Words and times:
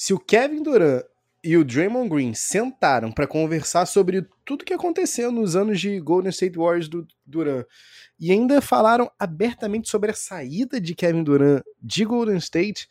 Se 0.00 0.14
o 0.14 0.18
Kevin 0.20 0.62
Durant 0.62 1.02
e 1.42 1.56
o 1.56 1.64
Draymond 1.64 2.08
Green 2.08 2.32
sentaram 2.32 3.10
para 3.10 3.26
conversar 3.26 3.84
sobre 3.84 4.24
tudo 4.44 4.64
que 4.64 4.72
aconteceu 4.72 5.32
nos 5.32 5.56
anos 5.56 5.80
de 5.80 5.98
Golden 5.98 6.30
State 6.30 6.56
Warriors 6.56 6.88
do 6.88 7.04
Durant 7.26 7.66
e 8.16 8.30
ainda 8.30 8.60
falaram 8.60 9.10
abertamente 9.18 9.90
sobre 9.90 10.12
a 10.12 10.14
saída 10.14 10.80
de 10.80 10.94
Kevin 10.94 11.24
Durant 11.24 11.64
de 11.82 12.04
Golden 12.04 12.36
State, 12.36 12.88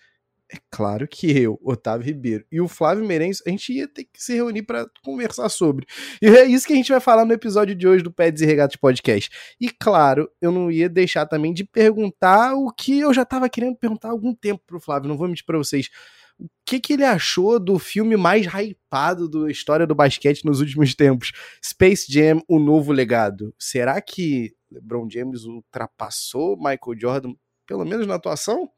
é 0.51 0.57
claro 0.69 1.07
que 1.07 1.31
eu, 1.31 1.57
Otávio 1.63 2.05
Ribeiro 2.05 2.45
e 2.51 2.59
o 2.59 2.67
Flávio 2.67 3.05
Meirelles, 3.05 3.41
a 3.47 3.49
gente 3.51 3.71
ia 3.71 3.87
ter 3.87 4.03
que 4.03 4.21
se 4.21 4.33
reunir 4.33 4.63
para 4.63 4.85
conversar 5.01 5.47
sobre. 5.47 5.85
E 6.21 6.25
é 6.27 6.43
isso 6.43 6.67
que 6.67 6.73
a 6.73 6.75
gente 6.75 6.91
vai 6.91 6.99
falar 6.99 7.23
no 7.23 7.31
episódio 7.31 7.73
de 7.73 7.87
hoje 7.87 8.03
do 8.03 8.11
Peds 8.11 8.41
e 8.41 8.45
Regatas 8.45 8.75
Podcast. 8.75 9.29
E 9.61 9.69
claro, 9.69 10.29
eu 10.41 10.51
não 10.51 10.69
ia 10.69 10.89
deixar 10.89 11.25
também 11.25 11.53
de 11.53 11.63
perguntar 11.63 12.53
o 12.53 12.69
que 12.69 12.99
eu 12.99 13.13
já 13.13 13.21
estava 13.21 13.47
querendo 13.47 13.77
perguntar 13.77 14.09
há 14.09 14.11
algum 14.11 14.35
tempo 14.35 14.61
pro 14.67 14.81
Flávio, 14.81 15.07
não 15.07 15.17
vou 15.17 15.29
mentir 15.29 15.45
para 15.45 15.57
vocês. 15.57 15.89
O 16.39 16.47
que, 16.65 16.79
que 16.79 16.93
ele 16.93 17.03
achou 17.03 17.59
do 17.59 17.79
filme 17.79 18.15
mais 18.15 18.45
hypado 18.45 19.27
da 19.27 19.49
história 19.49 19.87
do 19.87 19.95
basquete 19.95 20.45
nos 20.45 20.59
últimos 20.59 20.93
tempos? 20.93 21.31
Space 21.63 22.05
Jam, 22.11 22.41
O 22.47 22.59
Novo 22.59 22.91
Legado. 22.91 23.53
Será 23.57 23.99
que 24.01 24.55
LeBron 24.69 25.09
James 25.09 25.45
ultrapassou 25.45 26.57
Michael 26.57 26.99
Jordan, 26.99 27.33
pelo 27.65 27.85
menos 27.85 28.05
na 28.05 28.15
atuação? 28.15 28.69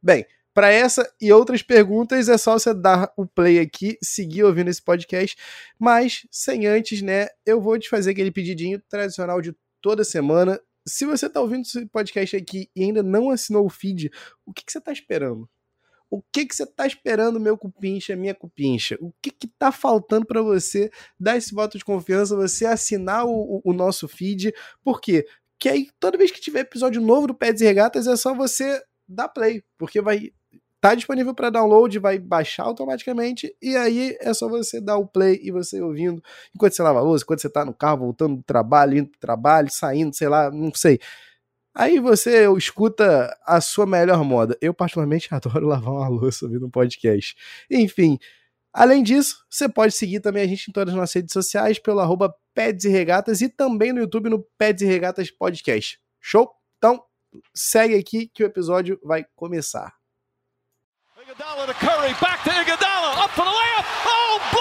Bem, 0.00 0.24
para 0.54 0.70
essa 0.70 1.08
e 1.20 1.32
outras 1.32 1.62
perguntas 1.62 2.28
é 2.28 2.36
só 2.36 2.58
você 2.58 2.74
dar 2.74 3.12
o 3.16 3.26
play 3.26 3.58
aqui, 3.58 3.96
seguir 4.02 4.44
ouvindo 4.44 4.68
esse 4.68 4.82
podcast, 4.82 5.36
mas 5.78 6.26
sem 6.30 6.66
antes, 6.66 7.00
né, 7.00 7.28
eu 7.46 7.60
vou 7.60 7.78
te 7.78 7.88
fazer 7.88 8.10
aquele 8.10 8.30
pedidinho 8.30 8.82
tradicional 8.88 9.40
de 9.40 9.54
toda 9.80 10.02
semana. 10.04 10.60
Se 10.86 11.04
você 11.04 11.26
está 11.26 11.40
ouvindo 11.40 11.62
esse 11.62 11.86
podcast 11.86 12.36
aqui 12.36 12.68
e 12.74 12.82
ainda 12.82 13.02
não 13.02 13.30
assinou 13.30 13.66
o 13.66 13.70
feed, 13.70 14.10
o 14.44 14.52
que, 14.52 14.64
que 14.64 14.72
você 14.72 14.78
está 14.78 14.92
esperando? 14.92 15.48
O 16.10 16.22
que 16.22 16.46
que 16.46 16.54
você 16.54 16.62
está 16.62 16.86
esperando, 16.86 17.38
meu 17.38 17.56
cupincha, 17.56 18.16
minha 18.16 18.34
cupincha? 18.34 18.96
O 19.00 19.12
que 19.20 19.30
que 19.30 19.46
tá 19.46 19.70
faltando 19.70 20.26
para 20.26 20.40
você 20.40 20.90
dar 21.18 21.36
esse 21.36 21.54
voto 21.54 21.76
de 21.76 21.84
confiança, 21.84 22.34
você 22.34 22.64
assinar 22.64 23.26
o, 23.26 23.60
o, 23.64 23.72
nosso 23.72 24.08
feed? 24.08 24.52
Por 24.82 25.00
quê? 25.00 25.26
Que 25.58 25.68
aí 25.68 25.88
toda 26.00 26.16
vez 26.16 26.30
que 26.30 26.40
tiver 26.40 26.60
episódio 26.60 27.00
novo 27.00 27.26
do 27.26 27.34
Pets 27.34 27.60
e 27.60 27.64
Regatas 27.64 28.06
é 28.06 28.16
só 28.16 28.34
você 28.34 28.82
dar 29.06 29.28
play, 29.28 29.62
porque 29.76 30.00
vai 30.00 30.30
tá 30.80 30.94
disponível 30.94 31.34
para 31.34 31.50
download, 31.50 31.98
vai 31.98 32.18
baixar 32.18 32.64
automaticamente 32.64 33.54
e 33.60 33.76
aí 33.76 34.16
é 34.20 34.32
só 34.32 34.48
você 34.48 34.80
dar 34.80 34.96
o 34.96 35.06
play 35.06 35.40
e 35.42 35.50
você 35.50 35.80
ouvindo 35.82 36.22
enquanto 36.54 36.72
você 36.74 36.82
lava 36.82 37.00
a 37.00 37.02
louça, 37.02 37.24
enquanto 37.24 37.40
você 37.40 37.50
tá 37.50 37.64
no 37.64 37.74
carro, 37.74 37.98
voltando 37.98 38.36
do 38.36 38.42
trabalho, 38.44 38.96
indo 38.96 39.10
pro 39.10 39.18
trabalho, 39.18 39.68
saindo, 39.70 40.14
sei 40.14 40.28
lá, 40.28 40.50
não 40.50 40.72
sei. 40.72 41.00
Aí 41.78 42.00
você 42.00 42.44
escuta 42.56 43.32
a 43.46 43.60
sua 43.60 43.86
melhor 43.86 44.24
moda. 44.24 44.58
Eu 44.60 44.74
particularmente 44.74 45.28
adoro 45.32 45.68
lavar 45.68 45.94
uma 45.94 46.08
louça 46.08 46.44
ouvindo 46.44 46.66
um 46.66 46.70
podcast. 46.70 47.36
Enfim, 47.70 48.18
além 48.72 49.00
disso, 49.00 49.46
você 49.48 49.68
pode 49.68 49.94
seguir 49.94 50.18
também 50.18 50.42
a 50.42 50.46
gente 50.48 50.68
em 50.68 50.72
todas 50.72 50.92
as 50.92 50.98
nossas 50.98 51.14
redes 51.14 51.32
sociais 51.32 51.78
pelo 51.78 52.00
arroba 52.00 52.34
Peds 52.52 52.84
e 52.84 52.88
Regatas 52.88 53.40
e 53.42 53.48
também 53.48 53.92
no 53.92 54.00
YouTube 54.00 54.28
no 54.28 54.44
Peds 54.58 54.82
e 54.82 54.86
Regatas 54.86 55.30
Podcast. 55.30 56.00
Show? 56.20 56.50
Então, 56.78 57.00
segue 57.54 57.94
aqui 57.94 58.26
que 58.26 58.42
o 58.42 58.46
episódio 58.46 58.98
vai 59.04 59.24
começar. 59.36 59.94
Iguodala 61.22 61.66
to 61.66 61.74
Curry, 61.74 62.12
back 62.20 62.42
to 62.42 62.50
Iguodala, 62.50 63.24
up 63.24 63.32
for 63.34 63.44
the 63.44 63.50
layup. 63.50 63.86
Oh, 64.04 64.57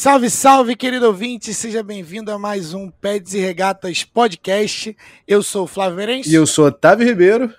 Salve, 0.00 0.30
salve, 0.30 0.76
querido 0.76 1.06
ouvinte, 1.08 1.52
seja 1.52 1.82
bem-vindo 1.82 2.30
a 2.30 2.38
mais 2.38 2.72
um 2.72 2.88
Peds 2.88 3.34
e 3.34 3.40
Regatas 3.40 4.04
Podcast. 4.04 4.96
Eu 5.26 5.42
sou 5.42 5.64
o 5.64 5.66
Flávio 5.66 5.96
Merencio. 5.96 6.30
E 6.30 6.36
eu 6.36 6.46
sou 6.46 6.66
Otávio 6.66 7.04
Ribeiro. 7.04 7.52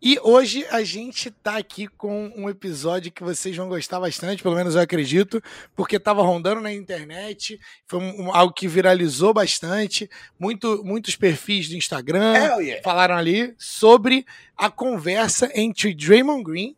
E 0.00 0.18
hoje 0.22 0.64
a 0.70 0.82
gente 0.82 1.30
tá 1.30 1.58
aqui 1.58 1.86
com 1.86 2.32
um 2.34 2.48
episódio 2.48 3.12
que 3.12 3.22
vocês 3.22 3.54
vão 3.54 3.68
gostar 3.68 4.00
bastante, 4.00 4.42
pelo 4.42 4.54
menos 4.54 4.74
eu 4.74 4.80
acredito, 4.80 5.38
porque 5.74 5.96
estava 5.96 6.22
rondando 6.22 6.62
na 6.62 6.72
internet, 6.72 7.60
foi 7.86 8.00
um, 8.00 8.34
algo 8.34 8.54
que 8.54 8.66
viralizou 8.66 9.34
bastante. 9.34 10.08
Muito, 10.38 10.82
muitos 10.82 11.14
perfis 11.14 11.68
do 11.68 11.76
Instagram 11.76 12.56
yeah. 12.58 12.82
falaram 12.82 13.16
ali 13.16 13.54
sobre 13.58 14.24
a 14.56 14.70
conversa 14.70 15.50
entre 15.54 15.92
Draymond 15.92 16.42
Green 16.42 16.74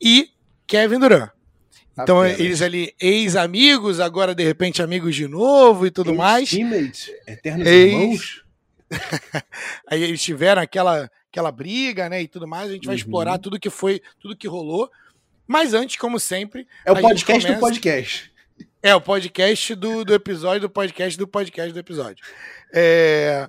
e 0.00 0.30
Kevin 0.66 0.98
Durant. 0.98 1.30
Então, 1.98 2.20
Apenas. 2.20 2.40
eles 2.40 2.62
ali, 2.62 2.94
ex-amigos, 3.00 4.00
agora 4.00 4.34
de 4.34 4.42
repente 4.42 4.82
amigos 4.82 5.14
de 5.14 5.28
novo 5.28 5.86
e 5.86 5.90
tudo 5.90 6.14
mais. 6.14 6.50
Teammates, 6.50 7.10
eternos 7.26 7.66
ex... 7.66 7.92
irmãos. 7.92 8.44
Aí 9.88 10.02
eles 10.02 10.22
tiveram 10.22 10.62
aquela 10.62 11.10
aquela 11.30 11.50
briga, 11.50 12.08
né, 12.10 12.22
e 12.22 12.28
tudo 12.28 12.46
mais. 12.46 12.70
A 12.70 12.74
gente 12.74 12.84
vai 12.84 12.94
uhum. 12.94 12.98
explorar 12.98 13.38
tudo 13.38 13.58
que 13.58 13.70
foi, 13.70 14.02
tudo 14.20 14.36
que 14.36 14.46
rolou. 14.46 14.90
Mas 15.46 15.74
antes, 15.74 15.96
como 15.96 16.20
sempre. 16.20 16.66
É 16.84 16.92
o 16.92 17.00
podcast 17.00 17.42
começa... 17.42 17.54
do 17.54 17.60
podcast. 17.60 18.31
É, 18.84 18.92
o 18.96 19.00
podcast 19.00 19.76
do, 19.76 20.04
do 20.04 20.12
episódio, 20.12 20.62
do 20.62 20.70
podcast 20.70 21.16
do 21.16 21.28
podcast 21.28 21.72
do 21.72 21.78
episódio. 21.78 22.24
É, 22.74 23.48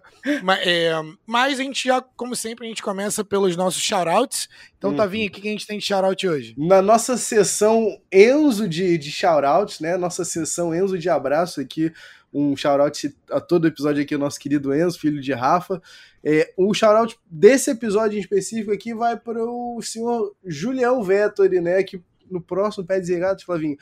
é, 0.63 0.91
mas 1.25 1.59
a 1.59 1.63
gente 1.63 1.87
já, 1.87 1.99
como 2.15 2.35
sempre, 2.35 2.67
a 2.67 2.69
gente 2.69 2.83
começa 2.83 3.23
pelos 3.23 3.57
nossos 3.57 3.81
shoutouts. 3.81 4.47
Então. 4.77 4.95
Tavinho, 4.95 5.27
o 5.27 5.31
que 5.31 5.47
a 5.47 5.51
gente 5.51 5.65
tem 5.65 5.79
de 5.79 5.85
shoutout 5.85 6.27
hoje? 6.27 6.53
Na 6.55 6.83
nossa 6.83 7.17
sessão 7.17 7.99
Enzo 8.11 8.67
de, 8.67 8.95
de 8.95 9.09
shoutouts, 9.09 9.79
né? 9.79 9.97
Nossa 9.97 10.23
sessão 10.23 10.75
Enzo 10.75 10.99
de 10.99 11.09
abraço 11.09 11.59
aqui. 11.59 11.91
Um 12.31 12.55
shoutout 12.55 13.15
a 13.31 13.41
todo 13.41 13.67
episódio 13.67 14.03
aqui, 14.03 14.15
o 14.15 14.19
nosso 14.19 14.39
querido 14.39 14.71
Enzo, 14.71 14.99
filho 14.99 15.19
de 15.19 15.33
Rafa. 15.33 15.81
É, 16.23 16.53
o 16.55 16.71
shoutout 16.75 17.17
desse 17.25 17.71
episódio 17.71 18.17
em 18.17 18.21
específico 18.21 18.71
aqui 18.71 18.93
vai 18.93 19.17
para 19.17 19.43
o 19.43 19.81
senhor 19.81 20.35
Julião 20.45 21.01
Vettori, 21.01 21.59
né? 21.59 21.81
Que 21.81 21.99
no 22.29 22.39
próximo 22.39 22.85
Pé 22.85 22.99
Desregados, 22.99 23.43
Flavinho, 23.43 23.77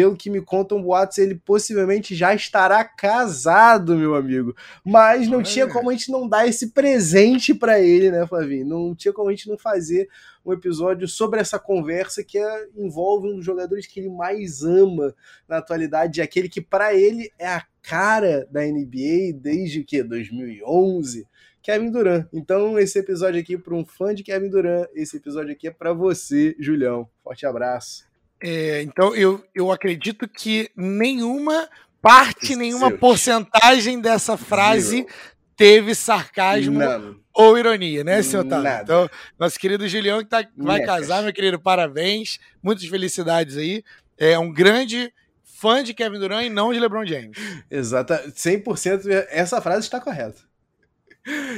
pelo 0.00 0.16
que 0.16 0.30
me 0.30 0.40
contam 0.40 0.80
boatos, 0.80 1.18
ele 1.18 1.34
possivelmente 1.34 2.14
já 2.14 2.34
estará 2.34 2.82
casado, 2.82 3.98
meu 3.98 4.14
amigo. 4.14 4.56
Mas 4.82 5.28
não 5.28 5.42
tinha 5.42 5.66
como 5.68 5.90
a 5.90 5.92
gente 5.92 6.10
não 6.10 6.26
dar 6.26 6.48
esse 6.48 6.70
presente 6.70 7.52
para 7.52 7.78
ele, 7.78 8.10
né, 8.10 8.26
Flavinho? 8.26 8.64
Não 8.64 8.94
tinha 8.94 9.12
como 9.12 9.28
a 9.28 9.30
gente 9.30 9.46
não 9.46 9.58
fazer 9.58 10.08
um 10.42 10.54
episódio 10.54 11.06
sobre 11.06 11.38
essa 11.38 11.58
conversa 11.58 12.24
que 12.24 12.38
é, 12.38 12.66
envolve 12.74 13.28
um 13.28 13.36
dos 13.36 13.44
jogadores 13.44 13.86
que 13.86 14.00
ele 14.00 14.08
mais 14.08 14.62
ama 14.62 15.14
na 15.46 15.58
atualidade, 15.58 16.22
aquele 16.22 16.48
que 16.48 16.62
para 16.62 16.94
ele 16.94 17.30
é 17.38 17.46
a 17.46 17.62
cara 17.82 18.48
da 18.50 18.62
NBA 18.62 19.34
desde 19.34 19.84
que 19.84 20.02
2011. 20.02 21.28
Kevin 21.62 21.90
Durant. 21.90 22.26
Então, 22.32 22.78
esse 22.78 22.98
episódio 22.98 23.38
aqui 23.38 23.58
para 23.58 23.74
um 23.74 23.84
fã 23.84 24.14
de 24.14 24.22
Kevin 24.22 24.48
Durant, 24.48 24.88
esse 24.94 25.18
episódio 25.18 25.52
aqui 25.52 25.68
é 25.68 25.70
para 25.70 25.92
você, 25.92 26.56
Julião. 26.58 27.06
Forte 27.22 27.44
abraço. 27.44 28.09
É, 28.42 28.82
então, 28.82 29.14
eu, 29.14 29.44
eu 29.54 29.70
acredito 29.70 30.26
que 30.26 30.70
nenhuma 30.74 31.68
parte, 32.00 32.56
nenhuma 32.56 32.90
porcentagem 32.90 34.00
dessa 34.00 34.36
frase 34.36 35.02
Zero. 35.02 35.08
teve 35.56 35.94
sarcasmo 35.94 36.78
Não. 36.78 37.16
ou 37.34 37.58
ironia, 37.58 38.02
né, 38.02 38.22
senhor 38.22 38.46
Otávio? 38.46 38.82
Então, 38.82 39.10
nosso 39.38 39.58
querido 39.58 39.86
Julião 39.86 40.20
que 40.20 40.30
tá, 40.30 40.46
vai 40.56 40.82
casar, 40.82 41.22
meu 41.22 41.32
querido, 41.32 41.60
parabéns. 41.60 42.38
Muitas 42.62 42.86
felicidades 42.86 43.56
aí. 43.56 43.84
É 44.16 44.38
um 44.38 44.52
grande 44.52 45.12
fã 45.44 45.84
de 45.84 45.92
Kevin 45.92 46.18
Durant 46.18 46.46
e 46.46 46.50
não 46.50 46.72
de 46.72 46.80
LeBron 46.80 47.04
James. 47.04 47.36
Exato, 47.70 48.14
100% 48.14 49.26
essa 49.28 49.60
frase 49.60 49.80
está 49.80 50.00
correta. 50.00 50.40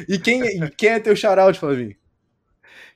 E 0.08 0.18
quem, 0.18 0.42
quem 0.76 0.88
é 0.90 0.98
teu 0.98 1.14
shoutout, 1.14 1.58
Flavinho? 1.58 1.94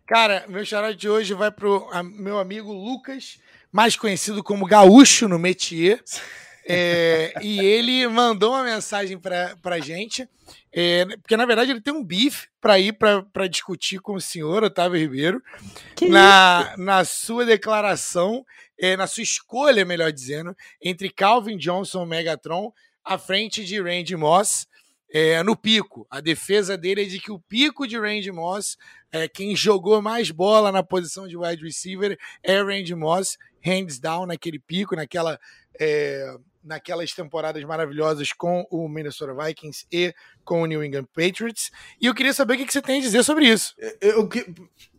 Cara, 0.06 0.44
meu 0.48 0.64
shoutout 0.64 0.97
de 0.97 1.08
hoje 1.08 1.34
vai 1.34 1.50
pro 1.50 1.88
a, 1.92 2.03
meu 2.03 2.38
amigo 2.38 2.72
Lucas, 2.72 3.38
mais 3.76 3.94
conhecido 3.94 4.42
como 4.42 4.64
Gaúcho 4.64 5.28
no 5.28 5.38
métier. 5.38 6.03
É, 6.66 7.34
e 7.42 7.60
ele 7.60 8.09
mandou 8.09 8.53
uma 8.54 8.65
mensagem 8.65 9.18
pra, 9.18 9.54
pra 9.60 9.78
gente, 9.78 10.27
é, 10.72 11.04
porque 11.04 11.36
na 11.36 11.45
verdade 11.45 11.72
ele 11.72 11.80
tem 11.83 11.92
um 11.92 12.03
bife 12.03 12.48
para 12.59 12.77
ir 12.80 12.95
para 12.95 13.47
discutir 13.47 14.01
com 14.01 14.15
o 14.15 14.21
senhor 14.21 14.65
Otávio 14.65 14.98
Ribeiro 14.98 15.41
que 15.95 16.09
na, 16.09 16.71
isso? 16.71 16.80
na 16.80 17.04
sua 17.04 17.45
declaração, 17.45 18.45
é, 18.80 18.97
na 18.97 19.06
sua 19.06 19.22
escolha, 19.22 19.84
melhor 19.84 20.10
dizendo, 20.10 20.56
entre 20.83 21.10
Calvin 21.10 21.56
Johnson 21.56 22.03
e 22.03 22.09
Megatron 22.09 22.72
à 23.04 23.16
frente 23.18 23.62
de 23.62 23.80
Randy 23.80 24.16
Moss 24.16 24.66
é, 25.12 25.42
no 25.42 25.56
pico. 25.56 26.06
A 26.10 26.20
defesa 26.20 26.76
dele 26.76 27.03
é 27.03 27.04
de 27.04 27.20
que 27.20 27.30
o 27.30 27.38
pico 27.38 27.86
de 27.86 27.98
Randy 27.98 28.32
Moss, 28.32 28.76
é, 29.12 29.28
quem 29.28 29.54
jogou 29.54 30.03
mais 30.03 30.30
bola 30.30 30.72
na 30.72 30.82
posição 30.82 31.26
de 31.26 31.36
wide 31.36 31.62
receiver 31.62 32.18
é 32.42 32.60
Randy 32.60 32.94
Moss, 32.94 33.38
hands 33.62 33.98
down 33.98 34.26
naquele 34.26 34.58
pico, 34.58 34.97
naquela, 34.97 35.38
é, 35.80 36.36
naquelas 36.62 37.12
temporadas 37.12 37.62
maravilhosas 37.64 38.32
com 38.32 38.66
o 38.70 38.88
Minnesota 38.88 39.34
Vikings 39.34 39.86
e 39.91 40.14
com 40.44 40.62
o 40.62 40.66
New 40.66 40.84
England 40.84 41.06
Patriots. 41.14 41.70
E 42.00 42.06
eu 42.06 42.14
queria 42.14 42.32
saber 42.32 42.54
o 42.54 42.56
que 42.58 42.72
você 42.72 42.82
tem 42.82 42.98
a 42.98 43.03
dizer 43.03 43.22
sobre 43.22 43.48
isso. 43.48 43.74
Eu, 43.78 43.97
eu, 44.00 44.28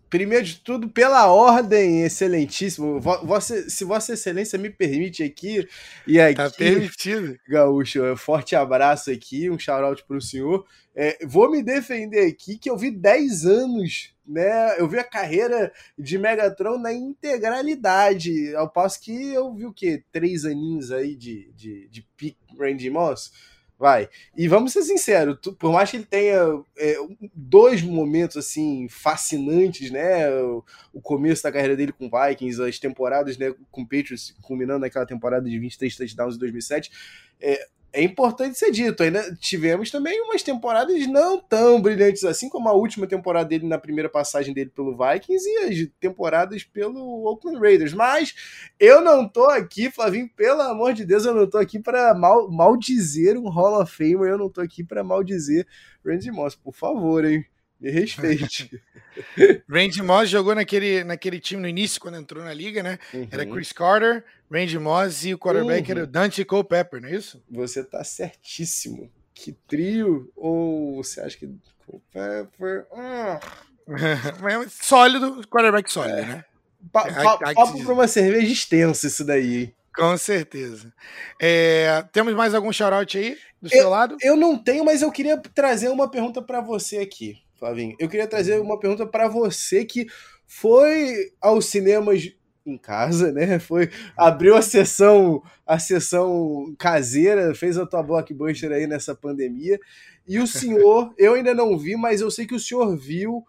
primeiro 0.10 0.46
de 0.46 0.60
tudo, 0.60 0.90
pela 0.90 1.28
ordem, 1.32 2.04
excelentíssimo. 2.04 3.00
Vossa, 3.00 3.70
se 3.70 3.84
Vossa 3.84 4.14
Excelência 4.14 4.58
me 4.58 4.70
permite 4.70 5.24
aqui, 5.24 5.68
e 6.06 6.20
aqui. 6.20 6.36
Tá 6.36 6.50
permitido. 6.50 7.38
Gaúcho, 7.48 8.16
forte 8.16 8.56
abraço 8.56 9.12
aqui, 9.12 9.50
um 9.50 9.60
shout-out 9.60 10.04
pro 10.06 10.22
senhor. 10.22 10.66
É, 10.96 11.18
vou 11.26 11.52
me 11.52 11.62
defender 11.62 12.26
aqui 12.28 12.58
que 12.58 12.70
eu 12.70 12.78
vi 12.78 12.90
10 12.90 13.46
anos, 13.46 14.14
né? 14.28 14.80
Eu 14.80 14.88
vi 14.88 14.98
a 14.98 15.04
carreira 15.04 15.72
de 15.98 16.18
Megatron 16.18 16.80
na 16.80 16.92
integralidade, 16.92 18.56
ao 18.56 18.70
passo 18.70 19.00
que 19.02 19.34
eu 19.34 19.54
vi 19.54 19.66
o 19.66 19.74
quê? 19.74 20.04
Três 20.12 20.44
aninhos 20.44 20.92
aí 20.92 21.16
de, 21.16 21.52
de, 21.54 21.88
de 21.90 22.02
Peak 22.18 22.36
Randy 22.60 22.90
Moss. 22.90 23.32
Vai. 23.80 24.10
E 24.36 24.48
vamos 24.48 24.74
ser 24.74 24.82
sinceros, 24.82 25.38
por 25.60 25.72
mais 25.72 25.92
que 25.92 25.98
ele 25.98 26.06
tenha 26.06 26.64
é, 26.80 26.96
dois 27.36 27.84
momentos 27.84 28.36
assim 28.36 28.88
fascinantes, 28.90 29.92
né? 29.92 30.28
O, 30.42 30.66
o, 30.94 31.00
começo 31.00 31.44
da 31.44 31.52
carreira 31.52 31.76
dele 31.76 31.92
com 31.92 32.10
Vikings, 32.10 32.60
as 32.60 32.80
temporadas 32.80 33.38
né, 33.38 33.54
com 33.70 33.86
Patriots, 33.86 34.36
culminando 34.42 34.80
naquela 34.80 35.06
temporada 35.06 35.48
de 35.48 35.60
23 35.60 35.96
touchdowns 35.96 36.36
em 36.36 36.40
2007, 36.40 36.92
é, 37.40 37.68
é 37.98 38.04
importante 38.04 38.60
ser 38.60 38.70
dito. 38.70 39.02
Ainda 39.02 39.36
tivemos 39.42 39.90
também 39.90 40.22
umas 40.22 40.44
temporadas 40.44 41.08
não 41.08 41.42
tão 41.42 41.82
brilhantes 41.82 42.24
assim, 42.24 42.48
como 42.48 42.70
a 42.70 42.74
última 42.74 43.08
temporada 43.08 43.50
dele 43.50 43.68
na 43.68 43.80
primeira 43.80 44.08
passagem 44.08 44.54
dele 44.54 44.70
pelo 44.70 44.96
Vikings 44.96 45.44
e 45.50 45.58
as 45.58 45.90
temporadas 46.00 46.64
pelo 46.64 47.26
Oakland 47.26 47.60
Raiders. 47.60 47.94
Mas 47.94 48.36
eu 48.80 49.02
não 49.02 49.28
tô 49.28 49.46
aqui, 49.46 49.90
Flavinho, 49.90 50.30
pelo 50.36 50.62
amor 50.62 50.94
de 50.94 51.04
Deus, 51.06 51.26
eu 51.26 51.34
não 51.34 51.50
tô 51.50 51.58
aqui 51.58 51.80
para 51.80 52.14
mal, 52.14 52.52
maldizer 52.52 53.36
um 53.36 53.50
Hall 53.50 53.82
of 53.82 53.92
Famer, 53.92 54.30
eu 54.30 54.38
não 54.38 54.50
tô 54.50 54.62
aqui 54.62 54.84
para 54.84 55.04
maldizer 55.04 55.66
Randy 56.06 56.30
Moss, 56.30 56.56
por 56.56 56.76
favor, 56.76 57.26
hein? 57.26 57.44
Me 57.80 57.92
respeite. 57.92 58.82
Randy 59.70 60.02
Moss 60.02 60.30
jogou 60.30 60.56
naquele, 60.56 61.04
naquele 61.04 61.40
time 61.40 61.62
no 61.62 61.68
início, 61.68 62.02
quando 62.02 62.18
entrou 62.18 62.44
na 62.44 62.54
liga, 62.54 62.82
né? 62.82 62.98
Uhum. 63.14 63.28
Era 63.32 63.46
Chris 63.46 63.72
Carter, 63.72 64.24
Randy 64.52 64.80
Moss 64.80 65.26
e 65.26 65.34
o 65.34 65.38
quarterback 65.38 65.86
uhum. 65.86 65.98
era 65.98 66.04
o 66.04 66.08
Dante 66.08 66.44
Culpepper, 66.44 67.02
não 67.02 67.10
é 67.10 67.16
isso? 67.16 67.44
Você 67.50 67.84
tá 67.84 68.04
certíssimo. 68.04 69.12
Que 69.34 69.52
trio? 69.68 70.32
Ou 70.36 71.04
você 71.04 71.22
acha 71.22 71.38
que 71.38 71.50
Culpepper... 71.86 72.86
Hum. 73.90 74.66
sólido, 74.70 75.48
quarterback 75.48 75.90
sólido, 75.90 76.18
é. 76.18 76.26
né? 76.26 76.46
Pa, 76.92 77.06
pa, 77.06 77.54
papo 77.54 77.84
pra 77.86 77.94
uma 77.94 78.06
cerveja 78.06 78.52
extensa 78.52 79.08
isso 79.08 79.24
daí? 79.24 79.74
Com 79.96 80.16
certeza. 80.18 80.94
É, 81.42 82.04
temos 82.12 82.34
mais 82.36 82.54
algum 82.54 82.72
shout 82.72 83.18
aí 83.18 83.38
do 83.62 83.70
seu 83.70 83.84
eu, 83.84 83.90
lado? 83.90 84.18
Eu 84.22 84.36
não 84.36 84.58
tenho, 84.58 84.86
mas 84.86 85.02
eu 85.02 85.12
queria 85.12 85.38
trazer 85.38 85.90
uma 85.90 86.10
pergunta 86.10 86.42
para 86.42 86.62
você 86.62 86.98
aqui. 86.98 87.42
Flavinho. 87.58 87.96
Eu 88.00 88.08
queria 88.08 88.28
trazer 88.28 88.60
uma 88.60 88.80
pergunta 88.80 89.06
para 89.06 89.28
você 89.28 89.84
que 89.84 90.08
foi 90.46 91.32
aos 91.42 91.66
cinemas 91.66 92.32
em 92.66 92.78
casa, 92.78 93.32
né? 93.32 93.60
Foi 93.60 93.90
abriu 94.16 94.56
a 94.56 94.62
sessão 94.62 95.42
a 95.66 95.80
sessão 95.80 96.76
caseira, 96.78 97.56
fez 97.56 97.78
a 97.78 97.86
tua 97.86 98.04
blockbuster 98.04 98.72
aí 98.72 98.88
nessa 98.88 99.16
pandemia. 99.16 99.80
E 100.28 100.40
o 100.40 100.48
senhor, 100.48 101.14
eu 101.18 101.34
ainda 101.34 101.54
não 101.54 101.78
vi, 101.78 101.96
mas 101.96 102.22
eu 102.22 102.30
sei 102.30 102.46
que 102.46 102.56
o 102.56 102.60
senhor 102.60 102.96
viu 102.96 103.44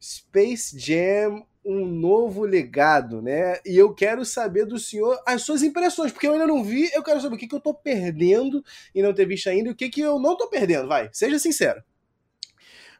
Space 0.00 0.78
Jam 0.78 1.44
um 1.64 1.86
novo 1.86 2.44
legado, 2.44 3.22
né? 3.22 3.58
E 3.64 3.76
eu 3.76 3.94
quero 3.94 4.24
saber 4.24 4.66
do 4.66 4.78
senhor 4.78 5.18
as 5.26 5.42
suas 5.42 5.62
impressões, 5.62 6.12
porque 6.12 6.26
eu 6.26 6.34
ainda 6.34 6.46
não 6.46 6.62
vi, 6.62 6.90
eu 6.92 7.02
quero 7.02 7.20
saber 7.20 7.36
o 7.36 7.38
que, 7.38 7.46
que 7.46 7.54
eu 7.54 7.60
tô 7.60 7.72
perdendo 7.72 8.62
e 8.94 9.00
não 9.02 9.14
ter 9.14 9.26
visto 9.26 9.48
ainda 9.48 9.70
e 9.70 9.72
o 9.72 9.74
que, 9.74 9.88
que 9.88 10.02
eu 10.02 10.18
não 10.18 10.36
tô 10.36 10.48
perdendo, 10.48 10.86
vai, 10.86 11.08
seja 11.10 11.38
sincero. 11.38 11.82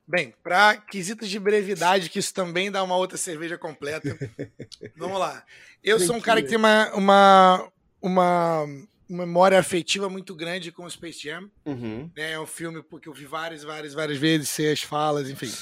Bem, 0.07 0.35
para 0.43 0.77
quesitos 0.77 1.29
de 1.29 1.39
brevidade, 1.39 2.11
que 2.11 2.19
isso 2.19 2.35
também 2.35 2.71
dá 2.71 2.83
uma 2.83 2.97
outra 2.97 3.17
cerveja 3.17 3.57
completa. 3.57 4.17
Vamos 4.97 5.19
lá. 5.19 5.45
Eu 5.83 5.99
sou 5.99 6.17
um 6.17 6.21
cara 6.21 6.43
que 6.43 6.49
tem 6.49 6.59
uma, 6.59 6.93
uma, 6.95 7.73
uma 8.03 8.67
memória 9.09 9.59
afetiva 9.59 10.09
muito 10.09 10.35
grande 10.35 10.71
com 10.71 10.85
o 10.85 10.91
Space 10.91 11.23
Jam. 11.23 11.51
Uhum. 11.65 12.11
Né? 12.15 12.33
É 12.33 12.41
um 12.41 12.47
filme 12.47 12.83
porque 12.83 13.09
eu 13.09 13.15
vi 13.15 13.25
várias, 13.25 13.63
várias, 13.63 13.95
várias 13.95 14.19
vezes, 14.19 14.51
sei 14.51 14.73
as 14.73 14.83
falas, 14.83 15.31
enfim. 15.31 15.53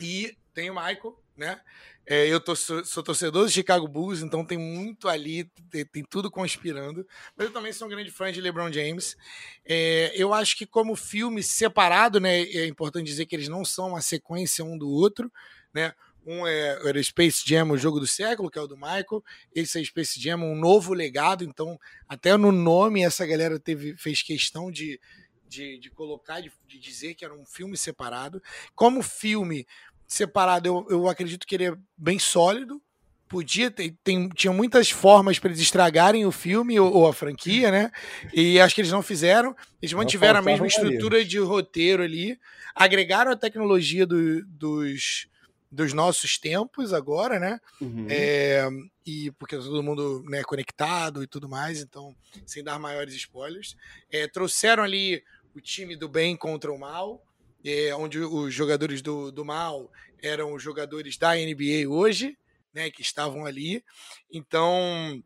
E 0.00 0.36
tem 0.54 0.70
o 0.70 0.74
Michael, 0.74 1.21
né? 1.36 1.60
É, 2.04 2.26
eu 2.26 2.40
tô, 2.40 2.56
sou, 2.56 2.84
sou, 2.84 3.02
torcedor 3.02 3.44
do 3.44 3.50
Chicago 3.50 3.86
Bulls, 3.86 4.22
então 4.22 4.44
tem 4.44 4.58
muito 4.58 5.08
ali, 5.08 5.44
tem, 5.70 5.86
tem, 5.86 6.04
tudo 6.04 6.30
conspirando. 6.30 7.06
Mas 7.36 7.46
eu 7.46 7.52
também 7.52 7.72
sou 7.72 7.86
um 7.86 7.90
grande 7.90 8.10
fã 8.10 8.32
de 8.32 8.40
LeBron 8.40 8.72
James. 8.72 9.16
É, 9.64 10.12
eu 10.16 10.34
acho 10.34 10.56
que 10.56 10.66
como 10.66 10.96
filme 10.96 11.42
separado, 11.42 12.18
né, 12.18 12.42
é 12.42 12.66
importante 12.66 13.06
dizer 13.06 13.26
que 13.26 13.36
eles 13.36 13.48
não 13.48 13.64
são 13.64 13.90
uma 13.90 14.00
sequência 14.00 14.64
um 14.64 14.76
do 14.76 14.88
outro, 14.88 15.30
né? 15.72 15.94
Um 16.24 16.46
é 16.46 16.88
era 16.88 17.02
Space 17.02 17.42
Jam, 17.44 17.70
o 17.70 17.78
jogo 17.78 17.98
do 17.98 18.06
século, 18.06 18.50
que 18.50 18.58
é 18.58 18.62
o 18.62 18.66
do 18.66 18.76
Michael. 18.76 19.22
Esse 19.54 19.80
é 19.80 19.84
Space 19.84 20.20
Jam, 20.20 20.38
um 20.38 20.56
novo 20.56 20.94
legado. 20.94 21.44
Então, 21.44 21.78
até 22.08 22.36
no 22.36 22.52
nome, 22.52 23.02
essa 23.02 23.26
galera 23.26 23.58
teve, 23.58 23.96
fez 23.96 24.22
questão 24.22 24.70
de, 24.70 25.00
de, 25.48 25.78
de 25.78 25.90
colocar, 25.90 26.40
de, 26.40 26.52
de, 26.66 26.78
dizer 26.78 27.14
que 27.14 27.24
era 27.24 27.34
um 27.34 27.44
filme 27.44 27.76
separado. 27.76 28.40
Como 28.74 29.02
filme, 29.02 29.66
separado, 30.12 30.68
eu, 30.68 30.86
eu 30.90 31.08
acredito 31.08 31.46
que 31.46 31.54
ele 31.54 31.68
é 31.68 31.74
bem 31.96 32.18
sólido. 32.18 32.80
Podia 33.28 33.70
ter, 33.70 33.96
tem, 34.04 34.28
tinha 34.28 34.52
muitas 34.52 34.90
formas 34.90 35.38
para 35.38 35.48
eles 35.48 35.60
estragarem 35.60 36.26
o 36.26 36.30
filme 36.30 36.78
ou, 36.78 36.92
ou, 36.92 37.08
a 37.08 37.14
franquia, 37.14 37.70
né? 37.70 37.90
E 38.30 38.60
acho 38.60 38.74
que 38.74 38.82
eles 38.82 38.92
não 38.92 39.00
fizeram. 39.00 39.56
Eles 39.80 39.94
mantiveram 39.94 40.40
a 40.40 40.42
mesma 40.42 40.66
estrutura 40.66 41.24
de 41.24 41.38
roteiro 41.38 42.02
ali, 42.02 42.38
agregaram 42.74 43.32
a 43.32 43.36
tecnologia 43.36 44.04
do, 44.06 44.44
dos, 44.44 45.28
dos 45.70 45.94
nossos 45.94 46.36
tempos 46.36 46.92
agora, 46.92 47.40
né? 47.40 47.58
Uhum. 47.80 48.06
É, 48.10 48.68
e 49.06 49.30
porque 49.38 49.56
tá 49.56 49.62
todo 49.62 49.82
mundo 49.82 50.22
né, 50.28 50.42
conectado 50.42 51.22
e 51.22 51.26
tudo 51.26 51.48
mais, 51.48 51.80
então, 51.80 52.14
sem 52.44 52.62
dar 52.62 52.78
maiores 52.78 53.14
spoilers. 53.14 53.78
É, 54.10 54.28
trouxeram 54.28 54.82
ali 54.82 55.24
o 55.56 55.60
time 55.60 55.96
do 55.96 56.06
bem 56.06 56.36
contra 56.36 56.70
o 56.70 56.78
mal 56.78 57.22
é, 57.64 57.94
onde 57.94 58.18
os 58.18 58.52
jogadores 58.52 59.02
do, 59.02 59.30
do 59.30 59.44
mal 59.44 59.90
eram 60.22 60.52
os 60.54 60.62
jogadores 60.62 61.16
da 61.16 61.34
NBA 61.34 61.88
hoje, 61.88 62.36
né, 62.72 62.90
que 62.90 63.02
estavam 63.02 63.44
ali. 63.44 63.84
Então, 64.32 65.22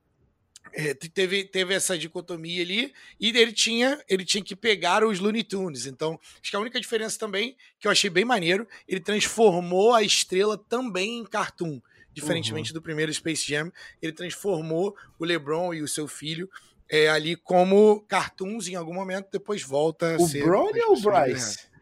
é, 0.72 0.94
teve, 0.94 1.44
teve 1.44 1.74
essa 1.74 1.96
dicotomia 1.96 2.62
ali 2.62 2.92
e 3.20 3.28
ele 3.28 3.52
tinha, 3.52 4.02
ele 4.08 4.24
tinha 4.24 4.42
que 4.42 4.56
pegar 4.56 5.04
os 5.04 5.18
Looney 5.18 5.44
Tunes. 5.44 5.86
Então, 5.86 6.18
acho 6.40 6.50
que 6.50 6.56
a 6.56 6.60
única 6.60 6.80
diferença 6.80 7.18
também, 7.18 7.56
que 7.78 7.86
eu 7.86 7.90
achei 7.90 8.10
bem 8.10 8.24
maneiro, 8.24 8.66
ele 8.88 9.00
transformou 9.00 9.94
a 9.94 10.02
estrela 10.02 10.56
também 10.56 11.18
em 11.18 11.24
cartoon. 11.24 11.80
Diferentemente 12.12 12.70
uhum. 12.70 12.74
do 12.74 12.82
primeiro 12.82 13.12
Space 13.12 13.46
Jam, 13.46 13.70
ele 14.00 14.12
transformou 14.12 14.96
o 15.18 15.24
LeBron 15.24 15.74
e 15.74 15.82
o 15.82 15.88
seu 15.88 16.08
filho 16.08 16.48
é, 16.88 17.08
ali 17.08 17.36
como 17.36 18.00
cartoons 18.02 18.68
em 18.68 18.74
algum 18.74 18.94
momento, 18.94 19.28
depois 19.30 19.62
volta 19.62 20.16
o 20.18 20.24
a 20.24 20.28
ser. 20.28 20.42
O 20.42 20.46
Bron 20.46 20.70
ou 20.88 20.96
o 20.96 21.00
Bryce? 21.00 21.58
Hum, 21.58 21.75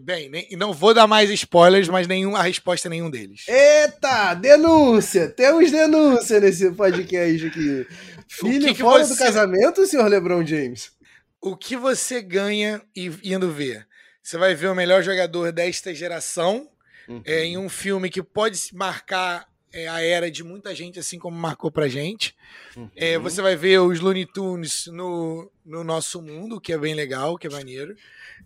bem, 0.00 0.28
nem, 0.28 0.48
não 0.56 0.72
vou 0.72 0.92
dar 0.92 1.06
mais 1.06 1.30
spoilers, 1.30 1.88
mas 1.88 2.06
nenhum, 2.06 2.34
a 2.34 2.42
resposta 2.42 2.88
é 2.88 2.90
nenhum 2.90 3.10
deles. 3.10 3.46
Eita, 3.48 4.34
denúncia! 4.34 5.28
Temos 5.28 5.70
denúncia 5.70 6.40
nesse 6.40 6.70
podcast 6.72 7.46
aqui. 7.46 7.86
Filho 8.28 8.68
que 8.68 8.74
que 8.74 8.80
fora 8.80 9.04
você... 9.04 9.14
do 9.14 9.18
casamento, 9.18 9.86
senhor 9.86 10.08
LeBron 10.08 10.44
James? 10.44 10.90
O 11.40 11.56
que 11.56 11.76
você 11.76 12.22
ganha 12.22 12.82
indo 12.96 13.50
ver? 13.50 13.86
Você 14.22 14.38
vai 14.38 14.54
ver 14.54 14.68
o 14.68 14.74
melhor 14.74 15.02
jogador 15.02 15.52
desta 15.52 15.94
geração 15.94 16.68
uhum. 17.08 17.22
é, 17.24 17.44
em 17.44 17.58
um 17.58 17.68
filme 17.68 18.08
que 18.08 18.22
pode 18.22 18.58
marcar 18.72 19.46
é, 19.72 19.88
a 19.88 20.02
era 20.02 20.30
de 20.30 20.44
muita 20.44 20.74
gente, 20.74 20.98
assim 20.98 21.18
como 21.18 21.36
marcou 21.36 21.70
pra 21.70 21.88
gente. 21.88 22.36
Uhum. 22.76 22.90
É, 22.94 23.18
você 23.18 23.40
vai 23.40 23.56
ver 23.56 23.80
os 23.80 24.00
Looney 24.00 24.26
Tunes 24.26 24.86
no, 24.88 25.50
no 25.64 25.82
nosso 25.82 26.20
mundo, 26.20 26.60
que 26.60 26.72
é 26.72 26.78
bem 26.78 26.94
legal, 26.94 27.38
que 27.38 27.46
é 27.46 27.50
maneiro. 27.50 27.96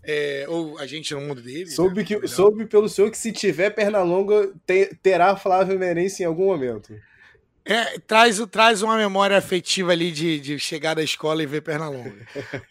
É, 0.03 0.45
ou 0.47 0.77
a 0.77 0.85
gente 0.87 1.13
no 1.13 1.21
mundo 1.21 1.41
dele. 1.41 1.69
Soube, 1.69 1.97
né? 1.97 2.03
que, 2.03 2.27
soube 2.27 2.65
pelo 2.65 2.87
senhor 2.87 3.11
que 3.11 3.17
se 3.17 3.31
tiver 3.31 3.71
perna 3.71 4.01
longa, 4.03 4.53
te, 4.65 4.95
terá 5.01 5.35
Flávio 5.35 5.77
Merense 5.77 6.23
em 6.23 6.25
algum 6.25 6.45
momento. 6.45 6.93
É, 7.65 7.99
traz, 7.99 8.39
traz 8.49 8.81
uma 8.81 8.95
memória 8.95 9.37
afetiva 9.37 9.91
ali 9.91 10.09
de, 10.09 10.39
de 10.39 10.57
chegar 10.57 10.93
da 10.93 11.03
escola 11.03 11.43
e 11.43 11.45
ver 11.45 11.61
perna 11.61 11.89
longa. 11.89 12.25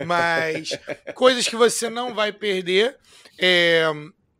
Mas 0.06 0.70
coisas 1.14 1.46
que 1.46 1.56
você 1.56 1.90
não 1.90 2.14
vai 2.14 2.32
perder. 2.32 2.96
É, 3.38 3.84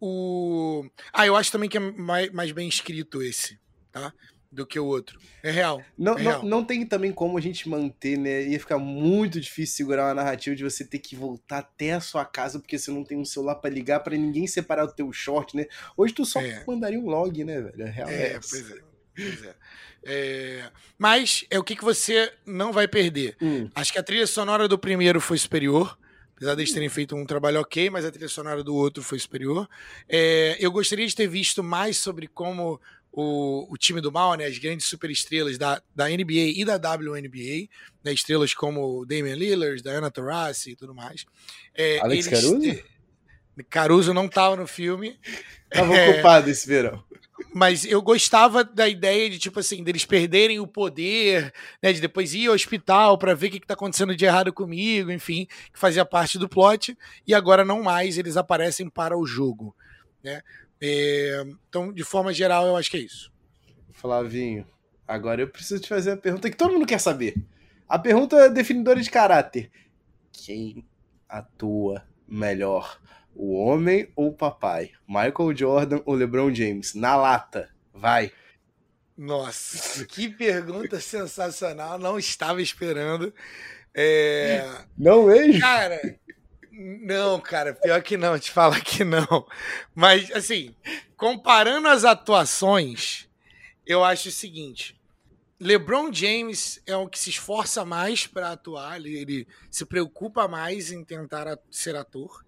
o... 0.01 0.87
Ah, 1.13 1.27
eu 1.27 1.37
acho 1.37 1.53
também 1.53 1.69
que 1.69 1.77
é 1.77 1.81
mais, 1.81 2.33
mais 2.33 2.53
bem 2.53 2.67
escrito 2.67 3.23
esse 3.23 3.59
tá? 4.01 4.13
Do 4.51 4.65
que 4.65 4.79
o 4.79 4.87
outro. 4.87 5.19
É 5.43 5.51
real. 5.51 5.83
Não, 5.99 6.17
é 6.17 6.23
não, 6.23 6.43
não 6.43 6.65
tem 6.65 6.87
também 6.87 7.13
como 7.13 7.37
a 7.37 7.41
gente 7.41 7.69
manter, 7.69 8.17
né? 8.17 8.47
Ia 8.47 8.61
ficar 8.61 8.79
muito 8.79 9.41
difícil 9.41 9.77
segurar 9.77 10.07
uma 10.07 10.15
narrativa 10.15 10.55
de 10.55 10.63
você 10.63 10.85
ter 10.85 10.99
que 10.99 11.17
voltar 11.17 11.59
até 11.59 11.93
a 11.93 12.01
sua 12.01 12.25
casa 12.25 12.59
porque 12.59 12.79
você 12.79 12.91
não 12.91 13.05
tem 13.05 13.19
um 13.19 13.25
celular 13.25 13.57
para 13.57 13.69
ligar 13.69 14.01
para 14.01 14.17
ninguém 14.17 14.47
separar 14.47 14.85
o 14.85 14.93
teu 14.93 15.13
short, 15.13 15.57
né? 15.57 15.67
Hoje 15.97 16.15
tu 16.15 16.25
só 16.25 16.41
é. 16.41 16.65
mandaria 16.67 16.99
um 16.99 17.07
log, 17.07 17.45
né, 17.45 17.61
velho? 17.61 17.83
É, 17.83 17.91
real 17.91 18.09
é, 18.09 18.33
é 18.33 18.41
pois 18.41 18.71
é. 18.71 18.97
Pois 19.17 19.45
é. 19.45 19.55
é. 20.05 20.71
Mas 20.99 21.45
é 21.51 21.59
o 21.59 21.65
que, 21.65 21.75
que 21.75 21.85
você 21.85 22.33
não 22.45 22.73
vai 22.73 22.87
perder. 22.87 23.37
Hum. 23.41 23.69
Acho 23.75 23.93
que 23.93 23.99
a 23.99 24.03
trilha 24.03 24.27
sonora 24.27 24.69
do 24.69 24.79
primeiro 24.79 25.21
foi 25.21 25.39
superior. 25.39 25.99
apesar 26.37 26.55
deles 26.55 26.73
terem 26.73 26.89
feito 26.89 27.17
um 27.17 27.25
trabalho 27.25 27.61
ok, 27.61 27.91
mas 27.91 28.05
a 28.05 28.11
trilha 28.11 28.29
sonora 28.29 28.63
do 28.63 28.75
outro 28.75 29.03
foi 29.03 29.19
superior. 29.19 29.69
É, 30.09 30.57
eu 30.61 30.71
gostaria 30.71 31.07
de 31.07 31.15
ter 31.15 31.27
visto 31.27 31.63
mais 31.63 31.97
sobre 31.97 32.29
como 32.29 32.81
o, 33.19 33.67
o 33.73 33.79
time 33.79 34.03
do 34.03 34.13
mal, 34.13 34.35
né, 34.35 34.45
as 34.45 34.59
grandes 34.59 34.87
superestrelas 34.87 35.57
da, 35.57 35.81
da 35.95 36.07
NBA 36.07 36.53
e 36.55 36.65
da 36.67 36.77
WNBA, 36.77 37.67
né, 38.05 38.13
estrelas 38.13 38.53
como 38.53 39.07
Damian 39.07 39.35
Lillard, 39.35 39.83
Diana 39.83 40.11
Taurasi 40.11 40.73
e 40.73 40.77
tudo 40.77 40.95
mais. 40.95 41.25
É, 41.75 41.99
Alex 42.01 42.27
Caruso? 42.27 42.61
Te... 42.61 42.85
Caruso 43.71 44.13
não 44.13 44.27
estava 44.27 44.55
no 44.55 44.67
filme. 44.67 45.19
Estava 45.65 45.97
é... 45.97 46.11
ocupado 46.11 46.51
esse 46.51 46.69
verão. 46.69 47.03
Mas 47.55 47.87
eu 47.87 48.03
gostava 48.03 48.63
da 48.63 48.87
ideia 48.87 49.31
de, 49.31 49.39
tipo 49.39 49.61
assim, 49.61 49.83
deles 49.83 50.05
perderem 50.05 50.61
o 50.61 50.67
poder, 50.67 51.55
né? 51.83 51.91
De 51.93 52.03
depois 52.03 52.35
ir 52.35 52.49
ao 52.49 52.55
hospital 52.55 53.17
para 53.17 53.35
ver 53.35 53.47
o 53.47 53.51
que, 53.53 53.57
está 53.57 53.73
acontecendo 53.73 54.15
de 54.15 54.27
errado 54.27 54.53
comigo, 54.53 55.11
enfim, 55.11 55.47
que 55.73 55.79
fazia 55.79 56.05
parte 56.05 56.39
do 56.39 56.51
plot. 56.51 56.97
E 57.27 57.35
agora 57.35 57.65
não 57.65 57.83
mais, 57.83 58.19
eles 58.19 58.37
aparecem 58.37 58.91
para 58.91 59.17
o 59.17 59.27
jogo, 59.27 59.75
né? 60.23 60.43
É, 60.81 61.45
então, 61.69 61.93
de 61.93 62.05
forma 62.05 62.33
geral, 62.33 62.67
eu 62.67 62.77
acho 62.77 62.91
que 62.91 62.97
é 62.97 63.01
isso. 63.01 63.33
Flavinho, 63.93 64.67
agora 65.07 65.41
eu 65.41 65.49
preciso 65.49 65.81
te 65.81 65.89
fazer 65.89 66.13
a 66.13 66.17
pergunta 66.17 66.51
que 66.51 66.57
todo 66.57 66.73
mundo 66.73 66.87
quer 66.87 67.01
saber. 67.01 67.35
A 67.89 67.99
pergunta 67.99 68.37
é 68.37 68.51
definidora 68.51 69.01
de 69.01 69.11
caráter. 69.11 69.71
Quem 70.33 70.85
atua 71.29 72.05
melhor? 72.27 73.01
O 73.35 73.55
homem 73.55 74.11
ou 74.17 74.29
o 74.29 74.35
papai? 74.35 74.93
Michael 75.07 75.57
Jordan 75.57 76.01
ou 76.05 76.15
LeBron 76.15 76.53
James? 76.55 76.95
Na 76.95 77.17
lata. 77.17 77.71
Vai. 77.93 78.33
Nossa, 79.17 80.05
que 80.07 80.29
pergunta 80.29 81.01
sensacional. 81.01 81.99
Não 81.99 82.19
estava 82.19 82.61
esperando. 82.61 83.33
É... 83.95 84.63
Não 84.97 85.27
mesmo? 85.27 85.61
Cara, 85.61 86.19
não, 86.77 87.41
cara, 87.41 87.75
pior 87.75 88.03
que 88.03 88.17
não, 88.17 88.39
te 88.39 88.51
fala 88.51 88.79
que 88.81 89.03
não. 89.03 89.47
Mas, 89.95 90.31
assim, 90.33 90.75
comparando 91.17 91.89
as 91.89 92.05
atuações, 92.05 93.29
eu 93.87 94.05
acho 94.05 94.29
o 94.29 94.33
seguinte: 94.33 95.01
LeBron 95.59 96.13
James 96.13 96.81
é 96.87 96.95
o 96.97 97.09
que 97.09 97.19
se 97.19 97.31
esforça 97.31 97.85
mais 97.85 98.27
para 98.27 98.53
atuar, 98.53 98.97
ele, 98.97 99.17
ele, 99.17 99.49
se 99.71 99.87
preocupa 99.87 100.47
mais 100.47 100.93
em 100.93 101.03
tentar 101.03 101.59
ser 101.71 101.97
ator 101.97 102.45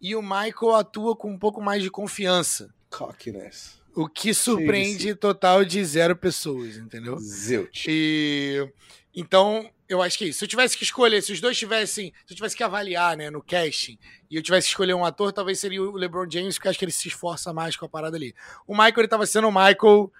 e 0.00 0.14
o 0.14 0.22
Michael 0.22 0.74
atua 0.74 1.16
com 1.16 1.30
um 1.30 1.38
pouco 1.38 1.60
mais 1.60 1.82
de 1.82 1.90
confiança. 1.90 2.74
Cockiness. 2.90 3.80
O 3.94 4.08
que 4.08 4.34
surpreende 4.34 5.14
total 5.14 5.64
de 5.64 5.82
zero 5.84 6.14
pessoas, 6.14 6.76
entendeu? 6.76 7.18
Zilch. 7.18 7.86
E 7.88 8.68
então, 9.14 9.70
eu 9.88 10.02
acho 10.02 10.18
que 10.18 10.24
é 10.24 10.28
isso. 10.28 10.40
Se 10.40 10.44
eu 10.44 10.48
tivesse 10.48 10.76
que 10.76 10.84
escolher, 10.84 11.22
se 11.22 11.32
os 11.32 11.40
dois 11.40 11.56
tivessem, 11.56 12.12
se 12.26 12.32
eu 12.32 12.36
tivesse 12.36 12.56
que 12.56 12.62
avaliar, 12.62 13.16
né, 13.16 13.30
no 13.30 13.42
casting, 13.42 13.98
e 14.30 14.36
eu 14.36 14.42
tivesse 14.42 14.66
que 14.66 14.72
escolher 14.72 14.94
um 14.94 15.04
ator, 15.04 15.32
talvez 15.32 15.58
seria 15.58 15.82
o 15.82 15.96
LeBron 15.96 16.28
James, 16.30 16.54
porque 16.54 16.68
eu 16.68 16.70
acho 16.70 16.78
que 16.78 16.84
ele 16.84 16.92
se 16.92 17.08
esforça 17.08 17.52
mais 17.52 17.76
com 17.76 17.86
a 17.86 17.88
parada 17.88 18.16
ali. 18.16 18.34
O 18.66 18.72
Michael, 18.72 18.94
ele 18.98 19.08
tava 19.08 19.26
sendo 19.26 19.48
o 19.48 19.52
Michael 19.52 20.10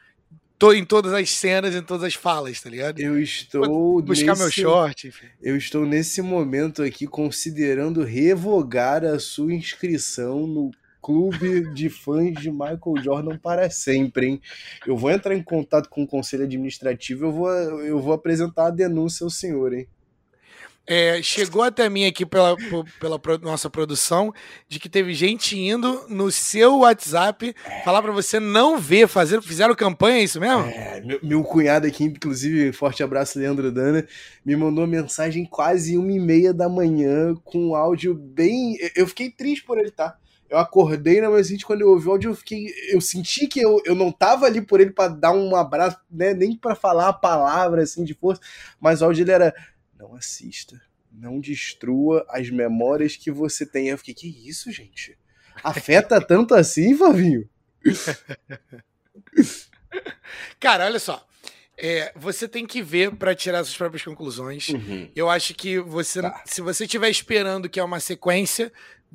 tô 0.58 0.72
em 0.72 0.84
todas 0.84 1.12
as 1.12 1.30
cenas, 1.30 1.74
em 1.74 1.82
todas 1.82 2.04
as 2.04 2.14
falas, 2.14 2.60
tá 2.60 2.70
ligado? 2.70 3.00
Eu 3.00 3.20
estou 3.20 3.64
Vou 3.66 4.02
buscar 4.02 4.32
nesse, 4.32 4.42
meu 4.42 4.50
short. 4.50 5.08
Enfim. 5.08 5.26
Eu 5.42 5.56
estou 5.56 5.84
nesse 5.84 6.22
momento 6.22 6.82
aqui 6.82 7.06
considerando 7.06 8.02
revogar 8.02 9.04
a 9.04 9.18
sua 9.18 9.52
inscrição 9.52 10.46
no 10.46 10.70
clube 11.06 11.72
de 11.72 11.88
fãs 11.88 12.34
de 12.34 12.50
Michael 12.50 13.00
Jordan 13.00 13.38
para 13.38 13.70
sempre, 13.70 14.26
hein? 14.26 14.40
Eu 14.84 14.96
vou 14.96 15.08
entrar 15.08 15.36
em 15.36 15.42
contato 15.42 15.88
com 15.88 16.02
o 16.02 16.06
conselho 16.06 16.42
administrativo, 16.42 17.26
eu 17.26 17.32
vou, 17.32 17.48
eu 17.48 18.00
vou 18.00 18.12
apresentar 18.12 18.66
a 18.66 18.70
denúncia 18.70 19.22
ao 19.22 19.30
senhor, 19.30 19.72
hein? 19.72 19.86
É, 20.84 21.20
chegou 21.22 21.62
até 21.62 21.88
mim 21.88 22.06
aqui 22.06 22.26
pela, 22.26 22.56
pela 23.00 23.20
nossa 23.40 23.70
produção 23.70 24.32
de 24.68 24.80
que 24.80 24.88
teve 24.88 25.14
gente 25.14 25.56
indo 25.56 26.06
no 26.08 26.30
seu 26.30 26.78
WhatsApp 26.78 27.54
falar 27.84 28.02
para 28.02 28.12
você 28.12 28.38
não 28.40 28.78
ver, 28.78 29.06
fazer, 29.06 29.40
fizeram 29.42 29.74
campanha, 29.76 30.18
é 30.18 30.24
isso 30.24 30.40
mesmo? 30.40 30.62
É, 30.62 31.00
meu, 31.00 31.20
meu, 31.22 31.44
cunhado 31.44 31.86
aqui, 31.86 32.04
inclusive, 32.04 32.72
forte 32.72 33.02
abraço, 33.02 33.38
Leandro 33.38 33.70
Dana, 33.70 34.06
me 34.44 34.56
mandou 34.56 34.86
mensagem 34.88 35.44
quase 35.44 35.96
uma 35.96 36.10
e 36.10 36.18
meia 36.18 36.52
da 36.52 36.68
manhã 36.68 37.32
com 37.44 37.68
um 37.68 37.74
áudio 37.76 38.12
bem. 38.12 38.76
Eu 38.94 39.06
fiquei 39.06 39.30
triste 39.30 39.64
por 39.64 39.78
ele, 39.78 39.92
tá? 39.92 40.16
Eu 40.48 40.58
acordei 40.58 41.20
na 41.20 41.28
manhã 41.28 41.42
quando 41.64 41.80
eu 41.80 41.88
ouvi 41.88 42.08
o 42.08 42.12
áudio, 42.12 42.30
eu 42.30 42.34
fiquei. 42.34 42.72
Eu 42.90 43.00
senti 43.00 43.46
que 43.46 43.60
eu, 43.60 43.80
eu 43.84 43.94
não 43.94 44.12
tava 44.12 44.46
ali 44.46 44.60
por 44.60 44.80
ele 44.80 44.90
para 44.90 45.08
dar 45.08 45.32
um 45.32 45.54
abraço, 45.56 45.98
né? 46.10 46.34
Nem 46.34 46.56
para 46.56 46.74
falar 46.74 47.08
a 47.08 47.12
palavra 47.12 47.82
assim 47.82 48.04
de 48.04 48.14
força, 48.14 48.40
mas 48.80 49.02
o 49.02 49.06
áudio 49.06 49.24
ele 49.24 49.32
era 49.32 49.54
não 49.98 50.14
assista. 50.14 50.80
Não 51.10 51.40
destrua 51.40 52.26
as 52.28 52.50
memórias 52.50 53.16
que 53.16 53.30
você 53.30 53.64
tem. 53.64 53.88
Eu 53.88 53.98
fiquei, 53.98 54.14
que 54.14 54.48
isso, 54.48 54.70
gente? 54.70 55.16
Afeta 55.64 56.20
tanto 56.24 56.54
assim, 56.54 56.94
Flavinho? 56.94 57.48
Cara, 60.60 60.84
olha 60.84 60.98
só. 60.98 61.26
É, 61.78 62.10
você 62.16 62.48
tem 62.48 62.66
que 62.66 62.82
ver 62.82 63.14
para 63.16 63.34
tirar 63.34 63.62
suas 63.62 63.76
próprias 63.76 64.02
conclusões. 64.02 64.70
Uhum. 64.70 65.10
Eu 65.14 65.28
acho 65.28 65.54
que 65.54 65.78
você, 65.78 66.22
tá. 66.22 66.42
se 66.46 66.62
você 66.62 66.84
estiver 66.84 67.10
esperando 67.10 67.68
que 67.68 67.78
é 67.78 67.84
uma 67.84 68.00
sequência, 68.00 68.72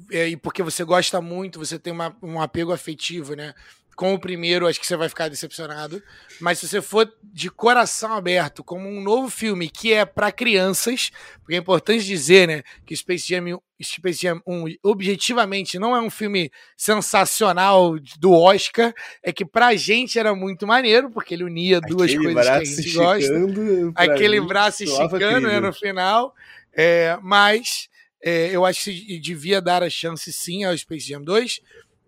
e 0.10 0.38
porque 0.38 0.64
você 0.64 0.84
gosta 0.84 1.22
muito, 1.22 1.60
você 1.60 1.78
tem 1.78 1.94
uma, 1.94 2.16
um 2.22 2.42
apego 2.42 2.72
afetivo, 2.72 3.36
né? 3.36 3.54
com 4.02 4.16
o 4.16 4.20
primeiro, 4.20 4.68
acho 4.68 4.80
que 4.80 4.88
você 4.88 4.96
vai 4.96 5.08
ficar 5.08 5.30
decepcionado. 5.30 6.02
Mas 6.40 6.58
se 6.58 6.68
você 6.68 6.82
for 6.82 7.08
de 7.24 7.52
coração 7.52 8.14
aberto, 8.14 8.64
como 8.64 8.90
um 8.90 9.00
novo 9.00 9.30
filme 9.30 9.70
que 9.70 9.94
é 9.94 10.06
para 10.06 10.32
crianças, 10.32 11.12
porque 11.40 11.54
é 11.54 11.60
importante 11.60 12.04
dizer, 12.04 12.48
né, 12.48 12.64
que 12.84 12.96
Space 12.96 13.28
Jam, 13.28 13.62
Space 13.80 14.24
Jam 14.24 14.42
1 14.48 14.76
objetivamente 14.82 15.78
não 15.78 15.96
é 15.96 16.02
um 16.02 16.10
filme 16.10 16.52
sensacional 16.76 17.96
do 18.18 18.32
Oscar, 18.32 18.92
é 19.22 19.32
que 19.32 19.46
pra 19.46 19.76
gente 19.76 20.18
era 20.18 20.34
muito 20.34 20.66
maneiro, 20.66 21.12
porque 21.12 21.36
ele 21.36 21.44
unia 21.44 21.80
duas 21.80 22.10
Aquele 22.10 22.34
coisas 22.34 22.46
que 22.46 22.52
a 22.52 22.64
gente 22.64 22.94
gosta. 22.94 23.94
Aquele 23.96 24.42
braço 24.42 24.84
esticando 24.84 25.48
né, 25.48 25.60
no 25.60 25.72
final. 25.72 26.34
É, 26.74 27.20
mas 27.22 27.91
é, 28.24 28.56
eu 28.56 28.66
acho 28.66 28.86
que 28.86 29.20
devia 29.20 29.62
dar 29.62 29.84
a 29.84 29.90
chance 29.90 30.32
sim 30.32 30.64
ao 30.64 30.78
Space 30.78 31.08
Jam 31.08 31.22
2, 31.22 31.60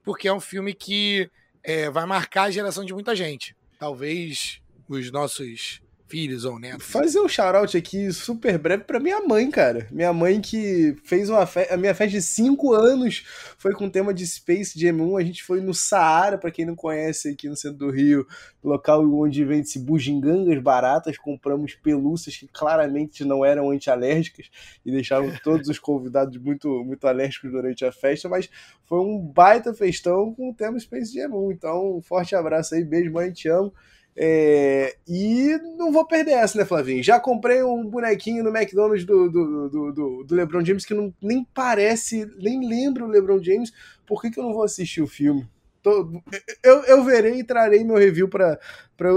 porque 0.03 0.27
é 0.27 0.34
um 0.34 0.39
filme 0.39 0.74
que 0.74 1.29
é, 1.63 1.89
vai 1.89 2.05
marcar 2.05 2.43
a 2.43 2.51
geração 2.51 2.86
de 2.86 2.93
muita 2.93 3.15
gente. 3.15 3.55
Talvez 3.79 4.62
os 4.88 5.12
nossos 5.12 5.82
filhos 6.07 6.45
ou 6.45 6.60
netos. 6.60 6.86
Fazer 6.86 7.19
um 7.19 7.27
shout 7.27 7.75
aqui 7.75 8.12
super 8.12 8.57
breve 8.57 8.83
para 8.83 9.00
minha 9.00 9.19
mãe, 9.22 9.50
cara. 9.50 9.88
Minha 9.91 10.13
mãe 10.13 10.39
que 10.39 10.95
fez 11.03 11.29
uma 11.29 11.45
festa, 11.45 11.74
a 11.74 11.77
minha 11.77 11.93
festa 11.95 12.17
de 12.17 12.22
5 12.22 12.74
anos 12.74 13.24
foi 13.57 13.74
com 13.74 13.86
o 13.86 13.89
tema 13.89 14.13
de 14.13 14.25
Space 14.27 14.79
Jam 14.79 14.95
1. 14.95 15.17
A 15.17 15.24
gente 15.24 15.43
foi 15.43 15.60
no 15.60 15.74
Saara, 15.74 16.38
para 16.38 16.51
quem 16.51 16.65
não 16.65 16.75
conhece 16.75 17.29
aqui 17.29 17.50
no 17.50 17.55
centro 17.55 17.79
do 17.79 17.89
Rio, 17.89 18.27
local 18.63 19.03
onde 19.13 19.43
vende-se 19.43 19.79
bugigangas 19.79 20.62
baratas. 20.62 21.17
Compramos 21.17 21.74
pelúcias 21.75 22.38
que 22.38 22.48
claramente 22.48 23.25
não 23.25 23.43
eram 23.43 23.72
antialérgicas 23.72 24.50
e 24.86 24.91
deixaram 24.91 25.33
todos 25.43 25.67
os 25.67 25.79
convidados 25.79 26.38
muito, 26.38 26.83
muito 26.83 27.07
alérgicos 27.07 27.51
durante 27.51 27.83
a 27.86 27.91
festa, 27.91 28.29
mas 28.29 28.50
foi 28.86 29.00
um 29.00 29.19
baita 29.19 29.74
festão 29.74 30.33
com 30.33 30.50
o 30.51 30.53
tema 30.53 30.79
Space 30.79 31.13
Jam 31.13 31.31
1. 31.48 31.51
Então, 31.51 31.98
um 31.98 32.01
forte 32.01 32.36
abraço 32.36 32.75
aí, 32.75 32.83
beijo, 32.83 33.12
mãe, 33.12 33.31
te 33.31 33.48
amo. 33.48 33.74
É, 34.15 34.96
e 35.08 35.58
não 35.77 35.91
vou 35.91 36.05
perder 36.05 36.34
essa, 36.34 36.58
né, 36.58 36.65
Flavinho? 36.65 37.03
Já 37.03 37.20
comprei 37.20 37.63
um 37.63 37.84
bonequinho 37.86 38.43
no 38.43 38.55
McDonald's 38.55 39.05
do, 39.05 39.29
do, 39.29 39.70
do, 39.70 39.91
do, 39.91 40.24
do 40.24 40.36
LeBron 40.36 40.63
James 40.63 40.86
que 40.86 40.93
não, 40.93 41.13
nem 41.22 41.43
parece, 41.53 42.32
nem 42.38 42.67
lembra 42.67 43.05
o 43.05 43.10
LeBron 43.10 43.41
James. 43.41 43.72
Por 44.05 44.22
que, 44.22 44.29
que 44.29 44.39
eu 44.39 44.43
não 44.43 44.53
vou 44.53 44.63
assistir 44.63 45.01
o 45.01 45.08
filme? 45.08 45.48
Tô, 45.82 46.22
eu, 46.63 46.84
eu 46.84 47.03
verei 47.03 47.39
e 47.39 47.43
trarei 47.43 47.84
meu 47.84 47.98
review 47.98 48.29
para 48.29 48.60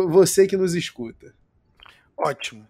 você 0.08 0.46
que 0.46 0.56
nos 0.56 0.74
escuta. 0.74 1.32
Ótimo. 2.16 2.66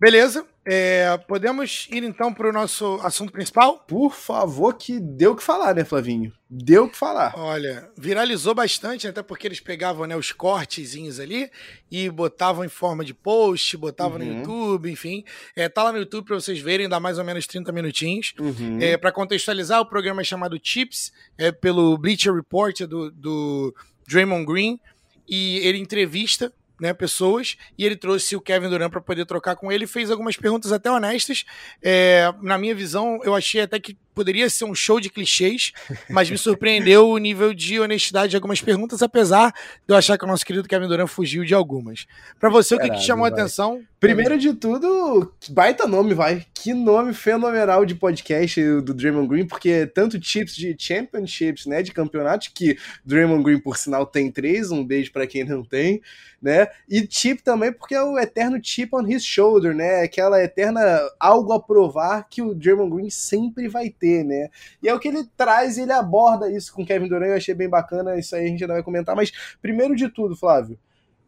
Beleza. 0.00 0.44
É, 0.66 1.18
podemos 1.28 1.86
ir 1.90 2.02
então 2.04 2.32
para 2.32 2.48
o 2.48 2.52
nosso 2.52 2.98
assunto 3.02 3.30
principal? 3.30 3.80
Por 3.80 4.14
favor, 4.14 4.72
que 4.74 4.98
deu 4.98 5.32
o 5.32 5.36
que 5.36 5.42
falar, 5.42 5.74
né, 5.74 5.84
Flavinho? 5.84 6.32
Deu 6.48 6.84
o 6.84 6.88
que 6.88 6.96
falar. 6.96 7.34
Olha, 7.36 7.90
viralizou 7.98 8.54
bastante, 8.54 9.06
até 9.06 9.22
porque 9.22 9.46
eles 9.46 9.60
pegavam 9.60 10.06
né, 10.06 10.16
os 10.16 10.32
cortezinhos 10.32 11.20
ali 11.20 11.50
e 11.90 12.08
botavam 12.08 12.64
em 12.64 12.68
forma 12.68 13.04
de 13.04 13.12
post, 13.12 13.76
botavam 13.76 14.18
uhum. 14.18 14.26
no 14.26 14.38
YouTube, 14.38 14.90
enfim. 14.90 15.22
É, 15.54 15.68
tá 15.68 15.82
lá 15.82 15.92
no 15.92 15.98
YouTube 15.98 16.24
para 16.24 16.36
vocês 16.36 16.58
verem, 16.58 16.88
dá 16.88 16.98
mais 16.98 17.18
ou 17.18 17.24
menos 17.24 17.46
30 17.46 17.70
minutinhos. 17.70 18.32
Uhum. 18.38 18.78
É, 18.80 18.96
para 18.96 19.12
contextualizar, 19.12 19.80
o 19.82 19.86
programa 19.86 20.22
é 20.22 20.24
chamado 20.24 20.58
Chips, 20.62 21.12
é 21.36 21.52
pelo 21.52 21.98
Bleacher 21.98 22.32
Report 22.32 22.80
do, 22.82 23.10
do 23.10 23.74
Draymond 24.08 24.46
Green, 24.46 24.80
e 25.28 25.58
ele 25.58 25.78
entrevista 25.78 26.52
né, 26.80 26.92
pessoas, 26.92 27.56
e 27.78 27.84
ele 27.84 27.96
trouxe 27.96 28.34
o 28.36 28.40
Kevin 28.40 28.68
Durant 28.68 28.90
para 28.90 29.00
poder 29.00 29.24
trocar 29.26 29.56
com 29.56 29.70
ele, 29.70 29.86
fez 29.86 30.10
algumas 30.10 30.36
perguntas 30.36 30.72
até 30.72 30.90
honestas. 30.90 31.44
É, 31.82 32.32
na 32.42 32.58
minha 32.58 32.74
visão, 32.74 33.20
eu 33.22 33.34
achei 33.34 33.60
até 33.60 33.78
que 33.78 33.96
poderia 34.14 34.48
ser 34.48 34.64
um 34.64 34.74
show 34.74 35.00
de 35.00 35.10
clichês, 35.10 35.72
mas 36.08 36.30
me 36.30 36.38
surpreendeu 36.38 37.08
o 37.08 37.18
nível 37.18 37.52
de 37.52 37.80
honestidade 37.80 38.30
de 38.30 38.36
algumas 38.36 38.60
perguntas, 38.60 39.02
apesar 39.02 39.50
de 39.50 39.92
eu 39.92 39.96
achar 39.96 40.16
que 40.16 40.24
o 40.24 40.28
nosso 40.28 40.44
querido 40.46 40.68
Kevin 40.68 40.88
Durant 40.88 41.08
fugiu 41.08 41.44
de 41.44 41.54
algumas. 41.54 42.06
Para 42.38 42.48
você, 42.48 42.76
Caralho, 42.76 42.92
o 42.92 42.94
que, 42.94 43.00
que 43.00 43.06
chamou 43.06 43.24
a 43.24 43.28
atenção? 43.28 43.82
Primeiro 43.98 44.36
de 44.38 44.52
tudo, 44.52 45.32
baita 45.48 45.86
nome, 45.86 46.12
vai. 46.12 46.44
que 46.52 46.74
nome 46.74 47.14
fenomenal 47.14 47.86
de 47.86 47.94
podcast 47.94 48.60
do 48.82 48.92
Draymond 48.92 49.28
Green, 49.28 49.46
porque 49.46 49.86
tanto 49.86 50.22
chips 50.22 50.54
de 50.54 50.76
championships, 50.78 51.66
né, 51.66 51.82
de 51.82 51.92
campeonato, 51.92 52.50
que 52.54 52.76
Draymond 53.04 53.42
Green, 53.42 53.58
por 53.58 53.78
sinal, 53.78 54.04
tem 54.04 54.30
três, 54.30 54.70
um 54.70 54.84
beijo 54.84 55.10
para 55.10 55.26
quem 55.26 55.44
não 55.44 55.64
tem, 55.64 56.02
né, 56.40 56.68
e 56.88 57.06
chip 57.08 57.42
também 57.42 57.72
porque 57.72 57.94
é 57.94 58.02
o 58.02 58.18
eterno 58.18 58.60
chip 58.62 58.94
on 58.94 59.08
his 59.08 59.24
shoulder, 59.24 59.74
né, 59.74 60.02
aquela 60.02 60.42
eterna 60.42 60.80
algo 61.18 61.52
a 61.52 61.60
provar 61.60 62.28
que 62.28 62.42
o 62.42 62.54
Draymond 62.54 62.94
Green 62.94 63.10
sempre 63.10 63.68
vai 63.68 63.88
ter, 63.88 64.03
né, 64.24 64.50
e 64.82 64.88
é 64.88 64.94
o 64.94 64.98
que 64.98 65.08
ele 65.08 65.24
traz, 65.36 65.78
ele 65.78 65.92
aborda 65.92 66.50
isso 66.50 66.72
com 66.72 66.84
Kevin 66.84 67.08
Durant, 67.08 67.28
eu 67.28 67.36
achei 67.36 67.54
bem 67.54 67.68
bacana, 67.68 68.18
isso 68.18 68.34
aí 68.34 68.44
a 68.44 68.48
gente 68.48 68.62
ainda 68.62 68.74
vai 68.74 68.82
comentar, 68.82 69.16
mas 69.16 69.32
primeiro 69.60 69.96
de 69.96 70.08
tudo, 70.08 70.36
Flávio, 70.36 70.78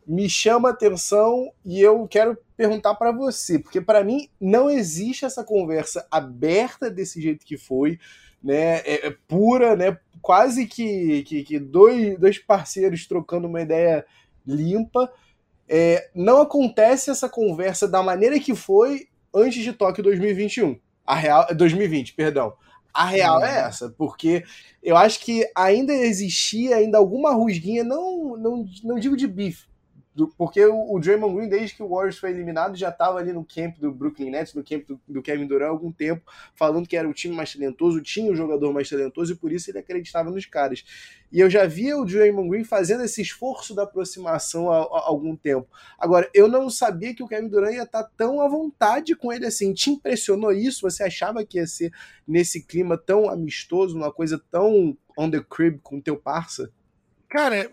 me 0.07 0.31
chama 0.31 0.71
atenção 0.71 1.51
e 1.65 1.81
eu 1.81 2.07
quero 2.07 2.39
perguntar 2.57 2.95
para 2.95 3.11
você, 3.11 3.59
porque 3.59 3.81
para 3.81 4.05
mim 4.05 4.29
não 4.41 4.71
existe 4.71 5.25
essa 5.25 5.43
conversa 5.43 6.07
aberta 6.11 6.89
desse 6.89 7.21
jeito 7.21 7.45
que 7.45 7.59
foi, 7.59 7.99
né? 8.43 8.79
É, 8.81 9.09
é 9.09 9.17
pura, 9.27 9.75
né? 9.75 9.99
Quase 10.23 10.67
que, 10.67 11.25
que, 11.25 11.43
que, 11.43 11.59
dois, 11.59 12.19
dois 12.19 12.39
parceiros 12.39 13.07
trocando 13.07 13.49
uma 13.49 13.61
ideia 13.61 14.07
limpa. 14.47 15.13
É, 15.69 16.09
não 16.15 16.41
acontece 16.41 17.11
essa 17.11 17.29
conversa 17.29 17.89
da 17.89 18.03
maneira 18.03 18.39
que 18.39 18.55
foi 18.55 19.09
antes 19.35 19.65
de 19.65 19.73
Tóquio 19.73 20.05
2021. 20.05 20.79
A 21.05 21.15
real, 21.15 21.47
2020, 21.55 22.15
perdão. 22.15 22.55
A 22.97 23.05
real 23.05 23.45
é 23.45 23.61
uhum. 23.61 23.67
essa, 23.69 23.91
porque 23.91 24.43
eu 24.83 24.97
acho 24.97 25.21
que 25.21 25.47
ainda 25.55 25.93
existia 25.93 26.77
ainda 26.77 26.97
alguma 26.97 27.35
rusguinha, 27.35 27.85
não, 27.85 28.37
não, 28.39 28.67
não 28.83 28.99
digo 28.99 29.17
de 29.17 29.27
bife, 29.27 29.67
do, 30.17 30.29
porque 30.29 30.65
o, 30.65 30.95
o, 30.95 30.99
Draymond 30.99 31.37
Green, 31.37 31.49
desde 31.49 31.77
que 31.77 31.83
o 31.83 31.89
Warriors 31.91 32.17
foi 32.17 32.31
eliminado, 32.31 32.75
já 32.75 32.89
estava 32.89 33.19
ali 33.19 33.35
no 33.35 33.45
camp 33.45 33.77
do 33.77 33.93
Brooklyn 33.93 34.31
Nets, 34.31 34.55
no 34.55 34.65
camp 34.65 34.87
do, 34.87 34.99
do, 35.07 35.21
Kevin 35.21 35.47
Durant 35.47 35.69
há 35.69 35.71
algum 35.71 35.93
tempo, 35.93 36.23
falando 36.55 36.89
que 36.89 36.97
era 36.97 37.07
o 37.07 37.13
time 37.13 37.35
mais 37.35 37.53
talentoso, 37.53 38.01
tinha 38.01 38.33
o 38.33 38.35
jogador 38.35 38.73
mais 38.73 38.89
talentoso 38.89 39.35
e 39.35 39.37
por 39.37 39.53
isso 39.53 39.71
ele 39.71 39.79
acreditava 39.79 40.31
nos 40.31 40.47
caras. 40.47 40.83
E 41.31 41.39
eu 41.39 41.51
já 41.51 41.67
via 41.67 41.99
o 41.99 42.07
Draymond 42.07 42.49
Green 42.49 42.65
fazendo 42.65 43.05
esse 43.05 43.21
esforço 43.21 43.75
da 43.75 43.83
aproximação 43.83 44.71
há, 44.71 44.79
há 44.79 45.07
algum 45.07 45.37
tempo. 45.37 45.69
Agora, 45.99 46.31
eu 46.33 46.49
não 46.49 46.71
sabia 46.71 47.15
que 47.15 47.23
o 47.23 47.29
Kevin 47.29 47.49
Durant 47.49 47.75
ia 47.75 47.83
estar 47.83 48.05
tá 48.05 48.11
tão 48.17 48.41
à 48.41 48.49
vontade 48.49 49.15
com 49.15 49.31
ele 49.31 49.45
assim. 49.45 49.75
Te 49.75 49.91
impressionou 49.91 50.51
isso? 50.51 50.81
Você 50.81 51.03
achava 51.03 51.45
que 51.45 51.59
ia 51.59 51.67
ser 51.67 51.93
nesse 52.27 52.65
clima 52.65 52.97
tão 52.97 53.29
amistoso, 53.29 53.95
uma 53.95 54.11
coisa 54.11 54.43
tão 54.51 54.97
on 55.19 55.31
the 55.31 55.45
crib 55.47 55.79
com 55.83 55.99
o 55.99 56.03
teu 56.03 56.17
parça? 56.17 56.73
Cara, 57.29 57.71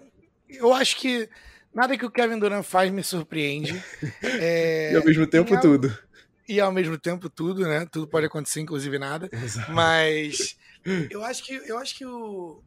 eu 0.49 0.73
acho 0.73 0.97
que 0.97 1.29
Nada 1.73 1.97
que 1.97 2.05
o 2.05 2.11
Kevin 2.11 2.39
Durant 2.39 2.63
faz 2.63 2.91
me 2.91 3.03
surpreende. 3.03 3.73
É... 4.23 4.93
e 4.93 4.95
ao 4.95 5.03
mesmo 5.03 5.27
tempo, 5.27 5.59
tudo. 5.59 5.97
E 6.47 6.59
ao 6.59 6.71
mesmo 6.71 6.97
tempo, 6.97 7.29
tudo, 7.29 7.61
né? 7.61 7.85
Tudo 7.91 8.07
pode 8.07 8.25
acontecer, 8.25 8.59
inclusive 8.59 8.99
nada. 8.99 9.29
Exato. 9.31 9.71
Mas 9.71 10.57
eu 11.09 11.23
acho 11.23 11.43
que, 11.43 11.53
eu 11.53 11.77
acho 11.77 11.95
que 11.95 12.05
o, 12.05 12.61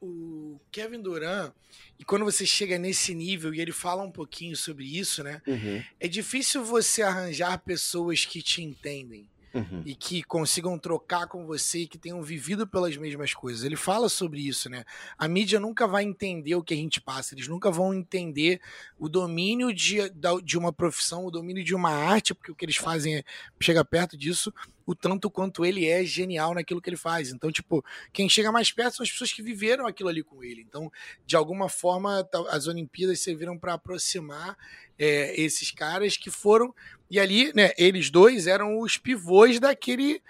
o 0.00 0.60
Kevin 0.70 1.00
Durant, 1.00 1.52
e 1.98 2.04
quando 2.04 2.24
você 2.24 2.46
chega 2.46 2.78
nesse 2.78 3.14
nível 3.14 3.52
e 3.54 3.60
ele 3.60 3.72
fala 3.72 4.02
um 4.02 4.10
pouquinho 4.10 4.56
sobre 4.56 4.84
isso, 4.84 5.22
né? 5.22 5.40
Uhum. 5.46 5.82
É 5.98 6.08
difícil 6.08 6.64
você 6.64 7.02
arranjar 7.02 7.58
pessoas 7.58 8.24
que 8.24 8.42
te 8.42 8.62
entendem 8.62 9.28
uhum. 9.54 9.82
e 9.84 9.94
que 9.94 10.22
consigam 10.22 10.78
trocar 10.78 11.26
com 11.26 11.46
você 11.46 11.80
e 11.80 11.86
que 11.86 11.98
tenham 11.98 12.22
vivido 12.22 12.66
pelas 12.66 12.96
mesmas 12.96 13.34
coisas. 13.34 13.64
Ele 13.64 13.76
fala 13.76 14.08
sobre 14.08 14.46
isso, 14.46 14.68
né? 14.68 14.84
A 15.18 15.28
mídia 15.28 15.60
nunca 15.60 15.86
vai 15.86 16.04
entender 16.04 16.54
o 16.54 16.62
que 16.62 16.74
a 16.74 16.76
gente 16.76 17.00
passa, 17.00 17.34
eles 17.34 17.48
nunca 17.48 17.70
vão 17.70 17.92
entender 17.94 18.60
o 18.98 19.08
domínio 19.08 19.72
de, 19.72 19.98
de 20.44 20.58
uma 20.58 20.72
profissão, 20.72 21.24
o 21.24 21.30
domínio 21.30 21.64
de 21.64 21.74
uma 21.74 21.90
arte, 21.90 22.34
porque 22.34 22.52
o 22.52 22.54
que 22.54 22.64
eles 22.64 22.76
fazem 22.76 23.16
é, 23.16 23.24
chega 23.60 23.84
perto 23.84 24.16
disso, 24.16 24.52
o 24.86 24.94
tanto 24.94 25.30
quanto 25.30 25.64
ele 25.64 25.86
é 25.86 26.04
genial 26.04 26.54
naquilo 26.54 26.80
que 26.80 26.90
ele 26.90 26.96
faz. 26.96 27.30
Então, 27.30 27.52
tipo, 27.52 27.84
quem 28.12 28.28
chega 28.28 28.50
mais 28.50 28.72
perto 28.72 28.96
são 28.96 29.04
as 29.04 29.10
pessoas 29.10 29.32
que 29.32 29.42
viveram 29.42 29.86
aquilo 29.86 30.08
ali 30.08 30.22
com 30.22 30.42
ele. 30.42 30.62
Então, 30.62 30.90
de 31.24 31.36
alguma 31.36 31.68
forma, 31.68 32.28
as 32.48 32.66
Olimpíadas 32.66 33.20
serviram 33.20 33.56
para 33.56 33.74
aproximar 33.74 34.56
é, 34.98 35.40
esses 35.40 35.70
caras 35.70 36.16
que 36.16 36.30
foram. 36.30 36.74
E 37.10 37.18
ali, 37.18 37.52
né, 37.54 37.72
eles 37.76 38.10
dois 38.10 38.46
eram 38.46 38.78
os 38.78 38.96
pivôs 38.96 39.58
daquele. 39.58 40.22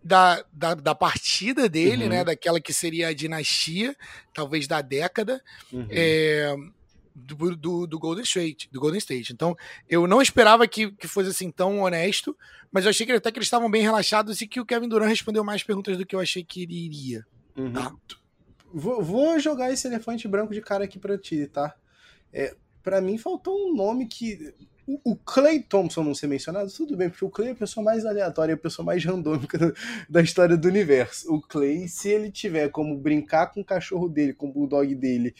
Da, 0.00 0.42
da, 0.52 0.74
da 0.74 0.94
partida 0.94 1.68
dele, 1.68 2.04
uhum. 2.04 2.10
né? 2.10 2.24
Daquela 2.24 2.60
que 2.60 2.72
seria 2.72 3.08
a 3.08 3.12
dinastia, 3.12 3.96
talvez 4.32 4.66
da 4.66 4.80
década. 4.80 5.42
Uhum. 5.72 5.86
É, 5.90 6.54
do, 7.14 7.56
do, 7.56 7.86
do, 7.86 7.98
Golden 7.98 8.22
State, 8.22 8.68
do 8.72 8.80
Golden 8.80 8.98
State. 8.98 9.32
Então, 9.32 9.56
eu 9.88 10.06
não 10.06 10.22
esperava 10.22 10.66
que, 10.68 10.90
que 10.92 11.08
fosse 11.08 11.30
assim 11.30 11.50
tão 11.50 11.80
honesto, 11.80 12.36
mas 12.70 12.84
eu 12.84 12.90
achei 12.90 13.04
que 13.04 13.12
até 13.12 13.30
que 13.32 13.38
eles 13.38 13.46
estavam 13.46 13.70
bem 13.70 13.82
relaxados 13.82 14.40
e 14.40 14.46
que 14.46 14.60
o 14.60 14.64
Kevin 14.64 14.88
Durant 14.88 15.08
respondeu 15.08 15.42
mais 15.42 15.62
perguntas 15.62 15.98
do 15.98 16.06
que 16.06 16.14
eu 16.14 16.20
achei 16.20 16.44
que 16.44 16.62
ele 16.62 16.86
iria. 16.86 17.26
Uhum. 17.56 17.72
Tá? 17.72 17.92
Vou, 18.72 19.02
vou, 19.02 19.38
jogar 19.38 19.72
esse 19.72 19.86
elefante 19.86 20.28
branco 20.28 20.52
de 20.52 20.60
cara 20.60 20.84
aqui 20.84 20.98
pra 20.98 21.18
ti, 21.18 21.46
tá? 21.46 21.74
É, 22.32 22.54
para 22.82 23.00
mim 23.00 23.18
faltou 23.18 23.68
um 23.68 23.74
nome 23.74 24.06
que. 24.06 24.54
O, 24.88 25.12
o 25.12 25.16
Clay 25.16 25.60
Thompson 25.60 26.02
não 26.02 26.14
ser 26.14 26.28
mencionado, 26.28 26.72
tudo 26.72 26.96
bem, 26.96 27.10
porque 27.10 27.24
o 27.24 27.30
Clay 27.30 27.50
é 27.50 27.52
a 27.52 27.56
pessoa 27.56 27.84
mais 27.84 28.06
aleatória, 28.06 28.54
a 28.54 28.58
pessoa 28.58 28.86
mais 28.86 29.04
randômica 29.04 29.74
da 30.08 30.22
história 30.22 30.56
do 30.56 30.66
universo. 30.66 31.30
O 31.30 31.42
Clay, 31.42 31.86
se 31.88 32.08
ele 32.08 32.30
tiver 32.30 32.70
como 32.70 32.96
brincar 32.96 33.48
com 33.48 33.60
o 33.60 33.64
cachorro 33.64 34.08
dele, 34.08 34.32
com 34.32 34.48
o 34.48 34.52
bulldog 34.52 34.94
dele, 34.94 35.34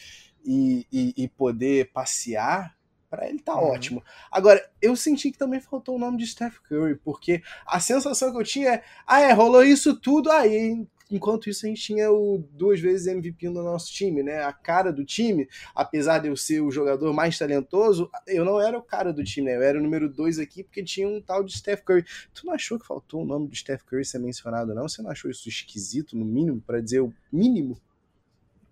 e, 0.44 0.86
e, 0.92 1.14
e 1.16 1.28
poder 1.28 1.90
passear, 1.92 2.76
para 3.08 3.26
ele 3.26 3.38
tá 3.38 3.54
uhum. 3.54 3.68
ótimo. 3.68 4.04
Agora, 4.30 4.62
eu 4.82 4.94
senti 4.94 5.30
que 5.30 5.38
também 5.38 5.60
faltou 5.60 5.96
o 5.96 5.98
nome 5.98 6.18
de 6.18 6.26
Steph 6.26 6.58
Curry, 6.68 6.96
porque 6.96 7.42
a 7.66 7.80
sensação 7.80 8.30
que 8.30 8.38
eu 8.38 8.44
tinha 8.44 8.74
é, 8.74 8.82
ah, 9.06 9.20
é, 9.20 9.32
rolou 9.32 9.64
isso 9.64 9.98
tudo 9.98 10.30
aí. 10.30 10.86
Enquanto 11.10 11.48
isso, 11.48 11.64
a 11.64 11.68
gente 11.68 11.80
tinha 11.80 12.12
o 12.12 12.38
duas 12.52 12.80
vezes 12.80 13.06
MVP 13.06 13.48
no 13.48 13.62
nosso 13.62 13.90
time, 13.92 14.22
né? 14.22 14.42
A 14.42 14.52
cara 14.52 14.92
do 14.92 15.04
time, 15.04 15.48
apesar 15.74 16.18
de 16.18 16.28
eu 16.28 16.36
ser 16.36 16.60
o 16.60 16.70
jogador 16.70 17.12
mais 17.14 17.38
talentoso, 17.38 18.10
eu 18.26 18.44
não 18.44 18.60
era 18.60 18.76
o 18.76 18.82
cara 18.82 19.12
do 19.12 19.24
time, 19.24 19.46
né? 19.46 19.56
Eu 19.56 19.62
era 19.62 19.78
o 19.78 19.82
número 19.82 20.08
dois 20.08 20.38
aqui 20.38 20.62
porque 20.62 20.82
tinha 20.82 21.08
um 21.08 21.20
tal 21.20 21.42
de 21.42 21.56
Steph 21.56 21.82
Curry. 21.82 22.04
Tu 22.34 22.44
não 22.44 22.52
achou 22.52 22.78
que 22.78 22.86
faltou 22.86 23.22
o 23.22 23.26
nome 23.26 23.48
do 23.48 23.56
Steph 23.56 23.82
Curry 23.84 24.04
ser 24.04 24.18
mencionado, 24.18 24.74
não? 24.74 24.86
Você 24.86 25.00
não 25.00 25.10
achou 25.10 25.30
isso 25.30 25.48
esquisito, 25.48 26.16
no 26.16 26.24
mínimo, 26.24 26.60
para 26.60 26.80
dizer 26.80 27.00
o 27.00 27.14
mínimo? 27.32 27.80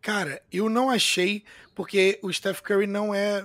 Cara, 0.06 0.40
eu 0.52 0.68
não 0.68 0.88
achei, 0.88 1.42
porque 1.74 2.18
o 2.22 2.32
Steph 2.32 2.60
Curry 2.60 2.86
não 2.86 3.14
é. 3.14 3.44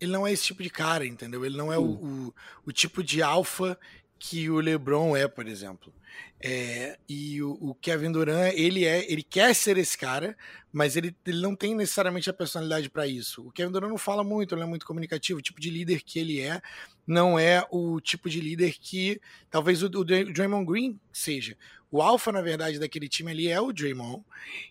Ele 0.00 0.12
não 0.12 0.26
é 0.26 0.32
esse 0.32 0.44
tipo 0.44 0.62
de 0.62 0.70
cara, 0.70 1.04
entendeu? 1.04 1.44
Ele 1.44 1.56
não 1.56 1.72
é 1.72 1.76
o, 1.76 1.84
o, 1.84 2.34
o, 2.64 2.72
tipo 2.72 3.02
de 3.02 3.20
alfa 3.20 3.76
que 4.18 4.50
o 4.50 4.60
LeBron 4.60 5.16
é, 5.16 5.28
por 5.28 5.46
exemplo. 5.46 5.92
É, 6.40 6.98
e 7.08 7.42
o, 7.42 7.52
o, 7.60 7.74
Kevin 7.74 8.12
Durant, 8.12 8.52
ele 8.54 8.84
é, 8.84 9.10
ele 9.10 9.22
quer 9.22 9.54
ser 9.54 9.76
esse 9.76 9.98
cara, 9.98 10.36
mas 10.72 10.96
ele, 10.96 11.14
ele 11.26 11.40
não 11.40 11.54
tem 11.54 11.74
necessariamente 11.74 12.30
a 12.30 12.32
personalidade 12.32 12.88
para 12.88 13.06
isso. 13.06 13.46
O 13.46 13.50
Kevin 13.50 13.72
Durant 13.72 13.90
não 13.90 13.98
fala 13.98 14.22
muito, 14.22 14.54
não 14.54 14.62
é 14.62 14.66
muito 14.66 14.86
comunicativo. 14.86 15.38
O 15.38 15.42
tipo 15.42 15.60
de 15.60 15.70
líder 15.70 16.02
que 16.02 16.18
ele 16.18 16.40
é 16.40 16.60
não 17.06 17.38
é 17.38 17.66
o 17.70 18.00
tipo 18.00 18.28
de 18.28 18.40
líder 18.40 18.74
que 18.78 19.20
talvez 19.50 19.82
o, 19.82 19.86
o 19.86 20.04
Draymond 20.04 20.66
Green 20.66 21.00
seja. 21.12 21.56
O 21.90 22.02
alfa, 22.02 22.30
na 22.30 22.42
verdade, 22.42 22.78
daquele 22.78 23.08
time 23.08 23.30
ali 23.30 23.48
é 23.48 23.58
o 23.60 23.72
Draymond. 23.72 24.22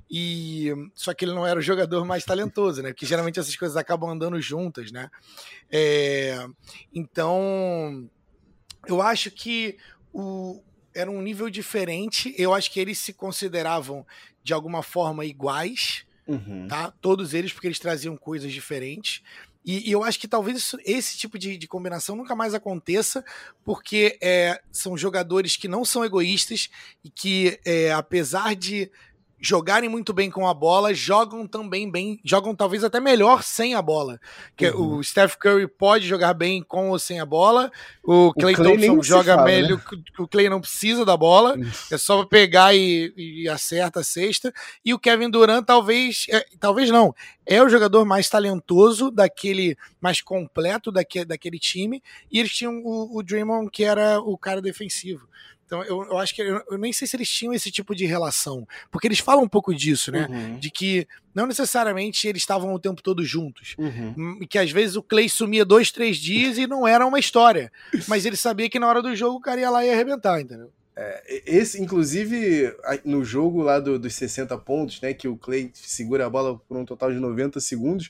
E 0.09 0.71
só 0.93 1.13
que 1.13 1.25
ele 1.25 1.33
não 1.33 1.47
era 1.47 1.59
o 1.59 1.63
jogador 1.63 2.05
mais 2.05 2.23
talentoso, 2.23 2.81
né? 2.83 2.89
Porque 2.89 3.07
geralmente 3.07 3.39
essas 3.39 3.55
coisas 3.55 3.75
acabam 3.75 4.11
andando 4.11 4.39
juntas, 4.39 4.91
né? 4.91 5.09
É, 5.69 6.47
então, 6.93 8.07
eu 8.87 9.01
acho 9.01 9.29
que 9.31 9.77
o, 10.13 10.61
era 10.97 11.11
um 11.11 11.21
nível 11.21 11.49
diferente. 11.49 12.33
Eu 12.37 12.53
acho 12.53 12.71
que 12.71 12.79
eles 12.79 12.97
se 12.97 13.13
consideravam 13.13 14.05
de 14.43 14.53
alguma 14.53 14.81
forma 14.81 15.25
iguais, 15.25 16.05
uhum. 16.27 16.67
tá? 16.67 16.91
Todos 17.01 17.33
eles, 17.33 17.53
porque 17.53 17.67
eles 17.67 17.79
traziam 17.79 18.17
coisas 18.17 18.51
diferentes. 18.51 19.21
E, 19.63 19.89
e, 19.89 19.91
eu 19.91 20.03
acho 20.03 20.17
que 20.17 20.27
talvez 20.27 20.57
isso, 20.57 20.77
esse 20.85 21.17
tipo 21.17 21.37
de, 21.37 21.57
de, 21.57 21.67
combinação 21.67 22.15
nunca 22.15 22.33
mais 22.33 22.53
aconteça, 22.53 23.23
porque 23.65 24.17
é, 24.21 24.61
são 24.71 24.97
jogadores 24.97 25.57
que 25.57 25.67
não 25.67 25.83
são 25.83 26.05
egoístas 26.05 26.69
e 27.03 27.09
que, 27.09 27.59
é, 27.65 27.91
apesar 27.91 28.55
de 28.55 28.89
jogarem 29.39 29.89
muito 29.89 30.13
bem 30.13 30.29
com 30.29 30.47
a 30.47 30.53
bola, 30.53 30.93
jogam 30.93 31.47
também 31.47 31.89
bem, 31.89 32.19
jogam 32.23 32.55
talvez 32.55 32.83
até 32.83 32.99
melhor 32.99 33.43
sem 33.43 33.75
a 33.75 33.81
bola. 33.81 34.19
Que 34.55 34.69
uhum. 34.69 34.97
o 34.97 35.03
Steph 35.03 35.35
Curry 35.35 35.67
pode 35.67 36.07
jogar 36.07 36.33
bem 36.33 36.63
com 36.63 36.89
ou 36.89 36.99
sem 36.99 37.19
a 37.19 37.25
bola, 37.25 37.71
o 38.03 38.33
Clay, 38.33 38.53
o 38.53 38.57
Clay 38.57 38.87
Thompson 38.87 39.03
joga 39.03 39.35
fala, 39.35 39.45
melhor, 39.45 39.77
né? 39.77 40.03
o 40.17 40.27
Clay 40.27 40.49
não 40.49 40.61
precisa 40.61 41.05
da 41.05 41.15
bola, 41.15 41.55
é 41.91 41.97
só 41.97 42.25
pegar 42.25 42.75
e, 42.75 43.13
e, 43.15 43.49
acerta 43.49 43.99
a 43.99 44.03
cesta. 44.03 44.53
E 44.83 44.93
o 44.93 44.99
Kevin 44.99 45.29
Durant 45.29 45.65
talvez, 45.65 46.25
é, 46.29 46.45
talvez 46.59 46.89
não, 46.89 47.13
é 47.45 47.61
o 47.61 47.69
jogador 47.69 48.05
mais 48.05 48.29
talentoso 48.29 49.11
daquele, 49.11 49.77
mais 50.01 50.21
completo 50.21 50.91
daquele, 50.91 51.25
daquele 51.25 51.59
time. 51.59 52.01
E 52.31 52.39
eles 52.39 52.51
tinham 52.51 52.81
o, 52.83 53.17
o 53.17 53.23
Draymond 53.23 53.69
que 53.71 53.83
era 53.83 54.19
o 54.19 54.37
cara 54.37 54.61
defensivo. 54.61 55.27
Então 55.67 55.83
eu, 55.83 56.01
eu 56.03 56.17
acho 56.17 56.33
que 56.33 56.41
eu, 56.41 56.63
eu, 56.71 56.77
nem 56.77 56.93
sei 56.93 57.05
se 57.05 57.15
eles 57.17 57.29
tinham 57.29 57.53
esse 57.53 57.69
tipo 57.69 57.93
de 57.93 58.05
relação, 58.05 58.65
porque 58.89 59.05
eles 59.05 59.19
falam 59.19 59.43
um 59.43 59.49
pouco 59.49 59.75
disso, 59.75 60.11
né? 60.11 60.25
Uhum. 60.29 60.57
De 60.57 60.71
que 60.71 61.05
não 61.35 61.45
necessariamente 61.45 62.25
eles 62.25 62.41
estavam 62.41 62.73
o 62.73 62.79
tempo 62.79 63.03
todo 63.03 63.23
juntos, 63.23 63.75
uhum. 63.77 64.15
Hum, 64.17 64.39
que 64.49 64.57
às 64.57 64.71
vezes 64.71 64.95
o 64.95 65.03
Clay 65.03 65.27
sumia 65.27 65.65
dois, 65.65 65.91
três 65.91 66.17
dias 66.17 66.57
e 66.57 66.65
não 66.65 66.87
era 66.87 67.05
uma 67.05 67.19
história, 67.19 67.71
mas 68.07 68.25
ele 68.25 68.37
sabia 68.37 68.69
que 68.69 68.79
na 68.79 68.87
hora 68.87 69.01
do 69.01 69.13
jogo 69.15 69.37
o 69.37 69.41
cara 69.41 69.59
ia 69.59 69.69
lá 69.69 69.83
e 69.83 69.89
ia 69.89 69.93
arrebentar, 69.93 70.39
entendeu? 70.39 70.71
É, 70.95 71.43
esse, 71.45 71.79
inclusive, 71.79 72.73
no 73.05 73.23
jogo 73.23 73.61
lá 73.61 73.79
do, 73.79 73.99
dos 73.99 74.15
60 74.15 74.57
pontos, 74.57 74.99
né, 74.99 75.13
que 75.13 75.27
o 75.27 75.37
Clay 75.37 75.69
segura 75.73 76.25
a 76.25 76.29
bola 76.29 76.57
por 76.57 76.75
um 76.75 76.85
total 76.85 77.11
de 77.11 77.19
90 77.19 77.59
segundos, 77.59 78.09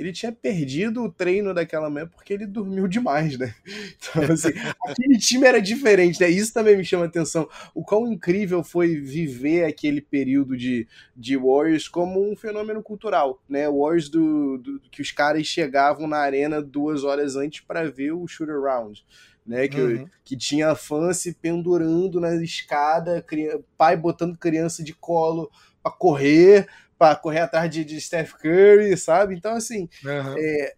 ele 0.00 0.12
tinha 0.12 0.32
perdido 0.32 1.04
o 1.04 1.12
treino 1.12 1.52
daquela 1.52 1.90
manhã 1.90 2.06
porque 2.06 2.32
ele 2.32 2.46
dormiu 2.46 2.88
demais, 2.88 3.38
né? 3.38 3.54
Então, 4.00 4.32
assim, 4.32 4.48
aquele 4.82 5.18
time 5.18 5.46
era 5.46 5.60
diferente, 5.60 6.18
né? 6.20 6.28
Isso 6.28 6.54
também 6.54 6.76
me 6.76 6.84
chama 6.84 7.04
a 7.04 7.06
atenção. 7.06 7.46
O 7.74 7.84
quão 7.84 8.10
incrível 8.10 8.64
foi 8.64 8.96
viver 8.96 9.64
aquele 9.64 10.00
período 10.00 10.56
de, 10.56 10.88
de 11.14 11.36
Warriors 11.36 11.86
como 11.86 12.30
um 12.30 12.34
fenômeno 12.34 12.82
cultural, 12.82 13.42
né? 13.46 13.68
Warriors 13.68 14.08
do, 14.08 14.56
do 14.56 14.80
que 14.90 15.02
os 15.02 15.12
caras 15.12 15.46
chegavam 15.46 16.06
na 16.06 16.16
arena 16.16 16.62
duas 16.62 17.04
horas 17.04 17.36
antes 17.36 17.60
para 17.60 17.90
ver 17.90 18.12
o 18.12 18.26
shoot 18.26 18.50
around. 18.50 19.04
Né, 19.46 19.66
que, 19.66 19.80
uhum. 19.80 20.08
que 20.22 20.36
tinha 20.36 20.76
fã 20.76 21.12
se 21.12 21.32
pendurando 21.32 22.20
na 22.20 22.36
escada, 22.36 23.24
pai 23.76 23.96
botando 23.96 24.38
criança 24.38 24.84
de 24.84 24.94
colo 24.94 25.50
para 25.82 25.90
correr, 25.90 26.68
para 27.00 27.16
correr 27.16 27.38
atrás 27.38 27.70
de, 27.70 27.82
de 27.82 27.98
Steph 27.98 28.34
Curry, 28.34 28.94
sabe? 28.94 29.34
Então, 29.34 29.54
assim, 29.54 29.88
uhum. 30.04 30.34
é, 30.36 30.74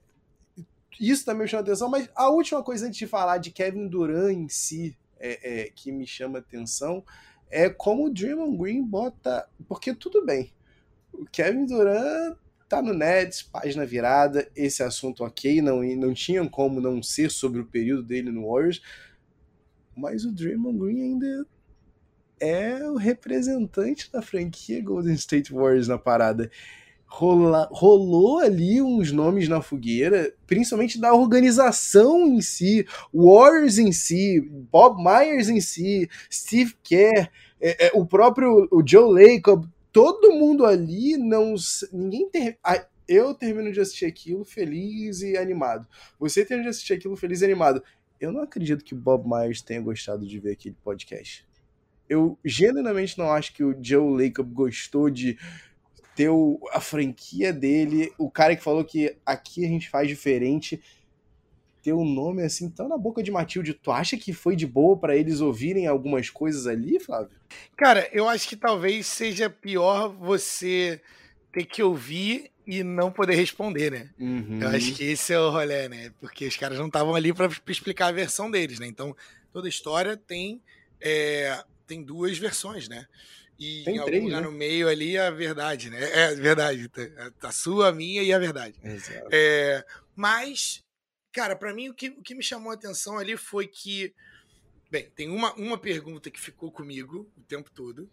isso 1.01 1.25
também 1.25 1.43
me 1.43 1.49
chama 1.49 1.65
atenção. 1.65 1.89
Mas 1.91 2.09
a 2.15 2.31
última 2.31 2.63
coisa 2.63 2.87
antes 2.87 2.97
de 2.97 3.09
falar 3.09 3.39
de 3.39 3.51
Kevin 3.51 3.89
Durant 3.89 4.33
em 4.33 4.49
si, 4.49 4.97
é, 5.19 5.63
é, 5.65 5.71
que 5.75 5.91
me 5.91 6.07
chama 6.07 6.39
atenção, 6.39 7.05
é 7.51 7.69
como 7.69 8.07
o 8.07 8.09
Draymond 8.09 8.57
Green 8.57 8.85
bota. 8.85 9.49
Porque 9.67 9.93
tudo 9.93 10.25
bem, 10.25 10.53
o 11.13 11.27
Kevin 11.27 11.67
Durant 11.67 12.37
tá 12.69 12.81
no 12.81 12.95
Nets, 12.95 13.43
página 13.43 13.85
virada, 13.85 14.49
esse 14.55 14.81
assunto 14.85 15.25
ok, 15.25 15.61
não, 15.61 15.83
não 15.83 16.15
tinha 16.15 16.49
como 16.49 16.81
não 16.81 17.03
ser 17.03 17.33
sobre 17.33 17.61
o 17.61 17.67
período 17.67 18.05
dele 18.05 18.31
no 18.31 18.49
Warriors, 18.49 18.81
mas 19.97 20.25
o 20.25 20.31
Draymond 20.31 20.79
Green 20.79 21.03
ainda 21.03 21.47
é 22.43 22.91
o 22.91 22.97
representante 22.97 24.11
da 24.11 24.21
franquia 24.21 24.83
Golden 24.83 25.15
State 25.15 25.53
Warriors 25.53 25.87
na 25.87 25.97
parada. 25.97 26.51
Rola, 27.07 27.69
rolou 27.71 28.41
ali 28.41 28.83
uns 28.83 29.13
nomes 29.13 29.47
na 29.47 29.63
fogueira, 29.63 30.35
principalmente 30.47 30.99
da 30.99 31.15
organização 31.15 32.27
em 32.27 32.41
si, 32.41 32.85
Warriors 33.15 33.79
em 33.79 33.93
si, 33.93 34.41
Bob 34.41 35.01
Myers 35.05 35.49
em 35.49 35.61
si, 35.61 36.09
Steve 36.33 36.75
Kerr, 36.83 37.31
é, 37.61 37.87
é, 37.87 37.91
o 37.95 38.05
próprio 38.05 38.67
o 38.73 38.83
Joe 38.85 39.13
Lacob, 39.13 39.69
todo 39.93 40.33
mundo 40.33 40.67
ali 40.67 41.17
não. 41.17 41.55
Ninguém 41.93 42.29
ter, 42.29 42.59
eu 43.07 43.35
termino 43.35 43.71
de 43.71 43.81
assistir 43.81 44.07
aquilo 44.07 44.45
feliz 44.45 45.21
e 45.21 45.37
animado. 45.37 45.87
Você 46.19 46.45
termina 46.45 46.65
de 46.65 46.71
assistir 46.71 46.95
aquilo 46.95 47.15
feliz 47.15 47.41
e 47.43 47.45
animado. 47.45 47.85
Eu 48.19 48.33
não 48.33 48.43
acredito 48.43 48.85
que 48.85 48.95
Bob 48.97 49.29
Myers 49.29 49.63
tenha 49.63 49.81
gostado 49.81 50.27
de 50.27 50.41
ver 50.41 50.53
aquele 50.53 50.77
podcast 50.83 51.52
eu 52.13 52.39
genuinamente 52.45 53.19
não 53.19 53.31
acho 53.33 53.55
que 53.55 53.65
o 53.65 53.75
Joe 53.83 54.23
Lacob 54.23 54.53
gostou 54.53 55.09
de 55.09 55.39
ter 56.15 56.29
o, 56.29 56.61
a 56.71 56.81
franquia 56.81 57.53
dele, 57.55 58.13
o 58.19 58.31
cara 58.31 58.55
que 58.55 58.63
falou 58.63 58.85
que 58.85 59.17
aqui 59.25 59.65
a 59.65 59.69
gente 59.69 59.89
faz 59.89 60.07
diferente, 60.07 60.79
ter 61.83 61.95
um 61.95 62.05
nome 62.05 62.43
assim 62.43 62.69
tão 62.69 62.87
na 62.87 62.99
boca 62.99 63.23
de 63.23 63.31
Matilde. 63.31 63.73
Tu 63.73 63.91
acha 63.91 64.19
que 64.19 64.35
foi 64.35 64.55
de 64.55 64.67
boa 64.67 64.95
para 64.95 65.17
eles 65.17 65.41
ouvirem 65.41 65.87
algumas 65.87 66.29
coisas 66.29 66.67
ali, 66.67 67.01
Flávio? 67.01 67.31
Cara, 67.79 68.07
eu 68.13 68.29
acho 68.29 68.47
que 68.47 68.57
talvez 68.57 69.07
seja 69.07 69.49
pior 69.49 70.09
você 70.09 71.01
ter 71.51 71.65
que 71.65 71.83
ouvir 71.83 72.51
e 72.67 72.85
não 72.85 73.11
poder 73.11 73.37
responder, 73.37 73.91
né? 73.91 74.11
Uhum. 74.21 74.61
Eu 74.61 74.69
acho 74.69 74.95
que 74.95 75.05
esse 75.05 75.33
é 75.33 75.41
o 75.41 75.51
rolê, 75.51 75.89
né? 75.89 76.13
Porque 76.21 76.47
os 76.47 76.57
caras 76.59 76.79
não 76.79 76.87
estavam 76.89 77.15
ali 77.15 77.33
para 77.33 77.51
explicar 77.67 78.09
a 78.09 78.13
versão 78.13 78.51
deles, 78.51 78.79
né? 78.79 78.87
Então, 78.87 79.17
toda 79.51 79.67
história 79.67 80.15
tem 80.15 80.61
é, 81.01 81.59
tem 81.87 82.03
duas 82.03 82.39
versões, 82.39 82.89
né? 82.89 83.07
E 83.59 83.85
tem 83.85 83.97
em 83.97 83.99
algum 83.99 84.11
três, 84.11 84.25
lugar 84.25 84.41
né? 84.41 84.47
no 84.47 84.53
meio 84.53 84.89
ali 84.89 85.17
a 85.17 85.31
verdade, 85.31 85.91
né? 85.91 85.99
É 86.03 86.35
verdade. 86.35 86.89
Tá, 86.89 87.49
a 87.49 87.53
sua, 87.53 87.89
a 87.89 87.93
minha 87.93 88.23
e 88.23 88.33
a 88.33 88.39
verdade. 88.39 88.79
Exato. 88.83 89.29
É, 89.31 89.85
mas, 90.17 90.83
cara, 91.33 91.55
para 91.55 91.73
mim 91.73 91.89
o 91.89 91.95
que, 91.95 92.09
o 92.09 92.23
que 92.23 92.35
me 92.35 92.43
chamou 92.43 92.71
a 92.71 92.75
atenção 92.75 93.19
ali 93.19 93.37
foi 93.37 93.67
que. 93.67 94.15
Bem, 94.91 95.09
tem 95.15 95.31
uma, 95.31 95.55
uma 95.55 95.79
pergunta 95.79 96.31
que 96.31 96.41
ficou 96.41 96.71
comigo 96.71 97.31
o 97.37 97.41
tempo 97.43 97.71
todo. 97.71 98.11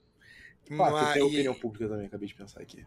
Quatro, 0.67 0.93
mas... 0.93 1.13
tem 1.13 1.23
opinião 1.23 1.55
pública 1.55 1.87
também, 1.87 2.05
acabei 2.05 2.27
de 2.27 2.35
pensar 2.35 2.61
aqui. 2.61 2.85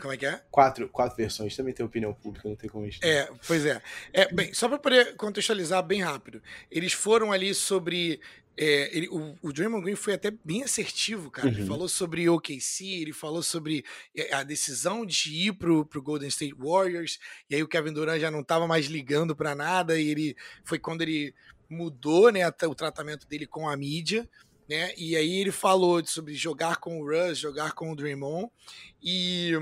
Como 0.00 0.12
é 0.12 0.16
que 0.16 0.26
é? 0.26 0.42
Quatro, 0.50 0.88
quatro 0.90 1.16
versões 1.16 1.56
também 1.56 1.72
tem 1.72 1.84
opinião 1.84 2.12
pública, 2.12 2.48
não 2.48 2.56
tem 2.56 2.68
como 2.68 2.84
gente. 2.84 3.04
É, 3.04 3.28
pois 3.46 3.64
é. 3.64 3.80
é 4.12 4.30
bem, 4.32 4.52
só 4.52 4.68
para 4.68 4.78
poder 4.78 5.16
contextualizar 5.16 5.82
bem 5.82 6.02
rápido. 6.02 6.42
Eles 6.70 6.92
foram 6.92 7.32
ali 7.32 7.54
sobre 7.54 8.20
é, 8.58 8.96
ele, 8.96 9.08
o, 9.08 9.36
o 9.42 9.52
Draymond 9.52 9.84
Green 9.84 9.96
foi 9.96 10.14
até 10.14 10.30
bem 10.30 10.62
assertivo, 10.62 11.30
cara. 11.30 11.48
Uhum. 11.48 11.54
Ele 11.54 11.66
falou 11.66 11.88
sobre 11.88 12.28
OKC, 12.28 12.86
ele 12.86 13.12
falou 13.12 13.42
sobre 13.42 13.84
a 14.32 14.42
decisão 14.42 15.04
de 15.04 15.48
ir 15.48 15.52
pro, 15.52 15.84
pro 15.84 16.02
Golden 16.02 16.28
State 16.28 16.54
Warriors, 16.54 17.18
e 17.50 17.54
aí 17.54 17.62
o 17.62 17.68
Kevin 17.68 17.92
Durant 17.92 18.20
já 18.20 18.30
não 18.30 18.40
estava 18.40 18.66
mais 18.66 18.86
ligando 18.86 19.36
para 19.36 19.54
nada, 19.54 20.00
e 20.00 20.08
ele 20.08 20.36
foi 20.64 20.78
quando 20.78 21.02
ele 21.02 21.34
mudou 21.68 22.30
né, 22.30 22.46
o 22.48 22.74
tratamento 22.74 23.26
dele 23.26 23.46
com 23.46 23.68
a 23.68 23.76
mídia, 23.76 24.28
né? 24.68 24.92
E 24.96 25.16
aí 25.16 25.40
ele 25.40 25.52
falou 25.52 26.04
sobre 26.06 26.34
jogar 26.34 26.78
com 26.78 27.00
o 27.00 27.04
Russ, 27.04 27.38
jogar 27.38 27.72
com 27.72 27.92
o 27.92 27.96
Draymond, 27.96 28.50
e 29.02 29.52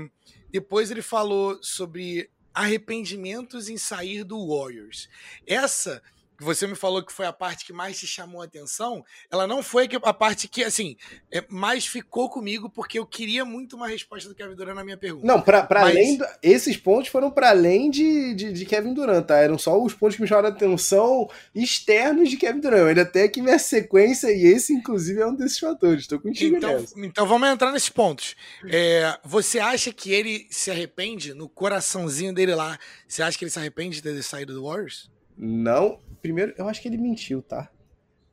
depois 0.51 0.89
ele 0.89 1.01
falou 1.01 1.59
sobre 1.61 2.29
arrependimentos 2.53 3.67
em 3.67 3.77
sair 3.77 4.23
do 4.23 4.47
Warriors. 4.47 5.09
Essa 5.45 6.01
que 6.37 6.43
você 6.43 6.67
me 6.67 6.75
falou 6.75 7.03
que 7.03 7.13
foi 7.13 7.25
a 7.25 7.33
parte 7.33 7.65
que 7.65 7.73
mais 7.73 7.97
te 7.97 8.07
chamou 8.07 8.41
a 8.41 8.45
atenção, 8.45 9.03
ela 9.31 9.47
não 9.47 9.63
foi 9.63 9.87
a 10.03 10.13
parte 10.13 10.47
que, 10.47 10.63
assim, 10.63 10.95
é, 11.31 11.43
mais 11.49 11.85
ficou 11.85 12.29
comigo, 12.29 12.69
porque 12.69 12.99
eu 12.99 13.05
queria 13.05 13.45
muito 13.45 13.75
uma 13.75 13.87
resposta 13.87 14.27
do 14.29 14.35
Kevin 14.35 14.55
Durant 14.55 14.75
na 14.75 14.83
minha 14.83 14.97
pergunta. 14.97 15.25
Não, 15.25 15.41
para 15.41 15.67
Mas... 15.69 15.83
além. 15.83 16.17
Do, 16.17 16.25
esses 16.41 16.77
pontos 16.77 17.09
foram 17.09 17.31
para 17.31 17.49
além 17.49 17.89
de, 17.89 18.33
de, 18.33 18.51
de, 18.51 18.65
Kevin 18.65 18.93
Durant, 18.93 19.25
tá? 19.25 19.37
Eram 19.37 19.57
só 19.57 19.81
os 19.81 19.93
pontos 19.93 20.15
que 20.15 20.21
me 20.21 20.27
chamaram 20.27 20.49
a 20.49 20.51
atenção 20.51 21.29
externos 21.53 22.29
de 22.29 22.37
Kevin 22.37 22.59
Durant. 22.59 22.87
Ainda 22.87 23.05
tenho 23.05 23.25
aqui 23.25 23.41
minha 23.41 23.59
sequência, 23.59 24.31
e 24.31 24.45
esse, 24.45 24.73
inclusive, 24.73 25.21
é 25.21 25.27
um 25.27 25.35
desses 25.35 25.59
fatores. 25.59 26.01
Estou 26.01 26.19
contigo 26.19 26.57
então, 26.57 26.79
nessa. 26.79 26.93
então 26.97 27.27
vamos 27.27 27.47
entrar 27.49 27.71
nesses 27.71 27.89
pontos. 27.89 28.35
É, 28.67 29.17
você 29.23 29.59
acha 29.59 29.91
que 29.91 30.11
ele 30.11 30.47
se 30.49 30.69
arrepende 30.69 31.33
no 31.33 31.47
coraçãozinho 31.47 32.33
dele 32.33 32.55
lá? 32.55 32.77
Você 33.07 33.23
acha 33.23 33.37
que 33.37 33.45
ele 33.45 33.51
se 33.51 33.59
arrepende 33.59 33.97
de 33.97 34.01
ter 34.01 34.21
saído 34.23 34.53
do 34.53 34.63
Warriors? 34.63 35.09
Não, 35.37 35.99
primeiro, 36.25 36.55
eu 36.57 36.67
acho 36.67 36.81
que 36.81 36.87
ele 36.87 36.97
mentiu, 36.97 37.39
tá? 37.39 37.69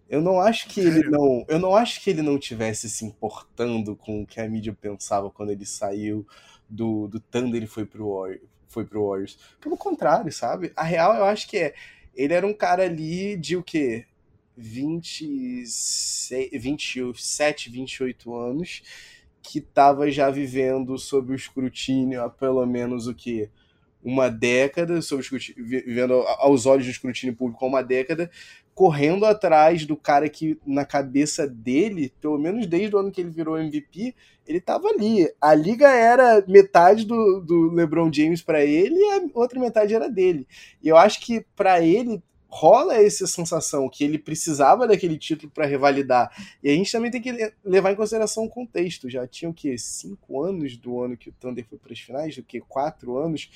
Eu 0.09 0.23
não 0.23 0.41
acho 0.41 0.67
que 0.69 0.81
ele 0.81 1.11
não, 1.11 1.45
eu 1.47 1.59
não 1.59 1.77
acho 1.77 2.01
que 2.01 2.09
ele 2.09 2.23
não 2.23 2.39
tivesse 2.39 2.89
se 2.89 3.05
importando 3.05 3.95
com 3.95 4.23
o 4.23 4.27
que 4.27 4.41
a 4.41 4.49
mídia 4.49 4.73
pensava 4.73 5.31
quando 5.31 5.51
ele 5.51 5.67
saiu 5.67 6.27
do, 6.67 7.07
do 7.07 7.21
Thunder 7.21 7.63
e 7.63 7.67
foi 7.67 7.85
pro, 7.85 8.15
Warriors, 8.15 8.41
foi 8.67 8.87
pro 8.87 9.07
Warriors. 9.07 9.39
Pelo 9.61 9.77
contrário, 9.77 10.33
sabe? 10.33 10.73
A 10.75 10.83
real 10.83 11.15
eu 11.15 11.25
acho 11.25 11.47
que 11.47 11.59
é, 11.59 11.75
ele 12.15 12.33
era 12.33 12.47
um 12.47 12.55
cara 12.55 12.85
ali 12.85 13.37
de 13.37 13.59
o 13.59 13.63
quê? 13.63 14.07
26, 14.57 16.51
27, 16.51 17.69
28 17.69 18.35
anos, 18.35 18.83
que 19.43 19.59
estava 19.59 20.11
já 20.11 20.31
vivendo 20.31 20.97
sob 20.97 21.33
o 21.33 21.37
escrutínio 21.37 22.23
há 22.23 22.31
pelo 22.31 22.65
menos 22.65 23.07
o 23.07 23.15
que 23.15 23.51
uma 24.03 24.29
década, 24.29 25.01
sob 25.01 25.23
vivendo 25.57 26.15
aos 26.39 26.67
olhos 26.67 26.87
do 26.87 26.91
escrutínio 26.91 27.37
público 27.37 27.65
há 27.65 27.69
uma 27.69 27.83
década, 27.83 28.31
correndo 28.75 29.25
atrás 29.25 29.85
do 29.85 29.97
cara 29.97 30.29
que, 30.29 30.59
na 30.67 30.85
cabeça 30.85 31.47
dele, 31.47 32.13
pelo 32.21 32.39
menos 32.39 32.67
desde 32.67 32.97
o 32.97 32.99
ano 32.99 33.13
que 33.13 33.21
ele 33.21 33.31
virou 33.31 33.59
MVP, 33.59 34.15
ele 34.47 34.61
tava 34.61 34.89
ali. 34.89 35.31
A 35.41 35.55
liga 35.55 35.89
era 35.89 36.43
metade 36.49 37.05
do, 37.05 37.41
do 37.41 37.71
LeBron 37.71 38.13
James 38.13 38.43
para 38.43 38.65
ele 38.65 38.97
e 38.97 39.13
a 39.13 39.23
outra 39.35 39.61
metade 39.61 39.95
era 39.95 40.09
dele. 40.09 40.47
E 40.83 40.89
eu 40.89 40.97
acho 40.97 41.21
que 41.21 41.45
para 41.55 41.81
ele 41.81 42.23
rola 42.49 42.97
essa 42.97 43.27
sensação 43.27 43.89
que 43.89 44.05
ele 44.05 44.19
precisava 44.19 44.87
daquele 44.87 45.17
título 45.17 45.51
para 45.51 45.65
revalidar. 45.65 46.31
E 46.63 46.69
a 46.69 46.75
gente 46.75 46.93
também 46.93 47.11
tem 47.11 47.23
que 47.23 47.53
levar 47.65 47.93
em 47.93 47.97
consideração 47.97 48.45
o 48.45 48.51
contexto. 48.51 49.09
Já 49.09 49.27
tinha 49.27 49.51
o 49.51 49.55
que 49.55 49.77
cinco 49.79 50.43
anos 50.43 50.77
do 50.77 51.01
ano 51.01 51.17
que 51.17 51.31
o 51.31 51.33
Thunder 51.33 51.65
foi 51.67 51.79
para 51.79 51.93
as 51.93 52.01
finais, 52.01 52.37
do 52.37 52.43
que 52.43 52.61
quatro 52.61 53.17
anos 53.17 53.51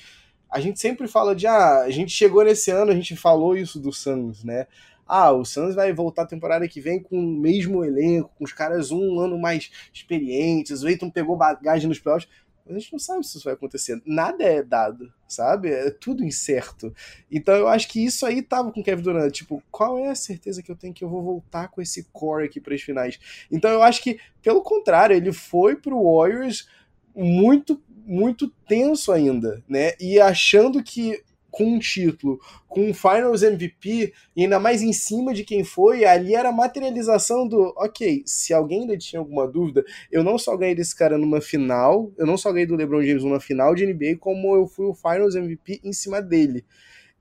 a 0.49 0.59
gente 0.59 0.79
sempre 0.79 1.07
fala 1.07 1.35
de 1.35 1.47
ah, 1.47 1.81
a 1.81 1.89
gente 1.89 2.11
chegou 2.11 2.43
nesse 2.43 2.71
ano, 2.71 2.91
a 2.91 2.95
gente 2.95 3.15
falou 3.15 3.55
isso 3.55 3.79
do 3.79 3.91
Suns, 3.91 4.43
né? 4.43 4.67
Ah, 5.07 5.31
o 5.31 5.45
Suns 5.45 5.73
vai 5.73 5.93
voltar 5.93 6.23
a 6.23 6.27
temporada 6.27 6.67
que 6.67 6.81
vem 6.81 7.01
com 7.01 7.17
o 7.17 7.39
mesmo 7.39 7.83
elenco, 7.83 8.31
com 8.37 8.43
os 8.43 8.51
caras 8.51 8.91
um 8.91 9.19
ano 9.19 9.37
mais 9.37 9.71
experientes, 9.93 10.83
o 10.83 10.89
Eiton 10.89 11.09
pegou 11.09 11.37
bagagem 11.37 11.87
nos 11.87 11.99
playoffs. 11.99 12.29
a 12.69 12.73
gente 12.73 12.91
não 12.91 12.99
sabe 12.99 13.25
se 13.25 13.37
isso 13.37 13.45
vai 13.45 13.53
acontecer. 13.53 14.01
Nada 14.05 14.43
é 14.43 14.61
dado, 14.61 15.11
sabe? 15.25 15.69
É 15.69 15.89
tudo 15.89 16.25
incerto. 16.25 16.93
Então 17.31 17.55
eu 17.55 17.69
acho 17.69 17.87
que 17.87 18.03
isso 18.03 18.25
aí 18.25 18.41
tava 18.41 18.71
com 18.71 18.81
o 18.81 18.83
Kevin 18.83 19.01
Durant. 19.01 19.31
Tipo, 19.31 19.63
qual 19.71 19.97
é 19.97 20.09
a 20.09 20.15
certeza 20.15 20.61
que 20.61 20.69
eu 20.69 20.75
tenho 20.75 20.93
que 20.93 21.03
eu 21.05 21.09
vou 21.09 21.23
voltar 21.23 21.69
com 21.69 21.81
esse 21.81 22.03
core 22.11 22.43
aqui 22.45 22.59
para 22.59 22.75
as 22.75 22.81
finais? 22.81 23.17
Então 23.49 23.71
eu 23.71 23.81
acho 23.81 24.03
que, 24.03 24.19
pelo 24.41 24.61
contrário, 24.61 25.15
ele 25.15 25.31
foi 25.31 25.77
pro 25.77 26.03
Warriors 26.03 26.67
muito, 27.15 27.81
muito 28.07 28.47
tenso 28.67 29.11
ainda, 29.11 29.63
né? 29.67 29.91
E 29.99 30.19
achando 30.19 30.81
que 30.81 31.21
com 31.57 31.63
um 31.73 31.79
título, 31.79 32.39
com 32.67 32.87
um 32.87 32.93
Finals 32.93 33.41
MVP, 33.41 34.13
e 34.35 34.43
ainda 34.43 34.59
mais 34.59 34.83
em 34.83 34.93
cima 34.93 35.33
de 35.33 35.43
quem 35.43 35.63
foi, 35.63 36.05
ali 36.05 36.35
era 36.35 36.49
a 36.49 36.51
materialização 36.51 37.47
do, 37.47 37.73
ok, 37.75 38.21
se 38.27 38.53
alguém 38.53 38.81
ainda 38.81 38.95
tinha 38.95 39.19
alguma 39.19 39.47
dúvida, 39.47 39.83
eu 40.11 40.23
não 40.23 40.37
só 40.37 40.55
ganhei 40.55 40.75
desse 40.75 40.95
cara 40.95 41.17
numa 41.17 41.41
final, 41.41 42.11
eu 42.15 42.27
não 42.27 42.37
só 42.37 42.51
ganhei 42.51 42.67
do 42.67 42.75
LeBron 42.75 43.01
James 43.01 43.23
numa 43.23 43.39
final 43.39 43.73
de 43.73 43.87
NBA, 43.87 44.17
como 44.19 44.55
eu 44.55 44.67
fui 44.67 44.85
o 44.85 44.93
Finals 44.93 45.35
MVP 45.35 45.81
em 45.83 45.91
cima 45.91 46.21
dele. 46.21 46.63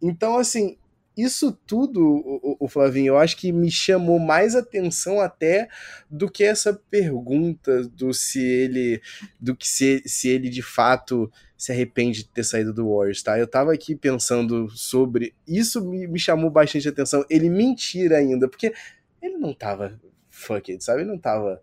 Então, 0.03 0.37
assim, 0.37 0.77
isso 1.17 1.51
tudo, 1.67 2.05
o, 2.05 2.57
o, 2.61 2.69
Flavinho, 2.69 3.09
eu 3.09 3.19
acho 3.19 3.39
que 3.39 3.51
me 3.51 3.71
chamou 3.71 4.19
mais 4.19 4.55
atenção 4.55 5.19
até 5.19 5.69
do 6.11 6.31
que 6.31 6.45
essa 6.45 6.75
pergunta 6.75 7.85
do 7.89 8.13
se 8.13 8.45
ele, 8.45 9.01
do 9.41 9.57
que 9.57 9.67
se, 9.67 10.03
se 10.05 10.29
ele 10.29 10.51
de 10.51 10.61
fato 10.61 11.33
se 11.57 11.73
arrepende 11.73 12.19
de 12.19 12.29
ter 12.29 12.45
saído 12.45 12.75
do 12.75 12.91
Warriors, 12.95 13.23
tá? 13.23 13.39
Eu 13.39 13.47
tava 13.47 13.73
aqui 13.73 13.97
pensando 13.97 14.69
sobre. 14.71 15.35
Isso 15.49 15.83
me, 15.83 16.07
me 16.07 16.19
chamou 16.19 16.51
bastante 16.51 16.87
atenção. 16.87 17.25
Ele 17.31 17.49
mentir 17.49 18.13
ainda, 18.13 18.47
porque 18.47 18.75
ele 19.23 19.39
não 19.39 19.55
tava 19.55 19.99
fuck 20.29 20.71
it, 20.71 20.85
sabe? 20.85 21.01
Ele 21.01 21.11
não 21.11 21.19
tava 21.19 21.63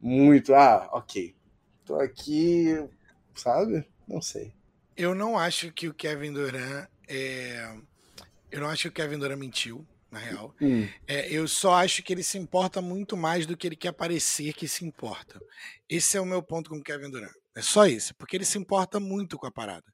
muito. 0.00 0.54
Ah, 0.54 0.88
ok. 0.92 1.34
Tô 1.84 1.96
aqui, 1.96 2.82
sabe? 3.34 3.86
Não 4.08 4.22
sei. 4.22 4.54
Eu 4.96 5.14
não 5.14 5.38
acho 5.38 5.70
que 5.72 5.88
o 5.88 5.94
Kevin 5.94 6.32
Durant. 6.32 6.88
É... 7.06 7.70
Eu 8.54 8.60
não 8.60 8.68
acho 8.68 8.82
que 8.82 8.88
o 8.88 8.92
Kevin 8.92 9.18
Durant 9.18 9.36
mentiu 9.38 9.84
na 10.12 10.20
real. 10.20 10.54
Hum. 10.62 10.86
É, 11.08 11.28
eu 11.28 11.48
só 11.48 11.74
acho 11.74 12.04
que 12.04 12.12
ele 12.12 12.22
se 12.22 12.38
importa 12.38 12.80
muito 12.80 13.16
mais 13.16 13.46
do 13.46 13.56
que 13.56 13.66
ele 13.66 13.74
quer 13.74 13.90
parecer 13.90 14.52
que 14.52 14.68
se 14.68 14.84
importa. 14.84 15.40
Esse 15.88 16.16
é 16.16 16.20
o 16.20 16.24
meu 16.24 16.40
ponto 16.40 16.70
com 16.70 16.76
o 16.76 16.82
Kevin 16.82 17.10
Durant. 17.10 17.32
É 17.56 17.60
só 17.60 17.84
isso, 17.86 18.14
porque 18.16 18.36
ele 18.36 18.44
se 18.44 18.56
importa 18.56 19.00
muito 19.00 19.36
com 19.36 19.46
a 19.46 19.50
parada. 19.50 19.84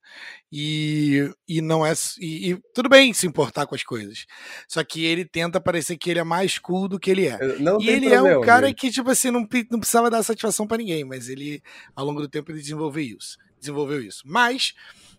E, 0.52 1.30
e 1.48 1.62
não 1.62 1.86
é. 1.86 1.92
E, 2.18 2.52
e, 2.52 2.60
tudo 2.74 2.88
bem 2.90 3.14
se 3.14 3.26
importar 3.26 3.66
com 3.66 3.74
as 3.74 3.82
coisas. 3.82 4.26
Só 4.68 4.84
que 4.84 5.06
ele 5.06 5.24
tenta 5.24 5.58
parecer 5.58 5.96
que 5.96 6.10
ele 6.10 6.20
é 6.20 6.24
mais 6.24 6.58
cool 6.58 6.86
do 6.86 7.00
que 7.00 7.10
ele 7.10 7.26
é. 7.26 7.38
Não 7.58 7.80
e 7.80 7.88
ele 7.88 8.08
problema, 8.08 8.28
é 8.28 8.38
um 8.38 8.40
cara 8.42 8.74
que, 8.74 8.90
tipo 8.90 9.10
assim, 9.10 9.30
não, 9.30 9.46
não 9.70 9.80
precisava 9.80 10.10
dar 10.10 10.22
satisfação 10.22 10.66
para 10.66 10.78
ninguém, 10.78 11.02
mas 11.02 11.30
ele, 11.30 11.62
ao 11.96 12.04
longo 12.04 12.20
do 12.20 12.28
tempo, 12.28 12.50
ele 12.50 12.60
desenvolveu 12.60 13.04
isso. 13.04 13.38
Desenvolveu 13.58 14.02
isso. 14.02 14.22
Mas, 14.26 14.74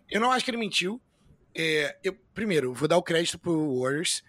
eu 0.08 0.20
não 0.20 0.30
acho 0.30 0.44
que 0.44 0.50
ele 0.50 0.58
mentiu. 0.58 1.00
É, 1.54 1.96
eu, 2.02 2.16
primeiro, 2.34 2.72
vou 2.72 2.88
dar 2.88 2.96
o 2.96 3.02
crédito 3.02 3.38
pro 3.38 3.80
Warriors. 3.80 4.22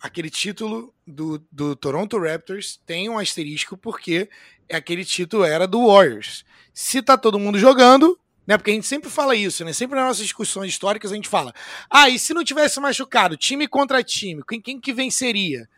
Aquele 0.00 0.30
título 0.30 0.94
do, 1.06 1.44
do 1.50 1.74
Toronto 1.74 2.18
Raptors 2.18 2.80
tem 2.86 3.08
um 3.08 3.18
asterisco 3.18 3.76
porque 3.76 4.28
aquele 4.70 5.04
título 5.04 5.44
era 5.44 5.66
do 5.66 5.88
Warriors 5.88 6.44
se 6.78 7.02
tá 7.02 7.18
todo 7.18 7.40
mundo 7.40 7.58
jogando, 7.58 8.16
né? 8.46 8.56
Porque 8.56 8.70
a 8.70 8.74
gente 8.74 8.86
sempre 8.86 9.10
fala 9.10 9.34
isso, 9.34 9.64
né? 9.64 9.72
Sempre 9.72 9.96
nas 9.96 10.06
nossas 10.06 10.22
discussões 10.22 10.70
históricas 10.70 11.10
a 11.10 11.16
gente 11.16 11.28
fala: 11.28 11.52
ah, 11.90 12.08
e 12.08 12.20
se 12.20 12.32
não 12.32 12.44
tivesse 12.44 12.78
machucado, 12.78 13.36
time 13.36 13.66
contra 13.66 14.00
time, 14.00 14.44
quem, 14.48 14.60
quem 14.60 14.80
que 14.80 14.92
venceria? 14.92 15.68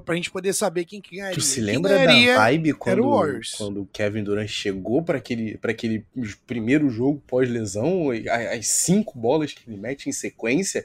Pra 0.00 0.14
gente 0.14 0.30
poder 0.30 0.52
saber 0.52 0.84
quem 0.84 1.00
que 1.00 1.16
ganharia. 1.16 1.34
Tu 1.34 1.42
se 1.42 1.60
lembra 1.60 2.06
da 2.06 2.36
vibe 2.36 2.72
quando, 2.74 3.02
quando 3.56 3.82
o 3.82 3.86
Kevin 3.86 4.24
Durant 4.24 4.48
chegou 4.48 5.02
para 5.02 5.18
aquele, 5.18 5.58
aquele 5.62 6.06
primeiro 6.46 6.88
jogo 6.90 7.22
pós-lesão, 7.26 8.10
as 8.52 8.66
cinco 8.68 9.18
bolas 9.18 9.52
que 9.52 9.68
ele 9.68 9.76
mete 9.76 10.08
em 10.08 10.12
sequência? 10.12 10.84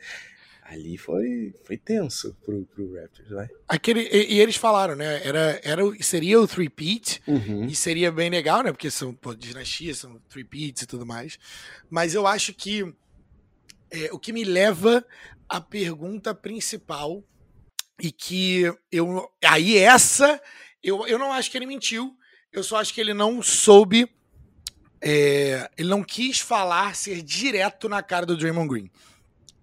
ali 0.69 0.97
foi, 0.97 1.51
foi 1.63 1.77
tenso 1.77 2.35
pro, 2.45 2.63
pro 2.65 2.93
Raptors, 2.93 3.29
vai. 3.29 3.49
Aquele, 3.67 4.01
e, 4.01 4.35
e, 4.35 4.39
eles 4.39 4.55
falaram, 4.55 4.95
né? 4.95 5.19
Era, 5.25 5.59
era, 5.63 5.81
seria 5.99 6.39
o 6.39 6.47
three-peat, 6.47 7.21
uhum. 7.27 7.65
e 7.65 7.73
seria 7.75 8.11
bem 8.11 8.29
legal, 8.29 8.61
né? 8.61 8.71
Porque 8.71 8.91
são 8.91 9.11
pô, 9.13 9.33
dinastias, 9.33 9.97
são 9.97 10.21
three-peats 10.29 10.83
e 10.83 10.85
tudo 10.85 11.07
mais. 11.07 11.39
Mas 11.89 12.13
eu 12.13 12.27
acho 12.27 12.53
que 12.53 12.83
é, 13.89 14.09
o 14.11 14.19
que 14.19 14.31
me 14.31 14.43
leva 14.43 15.03
à 15.47 15.59
pergunta 15.59 16.35
principal, 16.35 17.23
e 17.99 18.11
que 18.11 18.71
eu. 18.91 19.29
Aí 19.43 19.77
essa, 19.77 20.41
eu, 20.83 21.05
eu 21.07 21.19
não 21.19 21.31
acho 21.31 21.51
que 21.51 21.57
ele 21.57 21.65
mentiu, 21.65 22.15
eu 22.51 22.63
só 22.63 22.77
acho 22.77 22.93
que 22.93 23.01
ele 23.01 23.13
não 23.13 23.41
soube. 23.41 24.09
É, 25.01 25.69
ele 25.77 25.87
não 25.87 26.03
quis 26.03 26.39
falar, 26.39 26.93
ser 26.93 27.21
direto 27.21 27.87
na 27.87 28.03
cara 28.03 28.25
do 28.25 28.35
Draymond 28.35 28.67
Green. 28.67 28.91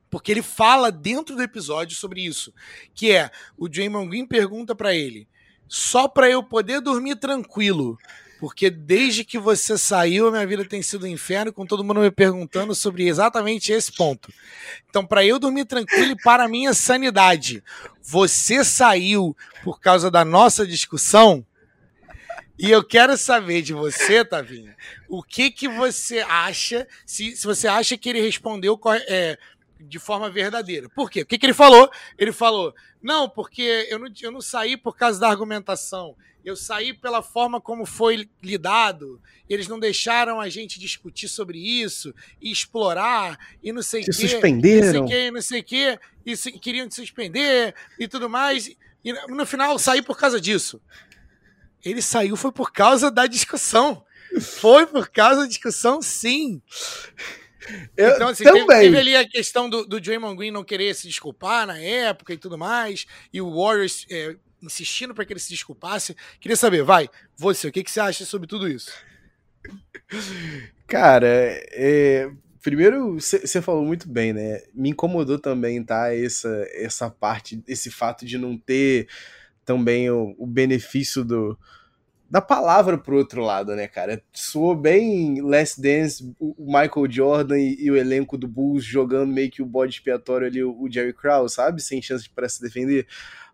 Porque 0.09 0.33
ele 0.33 0.41
fala 0.41 0.91
dentro 0.91 1.37
do 1.37 1.43
episódio 1.43 1.95
sobre 1.95 2.25
isso, 2.25 2.55
que 2.95 3.13
é 3.13 3.31
o 3.57 3.69
Draymond 3.69 4.09
Green 4.09 4.27
pergunta 4.27 4.75
para 4.75 4.95
ele: 4.95 5.29
"Só 5.69 6.09
para 6.09 6.31
eu 6.31 6.43
poder 6.43 6.81
dormir 6.81 7.17
tranquilo, 7.17 7.99
porque 8.39 8.71
desde 8.71 9.25
que 9.25 9.39
você 9.39 9.79
saiu, 9.79 10.29
a 10.29 10.31
minha 10.31 10.47
vida 10.47 10.65
tem 10.65 10.83
sido 10.83 11.05
um 11.05 11.09
inferno, 11.09 11.53
com 11.53 11.67
todo 11.67 11.85
mundo 11.85 12.01
me 12.01 12.11
perguntando 12.11 12.75
sobre 12.75 13.07
exatamente 13.09 13.73
esse 13.73 13.93
ponto. 13.93 14.33
Então, 14.89 15.07
para 15.07 15.25
eu 15.25 15.39
dormir 15.39 15.65
tranquilo 15.65 16.13
e 16.13 16.23
para 16.23 16.45
a 16.45 16.49
minha 16.49 16.75
sanidade, 16.75 17.63
você 18.03 18.65
saiu 18.65 19.37
por 19.65 19.81
causa 19.81 20.11
da 20.11 20.25
nossa 20.25 20.67
discussão?" 20.67 21.45
E 22.59 22.71
eu 22.71 22.83
quero 22.83 23.19
saber 23.19 23.61
de 23.61 23.75
você, 23.75 24.25
Tavinha, 24.25 24.75
o 25.09 25.23
que 25.23 25.51
que 25.51 25.69
você 25.69 26.21
acha, 26.21 26.89
se, 27.05 27.37
se 27.37 27.47
você 27.47 27.69
acha 27.69 27.99
que 27.99 28.09
ele 28.09 28.21
respondeu 28.21 28.81
é, 29.09 29.39
de 29.81 29.99
forma 29.99 30.31
verdadeira. 30.31 30.89
Por 30.89 31.11
quê? 31.11 31.23
O 31.23 31.27
que, 31.27 31.39
que 31.39 31.47
ele 31.47 31.55
falou? 31.55 31.91
Ele 32.19 32.33
falou: 32.33 32.75
não, 33.03 33.29
porque 33.29 33.87
eu 33.91 33.99
não, 33.99 34.09
eu 34.21 34.31
não 34.31 34.41
saí 34.41 34.77
por 34.77 34.97
causa 34.97 35.21
da 35.21 35.29
argumentação. 35.29 36.17
Eu 36.45 36.55
saí 36.55 36.95
pela 36.95 37.23
forma 37.23 37.61
como 37.61 37.85
foi 37.85 38.29
lidado. 38.41 39.21
Eles 39.49 39.67
não 39.67 39.81
deixaram 39.81 40.41
a 40.41 40.49
gente 40.49 40.79
discutir 40.79 41.29
sobre 41.29 41.59
isso 41.59 42.15
e 42.41 42.53
explorar 42.53 43.37
e 43.63 43.73
não 43.73 43.83
sei 43.83 44.03
o 44.03 44.05
quê. 44.05 44.13
suspenderam. 44.13 45.03
Não 45.03 45.09
sei 45.09 45.29
o 45.29 45.33
não 45.33 45.43
sei 45.43 45.61
o 45.61 45.65
quê. 45.65 45.99
E 46.25 46.37
se, 46.37 46.53
queriam 46.53 46.89
suspender 46.89 47.75
e 47.99 48.07
tudo 48.07 48.31
mais. 48.31 48.69
E 49.05 49.13
no 49.29 49.45
final 49.45 49.77
saí 49.79 50.03
por 50.03 50.17
causa 50.17 50.41
disso. 50.41 50.81
Ele 51.85 52.01
saiu 52.01 52.37
foi 52.37 52.53
por 52.53 52.73
causa 52.73 53.11
da 53.11 53.27
discussão. 53.27 54.05
Foi 54.41 54.87
por 54.87 55.09
causa 55.09 55.43
da 55.43 55.47
discussão, 55.47 56.03
sim. 56.03 56.61
Eu 57.97 58.11
então, 58.11 58.29
assim, 58.29 58.45
também. 58.45 58.67
Teve, 58.67 58.81
teve, 58.81 58.99
ali 58.99 59.17
a 59.17 59.29
questão 59.29 59.69
do, 59.69 59.85
do 59.87 60.01
Draymond 60.01 60.37
Green 60.37 60.51
não 60.51 60.65
querer 60.65 60.95
se 60.95 61.07
desculpar 61.07 61.67
na 61.67 61.79
época 61.79 62.33
e 62.33 62.39
tudo 62.39 62.57
mais, 62.57 63.07
e 63.33 63.41
o 63.41 63.51
Warriors 63.51 64.07
é, 64.11 64.37
insistindo 64.63 65.15
para 65.15 65.25
que 65.25 65.33
ele 65.33 65.41
se 65.41 65.51
desculpasse. 65.51 66.17
Queria 66.41 66.57
saber, 66.57 66.83
vai, 66.83 67.09
você, 67.37 67.69
o 67.69 67.73
que, 67.73 67.83
que 67.83 67.91
você 67.91 68.01
acha 68.01 68.25
sobre 68.25 68.47
tudo 68.47 68.69
isso? 68.69 68.91
Cara, 70.87 71.27
é, 71.29 72.31
primeiro, 72.63 73.15
você 73.15 73.61
falou 73.61 73.85
muito 73.85 74.09
bem, 74.09 74.33
né? 74.33 74.63
Me 74.73 74.91
incomodou 74.91 75.39
também, 75.39 75.83
tá? 75.83 76.15
Essa, 76.15 76.67
essa 76.73 77.11
parte, 77.11 77.63
esse 77.67 77.91
fato 77.91 78.25
de 78.25 78.39
não 78.39 78.57
ter 78.57 79.09
também 79.65 80.09
o, 80.11 80.35
o 80.39 80.47
benefício 80.47 81.25
do, 81.25 81.59
da 82.29 82.41
palavra 82.41 82.99
pro 82.99 83.17
outro 83.17 83.41
lado, 83.43 83.75
né, 83.77 83.87
cara? 83.87 84.23
Soou 84.33 84.75
bem 84.75 85.41
Last 85.41 85.81
Dance, 85.81 86.35
o 86.39 86.67
Michael 86.67 87.11
Jordan 87.11 87.59
e, 87.59 87.85
e, 87.85 87.91
o 87.91 87.97
elenco 87.97 88.37
do 88.37 88.49
Bulls 88.49 88.85
jogando 88.85 89.33
meio 89.33 89.51
que 89.51 89.63
o 89.63 89.67
bode 89.67 89.95
expiatório 89.95 90.47
ali, 90.47 90.63
o, 90.63 90.77
o 90.81 90.91
Jerry 90.91 91.13
Krause, 91.13 91.55
sabe? 91.55 91.81
Sem 91.81 92.03
chance 92.03 92.29
para 92.29 92.49
se 92.49 92.61
defender. 92.61 93.07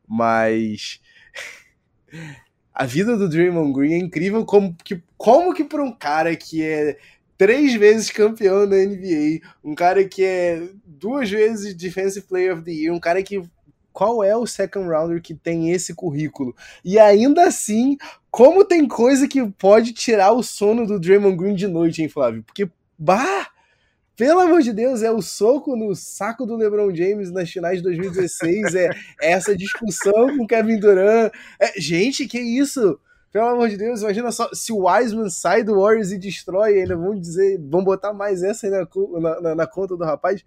Mas 0.08 1.00
a 2.72 2.86
vida 2.86 3.16
do 3.16 3.28
Draymond 3.28 3.72
Green 3.72 3.92
é 3.92 3.98
incrível 3.98 4.44
como 4.44 4.74
que, 4.82 5.02
como 5.16 5.52
que 5.52 5.64
para 5.64 5.82
um 5.82 5.92
cara 5.92 6.34
que 6.34 6.62
é 6.62 6.96
três 7.36 7.74
vezes 7.74 8.10
campeão 8.10 8.66
da 8.66 8.76
NBA, 8.76 9.40
um 9.62 9.74
cara 9.74 10.04
que 10.06 10.24
é 10.24 10.68
duas 10.86 11.28
vezes 11.28 11.74
Defensive 11.74 12.26
Player 12.26 12.54
of 12.54 12.62
the 12.62 12.70
Year, 12.70 12.94
um 12.94 13.00
cara 13.00 13.22
que 13.22 13.42
qual 13.92 14.24
é 14.24 14.34
o 14.34 14.46
second 14.46 14.88
rounder 14.88 15.20
que 15.20 15.34
tem 15.34 15.70
esse 15.70 15.94
currículo? 15.94 16.56
E 16.84 16.98
ainda 16.98 17.46
assim, 17.46 17.96
como 18.32 18.64
tem 18.64 18.88
coisa 18.88 19.28
que 19.28 19.46
pode 19.46 19.92
tirar 19.92 20.32
o 20.32 20.42
sono 20.42 20.86
do 20.86 20.98
Draymond 20.98 21.36
Green 21.36 21.54
de 21.54 21.68
noite, 21.68 22.00
hein, 22.00 22.08
Flávio? 22.08 22.42
Porque, 22.42 22.68
bah! 22.98 23.46
Pelo 24.16 24.40
amor 24.40 24.62
de 24.62 24.72
Deus, 24.72 25.02
é 25.02 25.10
o 25.10 25.20
soco 25.20 25.76
no 25.76 25.94
saco 25.94 26.46
do 26.46 26.56
LeBron 26.56 26.94
James 26.94 27.30
nas 27.30 27.50
finais 27.50 27.78
de 27.78 27.82
2016, 27.82 28.74
é, 28.74 28.90
é 29.20 29.32
essa 29.32 29.54
discussão 29.54 30.36
com 30.36 30.46
Kevin 30.46 30.78
Durant. 30.78 31.30
É, 31.60 31.78
gente, 31.78 32.26
que 32.26 32.38
isso? 32.38 32.98
Pelo 33.30 33.48
amor 33.48 33.68
de 33.68 33.76
Deus, 33.76 34.00
imagina 34.00 34.32
só 34.32 34.48
se 34.54 34.72
o 34.72 34.86
Wiseman 34.86 35.28
sai 35.28 35.62
do 35.62 35.80
Warriors 35.80 36.10
e 36.10 36.18
destrói, 36.18 36.80
ainda 36.80 36.96
vão 36.96 37.14
dizer, 37.18 37.58
vão 37.60 37.84
botar 37.84 38.14
mais 38.14 38.42
essa 38.42 38.68
na, 38.70 39.40
na, 39.40 39.54
na 39.54 39.66
conta 39.66 39.94
do 39.94 40.04
rapaz. 40.04 40.42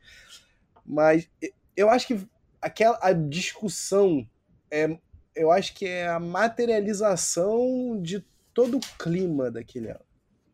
Mas 0.84 1.30
eu 1.78 1.90
acho 1.92 2.08
que 2.08 2.20
aquela 2.60 2.98
a 3.00 3.14
discussão 3.14 4.28
é, 4.72 4.98
eu 5.36 5.52
acho 5.52 5.74
que 5.74 5.86
é 5.86 6.08
a 6.08 6.20
materialização 6.20 8.00
de 8.02 8.24
todo 8.54 8.78
o 8.78 8.98
clima 8.98 9.52
daquele 9.52 9.90
ano. 9.90 10.06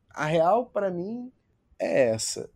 A 0.09 0.25
real 0.25 0.65
para 0.65 0.89
mim 0.89 1.31
é 1.79 2.09
essa. 2.09 2.49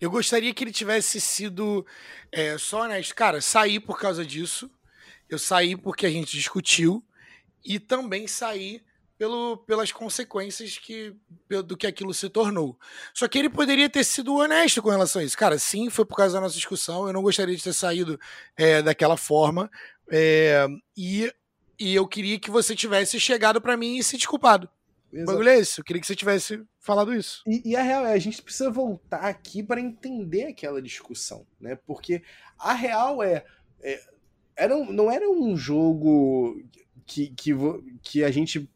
Eu 0.00 0.10
gostaria 0.10 0.52
que 0.52 0.64
ele 0.64 0.72
tivesse 0.72 1.20
sido 1.20 1.86
é, 2.32 2.58
só 2.58 2.82
honesto. 2.82 3.14
Cara, 3.14 3.40
saí 3.40 3.78
por 3.78 3.98
causa 4.00 4.26
disso. 4.26 4.68
Eu 5.28 5.38
saí 5.38 5.76
porque 5.76 6.04
a 6.04 6.10
gente 6.10 6.36
discutiu. 6.36 7.04
E 7.64 7.78
também 7.78 8.26
saí 8.26 8.82
pelo, 9.16 9.58
pelas 9.58 9.92
consequências 9.92 10.76
que, 10.76 11.14
do 11.64 11.76
que 11.76 11.86
aquilo 11.86 12.12
se 12.12 12.28
tornou. 12.28 12.76
Só 13.14 13.28
que 13.28 13.38
ele 13.38 13.48
poderia 13.48 13.88
ter 13.88 14.02
sido 14.02 14.34
honesto 14.34 14.82
com 14.82 14.90
relação 14.90 15.22
a 15.22 15.24
isso. 15.24 15.38
Cara, 15.38 15.56
sim, 15.60 15.88
foi 15.88 16.04
por 16.04 16.16
causa 16.16 16.34
da 16.34 16.40
nossa 16.40 16.56
discussão. 16.56 17.06
Eu 17.06 17.12
não 17.12 17.22
gostaria 17.22 17.54
de 17.54 17.62
ter 17.62 17.72
saído 17.72 18.18
é, 18.56 18.82
daquela 18.82 19.16
forma. 19.16 19.70
É, 20.12 20.66
e, 20.96 21.32
e 21.78 21.94
eu 21.94 22.06
queria 22.06 22.38
que 22.38 22.50
você 22.50 22.76
tivesse 22.76 23.18
chegado 23.18 23.60
para 23.60 23.76
mim 23.76 23.96
e 23.96 24.04
se 24.04 24.16
desculpado. 24.16 24.68
O 25.12 25.24
bagulho 25.24 25.48
é 25.48 25.58
esse. 25.58 25.78
Eu 25.78 25.84
queria 25.84 26.00
que 26.00 26.06
você 26.06 26.16
tivesse 26.16 26.62
falado 26.78 27.14
isso. 27.14 27.42
E, 27.46 27.70
e 27.70 27.76
a 27.76 27.82
real 27.82 28.06
é, 28.06 28.12
a 28.12 28.18
gente 28.18 28.40
precisa 28.40 28.70
voltar 28.70 29.20
aqui 29.20 29.62
para 29.62 29.80
entender 29.80 30.44
aquela 30.44 30.80
discussão, 30.80 31.46
né? 31.60 31.76
Porque 31.86 32.22
a 32.58 32.72
real 32.72 33.22
é, 33.22 33.44
é 33.80 34.00
era 34.56 34.76
um, 34.76 34.92
não 34.92 35.10
era 35.10 35.28
um 35.30 35.56
jogo 35.56 36.62
que, 37.06 37.28
que, 37.30 37.52
que 38.02 38.24
a 38.24 38.30
gente 38.30 38.70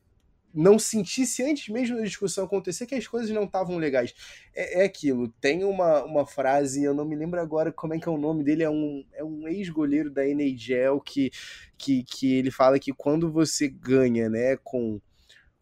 não 0.57 0.79
sentisse 0.79 1.43
antes 1.43 1.69
mesmo 1.69 1.99
da 1.99 2.03
discussão 2.03 2.45
acontecer 2.47 2.87
que 2.87 2.95
as 2.95 3.07
coisas 3.07 3.31
não 3.31 3.45
estavam 3.45 3.77
legais. 3.77 4.15
É, 4.55 4.81
é, 4.81 4.85
aquilo, 4.87 5.29
tem 5.41 5.63
uma, 5.63 6.03
uma 6.03 6.27
frase, 6.27 6.83
eu 6.83 6.95
não 6.95 7.05
me 7.05 7.15
lembro 7.15 7.39
agora 7.39 7.71
como 7.71 7.93
é 7.93 7.99
que 7.99 8.09
é 8.09 8.11
o 8.11 8.17
nome 8.17 8.43
dele, 8.43 8.63
é 8.63 8.71
um, 8.71 9.05
é 9.13 9.23
um 9.23 9.47
ex-goleiro 9.47 10.11
da 10.11 10.27
NHL 10.27 10.99
que, 11.05 11.31
que, 11.77 12.03
que 12.05 12.35
ele 12.35 12.51
fala 12.51 12.79
que 12.79 12.93
quando 12.93 13.31
você 13.31 13.69
ganha, 13.69 14.31
né, 14.31 14.57
com 14.65 15.01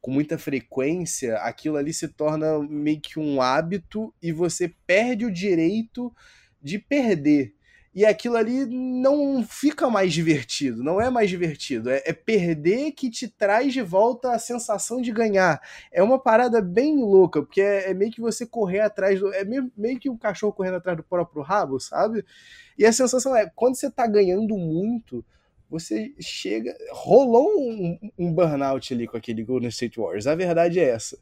com 0.00 0.10
muita 0.10 0.36
frequência, 0.36 1.38
aquilo 1.38 1.78
ali 1.78 1.90
se 1.94 2.06
torna 2.06 2.58
meio 2.58 3.00
que 3.00 3.18
um 3.18 3.40
hábito 3.40 4.14
e 4.20 4.32
você 4.32 4.70
perde 4.86 5.24
o 5.24 5.32
direito 5.32 6.14
de 6.60 6.78
perder. 6.78 7.53
E 7.94 8.04
aquilo 8.04 8.36
ali 8.36 8.66
não 8.66 9.44
fica 9.44 9.88
mais 9.88 10.12
divertido, 10.12 10.82
não 10.82 11.00
é 11.00 11.08
mais 11.08 11.30
divertido. 11.30 11.90
É, 11.90 12.02
é, 12.04 12.12
perder 12.12 12.90
que 12.90 13.08
te 13.08 13.28
traz 13.28 13.72
de 13.72 13.82
volta 13.82 14.32
a 14.32 14.38
sensação 14.38 15.00
de 15.00 15.12
ganhar. 15.12 15.60
É 15.92 16.02
uma 16.02 16.18
parada 16.18 16.60
bem 16.60 16.96
louca, 16.96 17.40
porque 17.40 17.60
é, 17.60 17.90
é 17.90 17.94
meio 17.94 18.10
que 18.10 18.20
você 18.20 18.44
correr 18.44 18.80
atrás 18.80 19.20
do. 19.20 19.32
É 19.32 19.44
meio, 19.44 19.70
meio 19.76 20.00
que 20.00 20.10
um 20.10 20.16
cachorro 20.16 20.52
correndo 20.52 20.76
atrás 20.76 20.96
do 20.96 21.04
próprio 21.04 21.40
rabo, 21.42 21.78
sabe? 21.78 22.24
E 22.76 22.84
a 22.84 22.92
sensação 22.92 23.36
é, 23.36 23.48
quando 23.54 23.76
você 23.76 23.88
tá 23.88 24.06
ganhando 24.08 24.56
muito, 24.56 25.24
você 25.70 26.12
chega. 26.20 26.76
Rolou 26.90 27.48
um, 27.60 28.10
um 28.18 28.32
burnout 28.32 28.92
ali 28.92 29.06
com 29.06 29.16
aquele 29.16 29.44
Golden 29.44 29.68
State 29.68 30.00
Warriors. 30.00 30.26
A 30.26 30.34
verdade 30.34 30.80
é 30.80 30.88
essa. 30.88 31.16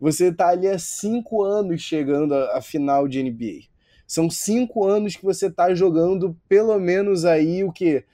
Você 0.00 0.32
tá 0.32 0.48
ali 0.48 0.68
há 0.68 0.78
cinco 0.78 1.42
anos 1.42 1.82
chegando 1.82 2.34
à, 2.34 2.62
final 2.62 3.08
de 3.08 3.22
NBA. 3.22 3.66
São 4.08 4.30
cinco 4.30 4.86
anos 4.86 5.14
que 5.14 5.24
você 5.24 5.50
tá 5.50 5.74
jogando 5.74 6.34
pelo 6.48 6.78
menos 6.80 7.24
aí 7.24 7.62
o 7.62 7.70
que? 7.70 8.04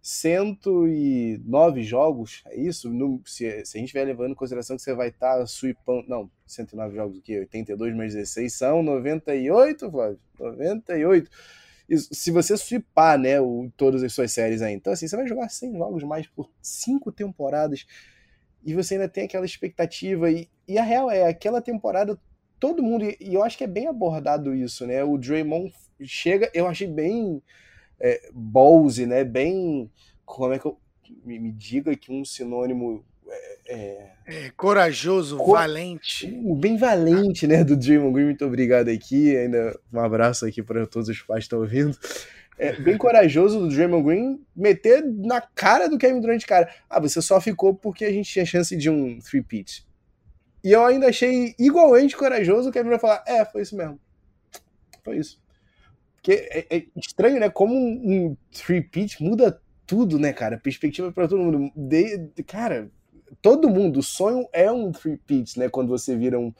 109 0.00 1.84
jogos, 1.84 2.42
é 2.46 2.58
isso? 2.58 2.90
No, 2.90 3.22
se, 3.24 3.64
se, 3.64 3.76
a 3.76 3.78
gente 3.78 3.84
estiver 3.84 4.04
levando 4.04 4.32
em 4.32 4.34
consideração 4.34 4.74
que 4.74 4.82
você 4.82 4.94
vai 4.94 5.08
estar 5.08 5.38
tá 5.38 5.46
sweepando. 5.46 6.08
Não, 6.08 6.28
109 6.44 6.96
jogos, 6.96 7.18
o 7.18 7.22
quê? 7.22 7.38
82 7.38 7.94
mais 7.94 8.14
16 8.14 8.52
são 8.52 8.82
98, 8.82 9.88
Flávio? 9.88 10.18
98 10.40 11.30
se 11.98 12.30
você 12.30 12.56
swipar, 12.56 13.18
né, 13.18 13.40
o, 13.40 13.70
todas 13.76 14.02
as 14.02 14.12
suas 14.12 14.32
séries 14.32 14.62
aí. 14.62 14.72
Então, 14.74 14.92
assim, 14.92 15.06
você 15.06 15.16
vai 15.16 15.26
jogar 15.26 15.48
100 15.48 15.76
jogos 15.76 16.02
mais 16.04 16.26
por 16.26 16.50
cinco 16.60 17.12
temporadas 17.12 17.86
e 18.64 18.74
você 18.74 18.94
ainda 18.94 19.08
tem 19.08 19.24
aquela 19.24 19.44
expectativa. 19.44 20.30
E, 20.30 20.48
e 20.66 20.78
a 20.78 20.82
real 20.82 21.10
é, 21.10 21.26
aquela 21.28 21.60
temporada, 21.60 22.18
todo 22.62 22.80
mundo, 22.80 23.04
e 23.04 23.34
eu 23.34 23.42
acho 23.42 23.58
que 23.58 23.64
é 23.64 23.66
bem 23.66 23.88
abordado 23.88 24.54
isso, 24.54 24.86
né? 24.86 25.02
O 25.02 25.18
Draymond 25.18 25.74
chega, 26.00 26.48
eu 26.54 26.68
achei 26.68 26.86
bem 26.86 27.42
é, 27.98 28.30
ballsy, 28.32 29.04
né? 29.04 29.24
Bem. 29.24 29.90
Como 30.24 30.52
é 30.52 30.60
que 30.60 30.66
eu. 30.66 30.78
Me, 31.24 31.40
me 31.40 31.50
diga 31.50 31.96
que 31.96 32.12
um 32.12 32.24
sinônimo 32.24 33.04
é, 33.66 34.10
é, 34.26 34.50
corajoso, 34.56 35.38
cor... 35.38 35.58
valente. 35.58 36.28
Bem 36.56 36.76
valente, 36.76 37.48
né, 37.48 37.64
do 37.64 37.76
Draymond 37.76 38.12
Green. 38.14 38.26
Muito 38.26 38.46
obrigado 38.46 38.90
aqui. 38.90 39.36
Ainda 39.36 39.76
um 39.92 39.98
abraço 39.98 40.46
aqui 40.46 40.62
para 40.62 40.86
todos 40.86 41.08
os 41.08 41.20
pais 41.20 41.40
que 41.40 41.46
estão 41.46 41.58
ouvindo. 41.58 41.98
É, 42.56 42.74
bem 42.74 42.96
corajoso 42.96 43.58
do 43.58 43.68
Draymond 43.68 44.04
Green 44.04 44.40
meter 44.54 45.04
na 45.04 45.40
cara 45.40 45.88
do 45.88 45.98
Kevin 45.98 46.20
Durant, 46.20 46.44
cara. 46.44 46.72
Ah, 46.88 47.00
você 47.00 47.20
só 47.20 47.40
ficou 47.40 47.74
porque 47.74 48.04
a 48.04 48.12
gente 48.12 48.30
tinha 48.30 48.46
chance 48.46 48.76
de 48.76 48.88
um 48.88 49.18
three 49.18 49.42
pitch. 49.42 49.80
E 50.62 50.70
eu 50.72 50.84
ainda 50.84 51.08
achei 51.08 51.54
igualmente 51.58 52.16
corajoso 52.16 52.68
o 52.68 52.72
Kevin 52.72 52.84
Durant 52.84 53.00
falar: 53.00 53.24
é, 53.26 53.44
foi 53.44 53.62
isso 53.62 53.76
mesmo. 53.76 54.00
Foi 55.04 55.18
isso. 55.18 55.40
Porque 56.16 56.32
é, 56.32 56.76
é 56.76 56.86
estranho, 56.96 57.40
né? 57.40 57.50
Como 57.50 57.74
um, 57.74 58.28
um 58.28 58.82
pitch 58.90 59.20
muda 59.20 59.60
tudo, 59.86 60.18
né, 60.18 60.32
cara? 60.32 60.56
Perspectiva 60.56 61.10
para 61.10 61.26
todo 61.26 61.42
mundo. 61.42 61.72
De, 61.74 62.30
cara, 62.46 62.90
todo 63.40 63.68
mundo, 63.68 63.98
o 63.98 64.02
sonho 64.02 64.46
é 64.52 64.70
um 64.70 64.92
three 64.92 65.16
peats, 65.16 65.56
né? 65.56 65.68
Quando 65.68 65.88
você 65.88 66.16
vira 66.16 66.38
um, 66.38 66.52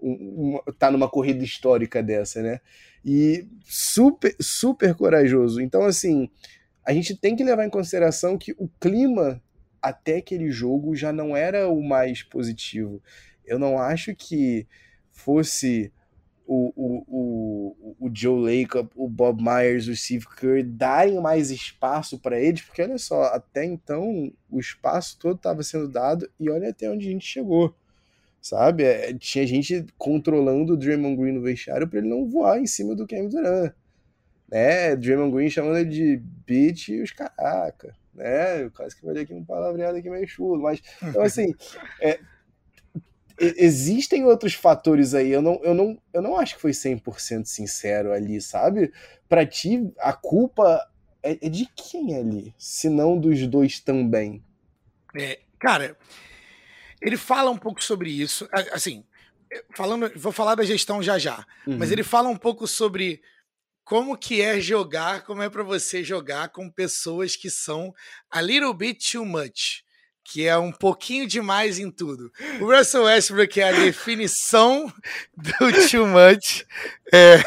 um, 0.00 0.12
um, 0.56 0.72
tá 0.78 0.90
numa 0.90 1.08
corrida 1.08 1.42
histórica 1.42 2.02
dessa, 2.02 2.40
né? 2.40 2.60
E 3.04 3.48
super, 3.64 4.34
super 4.40 4.94
corajoso. 4.94 5.60
Então, 5.60 5.82
assim, 5.82 6.30
a 6.86 6.92
gente 6.92 7.16
tem 7.16 7.34
que 7.34 7.44
levar 7.44 7.66
em 7.66 7.70
consideração 7.70 8.38
que 8.38 8.52
o 8.58 8.68
clima 8.80 9.42
até 9.82 10.18
aquele 10.18 10.50
jogo 10.50 10.94
já 10.94 11.12
não 11.12 11.36
era 11.36 11.68
o 11.68 11.82
mais 11.82 12.22
positivo. 12.22 13.02
Eu 13.50 13.58
não 13.58 13.78
acho 13.80 14.14
que 14.14 14.64
fosse 15.10 15.92
o, 16.46 16.72
o, 16.76 17.04
o, 17.08 17.96
o 18.06 18.10
Joe 18.12 18.62
Lacob, 18.62 18.88
o 18.94 19.08
Bob 19.08 19.42
Myers, 19.42 19.88
o 19.88 19.96
Steve 19.96 20.26
Kerr 20.36 20.64
darem 20.64 21.20
mais 21.20 21.50
espaço 21.50 22.16
para 22.16 22.40
eles, 22.40 22.62
porque 22.62 22.80
olha 22.80 22.96
só, 22.96 23.24
até 23.24 23.64
então 23.64 24.32
o 24.48 24.60
espaço 24.60 25.18
todo 25.18 25.34
estava 25.34 25.64
sendo 25.64 25.88
dado 25.88 26.30
e 26.38 26.48
olha 26.48 26.70
até 26.70 26.88
onde 26.88 27.08
a 27.08 27.10
gente 27.10 27.26
chegou, 27.26 27.74
sabe? 28.40 28.84
É, 28.84 29.12
tinha 29.14 29.44
gente 29.46 29.84
controlando 29.98 30.74
o 30.74 30.76
Draymond 30.76 31.16
Green 31.16 31.32
no 31.32 31.42
vestiário 31.42 31.88
para 31.88 31.98
ele 31.98 32.08
não 32.08 32.28
voar 32.28 32.60
em 32.60 32.66
cima 32.66 32.94
do 32.94 33.06
Kevin 33.06 33.28
Durant, 33.28 33.72
né? 34.48 34.94
Draymond 34.94 35.34
Green 35.34 35.50
chamando 35.50 35.78
ele 35.78 35.90
de 35.90 36.16
bitch 36.46 36.88
e 36.88 37.02
os 37.02 37.10
caraca, 37.10 37.96
né? 38.14 38.68
Quase 38.70 38.94
que 38.94 39.02
falei 39.02 39.24
aqui 39.24 39.34
um 39.34 39.44
palavreado 39.44 39.98
aqui 39.98 40.08
meio 40.08 40.26
chulo, 40.26 40.62
mas 40.62 40.80
então 41.02 41.22
assim, 41.22 41.52
é, 42.00 42.18
existem 43.40 44.24
outros 44.24 44.54
fatores 44.54 45.14
aí. 45.14 45.30
Eu 45.30 45.40
não, 45.40 45.60
eu 45.62 45.74
não, 45.74 46.00
eu 46.12 46.20
não 46.20 46.36
acho 46.36 46.54
que 46.56 46.60
foi 46.60 46.72
100% 46.72 47.46
sincero 47.46 48.12
ali, 48.12 48.40
sabe? 48.40 48.92
Para 49.28 49.46
ti, 49.46 49.90
a 49.98 50.12
culpa 50.12 50.86
é, 51.22 51.38
é, 51.46 51.48
de 51.48 51.66
quem 51.74 52.16
ali? 52.16 52.54
Se 52.58 52.88
não 52.88 53.18
dos 53.18 53.46
dois 53.46 53.80
também. 53.80 54.44
É, 55.16 55.40
cara, 55.58 55.96
ele 57.00 57.16
fala 57.16 57.50
um 57.50 57.58
pouco 57.58 57.82
sobre 57.82 58.10
isso. 58.10 58.48
Assim, 58.72 59.04
falando, 59.74 60.12
vou 60.16 60.32
falar 60.32 60.54
da 60.54 60.64
gestão 60.64 61.02
já 61.02 61.18
já, 61.18 61.44
uhum. 61.66 61.78
mas 61.78 61.90
ele 61.90 62.02
fala 62.02 62.28
um 62.28 62.36
pouco 62.36 62.66
sobre 62.66 63.22
como 63.84 64.16
que 64.16 64.40
é 64.40 64.60
jogar, 64.60 65.24
como 65.24 65.42
é 65.42 65.48
para 65.48 65.62
você 65.62 66.04
jogar 66.04 66.50
com 66.50 66.70
pessoas 66.70 67.34
que 67.34 67.50
são 67.50 67.92
a 68.30 68.40
little 68.40 68.74
bit 68.74 69.12
too 69.12 69.24
much 69.24 69.82
que 70.30 70.46
é 70.46 70.56
um 70.56 70.70
pouquinho 70.70 71.26
demais 71.26 71.80
em 71.80 71.90
tudo. 71.90 72.32
O 72.60 72.66
Russell 72.66 73.02
Westbrook 73.02 73.60
é 73.60 73.68
a 73.68 73.72
definição 73.72 74.86
do 75.36 75.88
too 75.90 76.06
much. 76.06 76.64
É... 77.12 77.38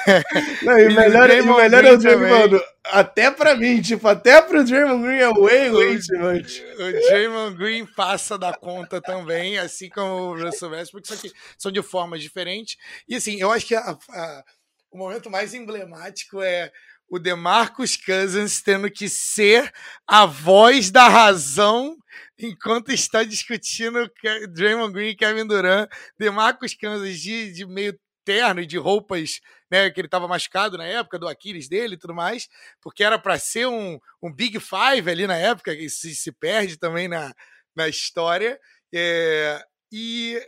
Não, 0.62 0.78
e, 0.78 0.94
melhor, 0.94 1.32
o 1.32 1.56
melhor 1.56 1.86
é 1.86 1.94
o 1.94 1.98
Draymond, 1.98 2.62
até 2.84 3.32
pra 3.32 3.56
mim, 3.56 3.82
tipo, 3.82 4.06
até 4.06 4.42
pro 4.42 4.66
Draymond 4.66 5.02
Green 5.02 5.20
é 5.20 5.34
way, 5.34 5.72
way 5.72 5.98
too 5.98 6.20
much. 6.20 6.62
O 6.74 6.92
Draymond 7.08 7.56
Green 7.56 7.86
passa 7.96 8.38
da 8.38 8.54
conta 8.54 9.02
também, 9.02 9.58
assim 9.58 9.88
como 9.88 10.32
o 10.32 10.44
Russell 10.44 10.72
Westbrook, 10.72 11.08
só 11.08 11.16
que 11.16 11.32
são 11.58 11.72
de 11.72 11.82
formas 11.82 12.22
diferentes. 12.22 12.76
E 13.08 13.16
assim, 13.16 13.40
eu 13.40 13.50
acho 13.50 13.66
que 13.66 13.76
a, 13.76 13.92
a, 13.92 14.44
o 14.92 14.98
momento 14.98 15.30
mais 15.30 15.54
emblemático 15.54 16.42
é 16.42 16.70
o 17.10 17.20
DeMarcus 17.20 17.96
Cousins 17.96 18.62
tendo 18.62 18.90
que 18.90 19.08
ser 19.08 19.72
a 20.08 20.26
voz 20.26 20.90
da 20.90 21.08
razão 21.08 21.96
enquanto 22.38 22.92
está 22.92 23.24
discutindo 23.24 24.12
Draymond 24.54 24.94
Green 24.94 25.10
e 25.10 25.16
Kevin 25.16 25.48
Durant. 25.48 25.90
DeMarcus 26.18 26.74
Cousins 26.76 27.20
de, 27.20 27.54
de 27.54 27.66
meio 27.66 27.98
terno 28.26 28.62
e 28.62 28.66
de 28.66 28.78
roupas, 28.78 29.42
né, 29.70 29.90
que 29.90 30.00
ele 30.00 30.08
estava 30.08 30.28
machucado 30.28 30.78
na 30.78 30.86
época 30.86 31.20
do 31.20 31.28
Aquiles 31.28 31.68
dele 31.68 31.96
e 31.96 31.98
tudo 31.98 32.14
mais, 32.14 32.48
porque 32.82 33.04
era 33.04 33.20
para 33.20 33.38
ser 33.38 33.68
um, 33.68 34.00
um 34.22 34.34
Big 34.34 34.60
Five 34.60 35.10
ali 35.10 35.28
na 35.28 35.38
época, 35.38 35.76
que 35.76 35.90
se, 35.90 36.16
se 36.16 36.32
perde 36.32 36.78
também 36.78 37.08
na, 37.08 37.34
na 37.76 37.88
história. 37.88 38.60
É, 38.94 39.62
e, 39.92 40.40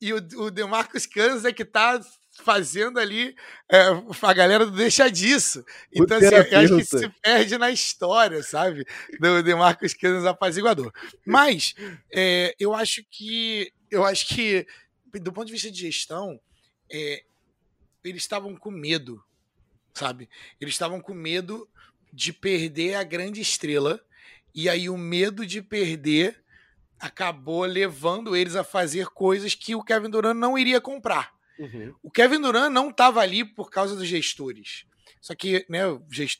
e 0.00 0.12
o, 0.12 0.16
o 0.36 0.50
DeMarcus 0.50 1.06
Cousins 1.06 1.44
é 1.44 1.52
que 1.52 1.62
está 1.62 2.00
fazendo 2.40 2.98
ali 2.98 3.34
é, 3.70 3.82
a 4.22 4.32
galera 4.32 4.66
do 4.66 4.72
deixa 4.72 5.08
disso. 5.10 5.64
Então, 5.92 6.16
assim, 6.16 6.26
eu 6.26 6.58
acho 6.58 6.76
que 6.76 6.84
se 6.84 7.08
perde 7.22 7.58
na 7.58 7.70
história, 7.70 8.42
sabe? 8.42 8.84
Do 9.20 9.42
DeMarcus 9.42 9.94
Cousins 9.94 10.24
apaziguador. 10.24 10.92
Mas 11.24 11.74
é, 12.12 12.54
eu 12.58 12.74
acho 12.74 13.04
que 13.10 13.72
eu 13.90 14.04
acho 14.04 14.28
que, 14.28 14.66
do 15.14 15.32
ponto 15.32 15.46
de 15.46 15.52
vista 15.52 15.70
de 15.70 15.80
gestão, 15.80 16.40
é, 16.90 17.24
eles 18.04 18.22
estavam 18.22 18.56
com 18.56 18.70
medo, 18.70 19.22
sabe? 19.92 20.28
Eles 20.60 20.74
estavam 20.74 21.00
com 21.00 21.12
medo 21.12 21.68
de 22.12 22.32
perder 22.32 22.94
a 22.94 23.02
grande 23.02 23.40
estrela. 23.40 24.00
E 24.54 24.68
aí 24.68 24.88
o 24.88 24.96
medo 24.96 25.46
de 25.46 25.62
perder 25.62 26.42
acabou 26.98 27.64
levando 27.64 28.36
eles 28.36 28.56
a 28.56 28.64
fazer 28.64 29.06
coisas 29.06 29.54
que 29.54 29.74
o 29.74 29.82
Kevin 29.82 30.10
Durant 30.10 30.36
não 30.36 30.58
iria 30.58 30.80
comprar. 30.80 31.32
Uhum. 31.60 31.94
O 32.02 32.10
Kevin 32.10 32.40
Durant 32.40 32.72
não 32.72 32.88
estava 32.88 33.20
ali 33.20 33.44
por 33.44 33.70
causa 33.70 33.94
dos 33.94 34.08
gestores. 34.08 34.86
Só 35.20 35.34
que, 35.34 35.66
né, 35.68 35.82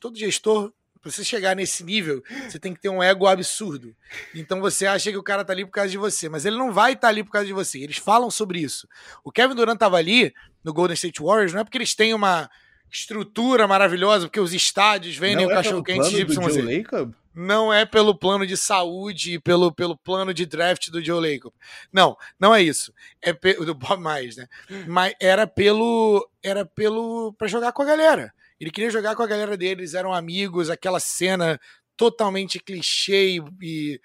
todo 0.00 0.18
gestor, 0.18 0.72
para 1.00 1.10
você 1.10 1.22
chegar 1.22 1.54
nesse 1.54 1.84
nível, 1.84 2.22
você 2.48 2.58
tem 2.58 2.72
que 2.72 2.80
ter 2.80 2.88
um 2.88 3.02
ego 3.02 3.26
absurdo. 3.26 3.94
Então 4.34 4.60
você 4.60 4.86
acha 4.86 5.10
que 5.10 5.16
o 5.18 5.22
cara 5.22 5.44
tá 5.44 5.52
ali 5.52 5.66
por 5.66 5.72
causa 5.72 5.90
de 5.90 5.98
você, 5.98 6.28
mas 6.28 6.46
ele 6.46 6.56
não 6.56 6.72
vai 6.72 6.92
estar 6.92 7.02
tá 7.02 7.08
ali 7.08 7.22
por 7.22 7.30
causa 7.30 7.46
de 7.46 7.52
você. 7.52 7.80
Eles 7.80 7.98
falam 7.98 8.30
sobre 8.30 8.60
isso. 8.60 8.88
O 9.22 9.30
Kevin 9.30 9.54
Durant 9.54 9.76
estava 9.76 9.98
ali 9.98 10.32
no 10.64 10.72
Golden 10.72 10.94
State 10.94 11.22
Warriors, 11.22 11.52
não 11.52 11.60
é 11.60 11.64
porque 11.64 11.78
eles 11.78 11.94
têm 11.94 12.14
uma 12.14 12.50
estrutura 12.90 13.68
maravilhosa, 13.68 14.26
porque 14.26 14.40
os 14.40 14.52
estádios 14.52 15.16
vendem 15.16 15.46
o 15.46 15.50
é 15.50 15.54
cachorro-quente 15.54 16.10
de 16.10 16.22
YZ. 16.22 17.06
Não 17.34 17.72
é 17.72 17.86
pelo 17.86 18.18
plano 18.18 18.46
de 18.46 18.56
saúde, 18.56 19.38
pelo, 19.38 19.72
pelo 19.72 19.96
plano 19.96 20.34
de 20.34 20.44
draft 20.44 20.90
do 20.90 21.04
Joe 21.04 21.20
Lacob. 21.20 21.54
Não, 21.92 22.16
não 22.38 22.54
é 22.54 22.62
isso. 22.62 22.92
É 23.22 23.32
do 23.32 23.74
Bob 23.74 24.02
Mais, 24.02 24.36
né? 24.36 24.46
Mas 24.86 25.14
era 25.20 25.46
pelo 25.46 26.28
era 26.42 26.64
pelo 26.64 27.32
para 27.34 27.46
jogar 27.46 27.72
com 27.72 27.82
a 27.82 27.86
galera. 27.86 28.32
Ele 28.58 28.70
queria 28.70 28.90
jogar 28.90 29.14
com 29.16 29.22
a 29.22 29.26
galera 29.26 29.56
deles, 29.56 29.94
eram 29.94 30.12
amigos, 30.12 30.68
aquela 30.68 31.00
cena 31.00 31.58
totalmente 31.96 32.58
clichê 32.58 33.38
e, 33.62 34.00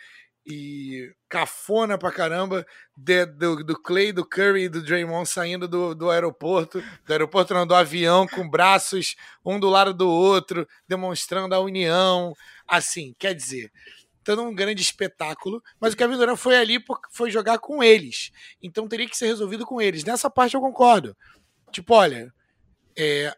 e 0.45 1.11
cafona 1.27 1.97
pra 1.97 2.11
caramba 2.11 2.65
de, 2.95 3.25
do, 3.25 3.63
do 3.63 3.81
Clay, 3.81 4.11
do 4.11 4.23
Curry 4.23 4.63
e 4.63 4.69
do 4.69 4.83
Draymond 4.83 5.27
saindo 5.27 5.67
do, 5.67 5.95
do 5.95 6.11
aeroporto, 6.11 6.83
do 7.05 7.11
aeroporto 7.11 7.53
não, 7.53 7.65
do 7.65 7.73
avião, 7.73 8.27
com 8.27 8.47
braços 8.47 9.15
um 9.43 9.59
do 9.59 9.69
lado 9.69 9.93
do 9.93 10.07
outro, 10.07 10.67
demonstrando 10.87 11.55
a 11.55 11.59
união, 11.59 12.33
assim, 12.67 13.15
quer 13.17 13.33
dizer, 13.33 13.71
dando 14.23 14.43
um 14.43 14.53
grande 14.53 14.81
espetáculo, 14.81 15.63
mas 15.79 15.93
o 15.93 15.97
Kevin 15.97 16.17
Durant 16.17 16.37
foi 16.37 16.57
ali 16.57 16.79
porque 16.79 17.07
foi 17.11 17.31
jogar 17.31 17.57
com 17.59 17.83
eles, 17.83 18.31
então 18.61 18.87
teria 18.87 19.07
que 19.09 19.17
ser 19.17 19.27
resolvido 19.27 19.65
com 19.65 19.81
eles. 19.81 20.03
Nessa 20.03 20.29
parte 20.29 20.55
eu 20.55 20.61
concordo. 20.61 21.17
Tipo, 21.71 21.95
olha, 21.95 22.33
é, 22.97 23.35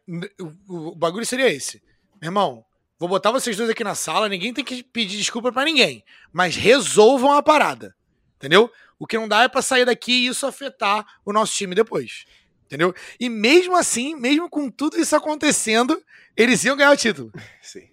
o, 0.67 0.91
o 0.91 0.95
bagulho 0.95 1.25
seria 1.25 1.49
esse. 1.49 1.81
Meu 2.21 2.29
irmão, 2.29 2.65
Vou 2.99 3.07
botar 3.07 3.31
vocês 3.31 3.55
dois 3.55 3.69
aqui 3.69 3.83
na 3.83 3.93
sala, 3.93 4.27
ninguém 4.27 4.53
tem 4.53 4.63
que 4.63 4.81
pedir 4.81 5.17
desculpa 5.17 5.51
para 5.51 5.65
ninguém, 5.65 6.03
mas 6.33 6.55
resolvam 6.55 7.31
a 7.33 7.43
parada. 7.43 7.95
Entendeu? 8.37 8.71
O 8.97 9.05
que 9.05 9.17
não 9.17 9.27
dá 9.27 9.43
é 9.43 9.47
para 9.47 9.61
sair 9.61 9.85
daqui 9.85 10.11
e 10.11 10.27
isso 10.27 10.45
afetar 10.47 11.05
o 11.23 11.31
nosso 11.31 11.53
time 11.53 11.75
depois. 11.75 12.25
Entendeu? 12.65 12.93
E 13.19 13.29
mesmo 13.29 13.75
assim, 13.75 14.15
mesmo 14.15 14.49
com 14.49 14.69
tudo 14.69 14.99
isso 14.99 15.15
acontecendo, 15.15 16.01
eles 16.35 16.63
iam 16.63 16.75
ganhar 16.75 16.91
o 16.91 16.97
título. 16.97 17.31
Sim. 17.61 17.89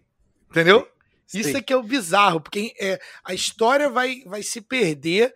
Entendeu? 0.50 0.88
Sim. 1.26 1.40
Isso 1.40 1.56
é 1.56 1.62
que 1.62 1.72
é 1.72 1.76
o 1.76 1.82
bizarro, 1.82 2.40
porque 2.40 2.74
é, 2.80 2.98
a 3.22 3.34
história 3.34 3.88
vai, 3.90 4.22
vai 4.24 4.42
se 4.42 4.60
perder 4.60 5.34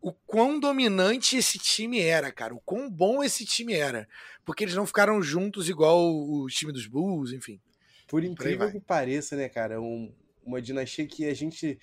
o 0.00 0.12
quão 0.12 0.60
dominante 0.60 1.36
esse 1.36 1.58
time 1.58 2.00
era, 2.00 2.30
cara. 2.30 2.54
O 2.54 2.60
quão 2.60 2.88
bom 2.88 3.22
esse 3.22 3.44
time 3.44 3.74
era. 3.74 4.08
Porque 4.44 4.64
eles 4.64 4.74
não 4.74 4.86
ficaram 4.86 5.20
juntos 5.20 5.68
igual 5.68 6.00
o 6.00 6.46
time 6.48 6.72
dos 6.72 6.86
Bulls, 6.86 7.32
enfim. 7.32 7.60
Por 8.08 8.24
incrível 8.24 8.70
que 8.72 8.80
pareça, 8.80 9.36
né, 9.36 9.48
cara? 9.48 9.80
Um, 9.80 10.12
uma 10.44 10.60
dinastia 10.60 11.06
que 11.06 11.26
a 11.26 11.34
gente, 11.34 11.78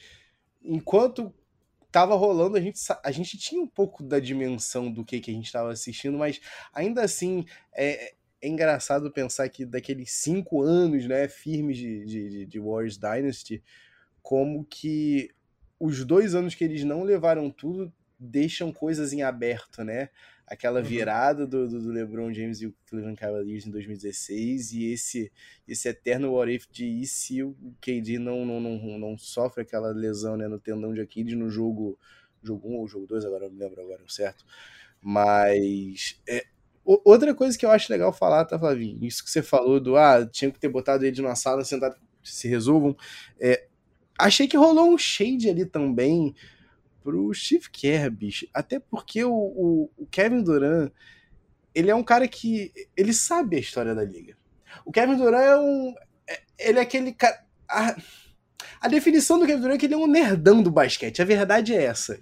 enquanto 0.62 1.34
tava 1.92 2.16
rolando, 2.16 2.58
a 2.58 2.62
gente, 2.62 2.78
a 3.04 3.12
gente 3.12 3.38
tinha 3.38 3.62
um 3.62 3.68
pouco 3.68 4.04
da 4.04 4.20
dimensão 4.20 4.92
do 4.92 5.06
que, 5.06 5.22
que 5.22 5.32
a 5.32 5.34
gente 5.34 5.46
estava 5.46 5.72
assistindo, 5.72 6.18
mas 6.18 6.42
ainda 6.74 7.02
assim 7.02 7.46
é, 7.74 8.14
é, 8.42 8.48
engraçado 8.48 9.12
pensar 9.12 9.48
que 9.48 9.66
daqueles 9.66 10.12
cinco 10.12 10.62
anos 10.62 11.08
né, 11.08 11.28
firmes 11.30 11.78
de, 11.78 12.06
de, 12.06 12.46
de 12.48 12.60
Warriors 12.60 12.98
Dynasty, 12.98 13.64
como 14.22 14.66
que 14.66 15.30
os 15.80 16.04
dois 16.04 16.36
anos 16.36 16.56
que 16.56 16.64
eles 16.64 16.84
não 16.84 17.04
levaram 17.04 17.50
tudo 17.50 17.94
deixam 18.20 18.74
coisas 18.74 19.14
em 19.14 19.22
aberto, 19.22 19.84
né? 19.84 20.10
Aquela 20.48 20.80
uhum. 20.80 20.86
virada 20.86 21.48
do, 21.48 21.68
do, 21.68 21.92
LeBron 21.92 22.34
James 22.34 22.62
e 22.62 22.68
o 22.68 22.76
Cleveland 22.88 23.20
Cavaliers 23.20 23.66
em 23.66 23.72
2016 23.72 24.74
e 24.74 24.92
esse 24.92 25.32
esse 25.68 25.90
eterno 25.90 26.34
what 26.34 26.54
if 26.54 26.68
de 26.72 26.86
e 26.86 27.08
se 27.08 27.42
o 27.42 27.56
KD 27.82 28.20
não, 28.20 28.46
não, 28.46 28.60
não, 28.60 29.00
não 29.00 29.18
sofre 29.18 29.64
aquela 29.64 29.90
lesão 29.90 30.38
né, 30.38 30.48
no 30.48 30.60
tendão 30.60 30.94
de 30.94 31.02
Aquiles 31.02 31.34
no 31.34 31.50
jogo 31.50 31.98
jogo 32.44 32.70
1 32.70 32.74
ou 32.76 32.88
jogo 32.88 33.08
2, 33.08 33.26
agora 33.26 33.50
não 33.50 33.58
lembro 33.58 33.82
agora, 33.82 34.04
certo? 34.08 34.46
Mas 35.02 36.22
é, 36.28 36.46
outra 36.84 37.34
coisa 37.34 37.58
que 37.58 37.66
eu 37.66 37.72
acho 37.72 37.92
legal 37.92 38.14
falar, 38.14 38.46
tá, 38.46 38.58
Flavinho? 38.58 39.04
Isso 39.04 39.24
que 39.24 39.32
você 39.32 39.42
falou 39.42 39.80
do 39.80 39.98
ah, 39.98 40.26
tinha 40.26 40.52
que 40.52 40.60
ter 40.60 40.70
botado 40.70 41.06
ele 41.06 41.22
numa 41.22 41.36
sala 41.36 41.66
sentado 41.66 41.98
se 42.24 42.48
resolvam. 42.48 42.96
É, 43.40 43.68
achei 44.18 44.48
que 44.48 44.58
rolou 44.58 44.94
um 44.94 44.98
shade 44.98 45.50
ali 45.50 45.66
também 45.66 46.34
pro 47.06 47.32
Steve 47.36 47.70
Kerr, 47.70 48.10
bicho. 48.10 48.48
Até 48.52 48.80
porque 48.80 49.24
o, 49.24 49.32
o, 49.32 49.92
o, 49.96 50.08
Kevin 50.08 50.42
Durant, 50.42 50.92
ele 51.74 51.92
é 51.92 51.96
um 51.96 52.04
cara 52.04 52.28
que. 52.28 52.74
Ele 52.98 53.14
sabe 53.14 53.58
a 53.58 53.60
história 53.60 53.94
da 53.94 54.04
liga. 54.04 54.36
O 54.84 54.92
Kevin 54.92 55.16
Durant 55.16 55.44
é 55.44 55.56
um. 55.56 55.94
É, 56.28 56.42
ele 56.58 56.80
é 56.80 56.82
aquele 56.82 57.14
cara. 57.14 57.46
A, 57.70 57.96
a 58.82 58.88
definição 58.88 59.38
do 59.38 59.46
Kevin 59.46 59.62
Durant 59.62 59.76
é 59.76 59.78
que 59.78 59.86
ele 59.86 59.94
é 59.94 59.98
um 59.98 60.08
nerdão 60.08 60.64
do 60.64 60.72
basquete. 60.72 61.22
A 61.22 61.26
verdade 61.26 61.76
é 61.76 61.84
essa 61.84 62.20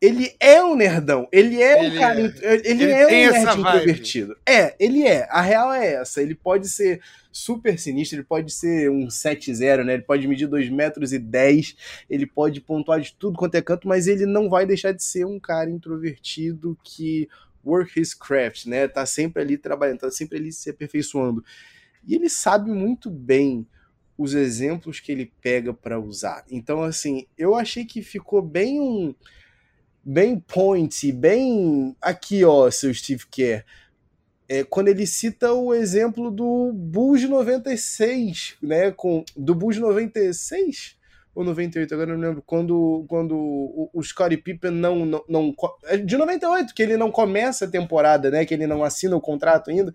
ele 0.00 0.34
é 0.40 0.64
um 0.64 0.74
nerdão. 0.74 1.28
Ele 1.30 1.60
é 1.60 1.84
ele 1.84 1.96
um 1.96 2.00
cara. 2.00 2.20
É. 2.20 2.54
Ele, 2.54 2.84
ele, 2.84 2.92
é 2.92 3.06
um 3.06 3.10
nerd 3.10 3.60
introvertido. 3.60 4.36
É, 4.46 4.74
ele 4.80 5.06
é. 5.06 5.28
A 5.30 5.42
real 5.42 5.72
é 5.72 5.94
essa. 5.94 6.22
Ele 6.22 6.34
pode 6.34 6.68
ser 6.70 7.02
super 7.30 7.78
sinistro, 7.78 8.16
ele 8.16 8.24
pode 8.24 8.50
ser 8.52 8.90
um 8.90 9.08
7-0, 9.08 9.84
né? 9.84 9.94
Ele 9.94 10.02
pode 10.02 10.26
medir 10.26 10.46
2 10.46 10.70
metros 10.70 11.12
e 11.12 11.18
10, 11.18 11.76
ele 12.08 12.26
pode 12.26 12.60
pontuar 12.60 13.00
de 13.00 13.14
tudo 13.14 13.38
quanto 13.38 13.54
é 13.54 13.62
canto, 13.62 13.86
mas 13.86 14.08
ele 14.08 14.26
não 14.26 14.48
vai 14.48 14.66
deixar 14.66 14.92
de 14.92 15.02
ser 15.02 15.24
um 15.24 15.38
cara 15.38 15.70
introvertido 15.70 16.76
que 16.82 17.28
work 17.64 18.00
his 18.00 18.14
craft, 18.14 18.66
né? 18.66 18.88
Tá 18.88 19.04
sempre 19.04 19.42
ali 19.42 19.58
trabalhando, 19.58 19.98
tá 19.98 20.10
sempre 20.10 20.38
ali 20.38 20.50
se 20.50 20.70
aperfeiçoando. 20.70 21.44
E 22.06 22.14
ele 22.14 22.30
sabe 22.30 22.70
muito 22.70 23.10
bem 23.10 23.66
os 24.16 24.34
exemplos 24.34 24.98
que 24.98 25.12
ele 25.12 25.30
pega 25.40 25.72
para 25.72 26.00
usar. 26.00 26.44
Então, 26.50 26.82
assim, 26.82 27.26
eu 27.38 27.54
achei 27.54 27.84
que 27.84 28.02
ficou 28.02 28.42
bem 28.42 28.80
um 28.80 29.14
bem 30.04 30.38
point, 30.38 31.12
bem 31.12 31.96
aqui, 32.00 32.44
ó, 32.44 32.70
seu 32.70 32.92
Steve 32.92 33.24
Kerr. 33.30 33.64
É, 34.48 34.64
quando 34.64 34.88
ele 34.88 35.06
cita 35.06 35.52
o 35.52 35.72
exemplo 35.72 36.30
do 36.30 36.72
Bulls 36.72 37.22
96, 37.28 38.56
né, 38.60 38.90
com 38.90 39.24
do 39.36 39.54
Bulls 39.54 39.78
96 39.78 40.96
ou 41.32 41.44
98, 41.44 41.94
agora 41.94 42.12
não 42.12 42.20
lembro, 42.20 42.42
quando, 42.44 43.04
quando 43.08 43.36
o, 43.36 43.88
o 43.92 44.02
Scottie 44.02 44.36
Pippen 44.36 44.72
não, 44.72 45.06
não, 45.06 45.24
não 45.28 45.54
é 45.84 45.96
de 45.96 46.16
98, 46.16 46.74
que 46.74 46.82
ele 46.82 46.96
não 46.96 47.12
começa 47.12 47.64
a 47.64 47.70
temporada, 47.70 48.28
né, 48.28 48.44
que 48.44 48.52
ele 48.52 48.66
não 48.66 48.82
assina 48.82 49.14
o 49.14 49.20
contrato 49.20 49.70
ainda, 49.70 49.94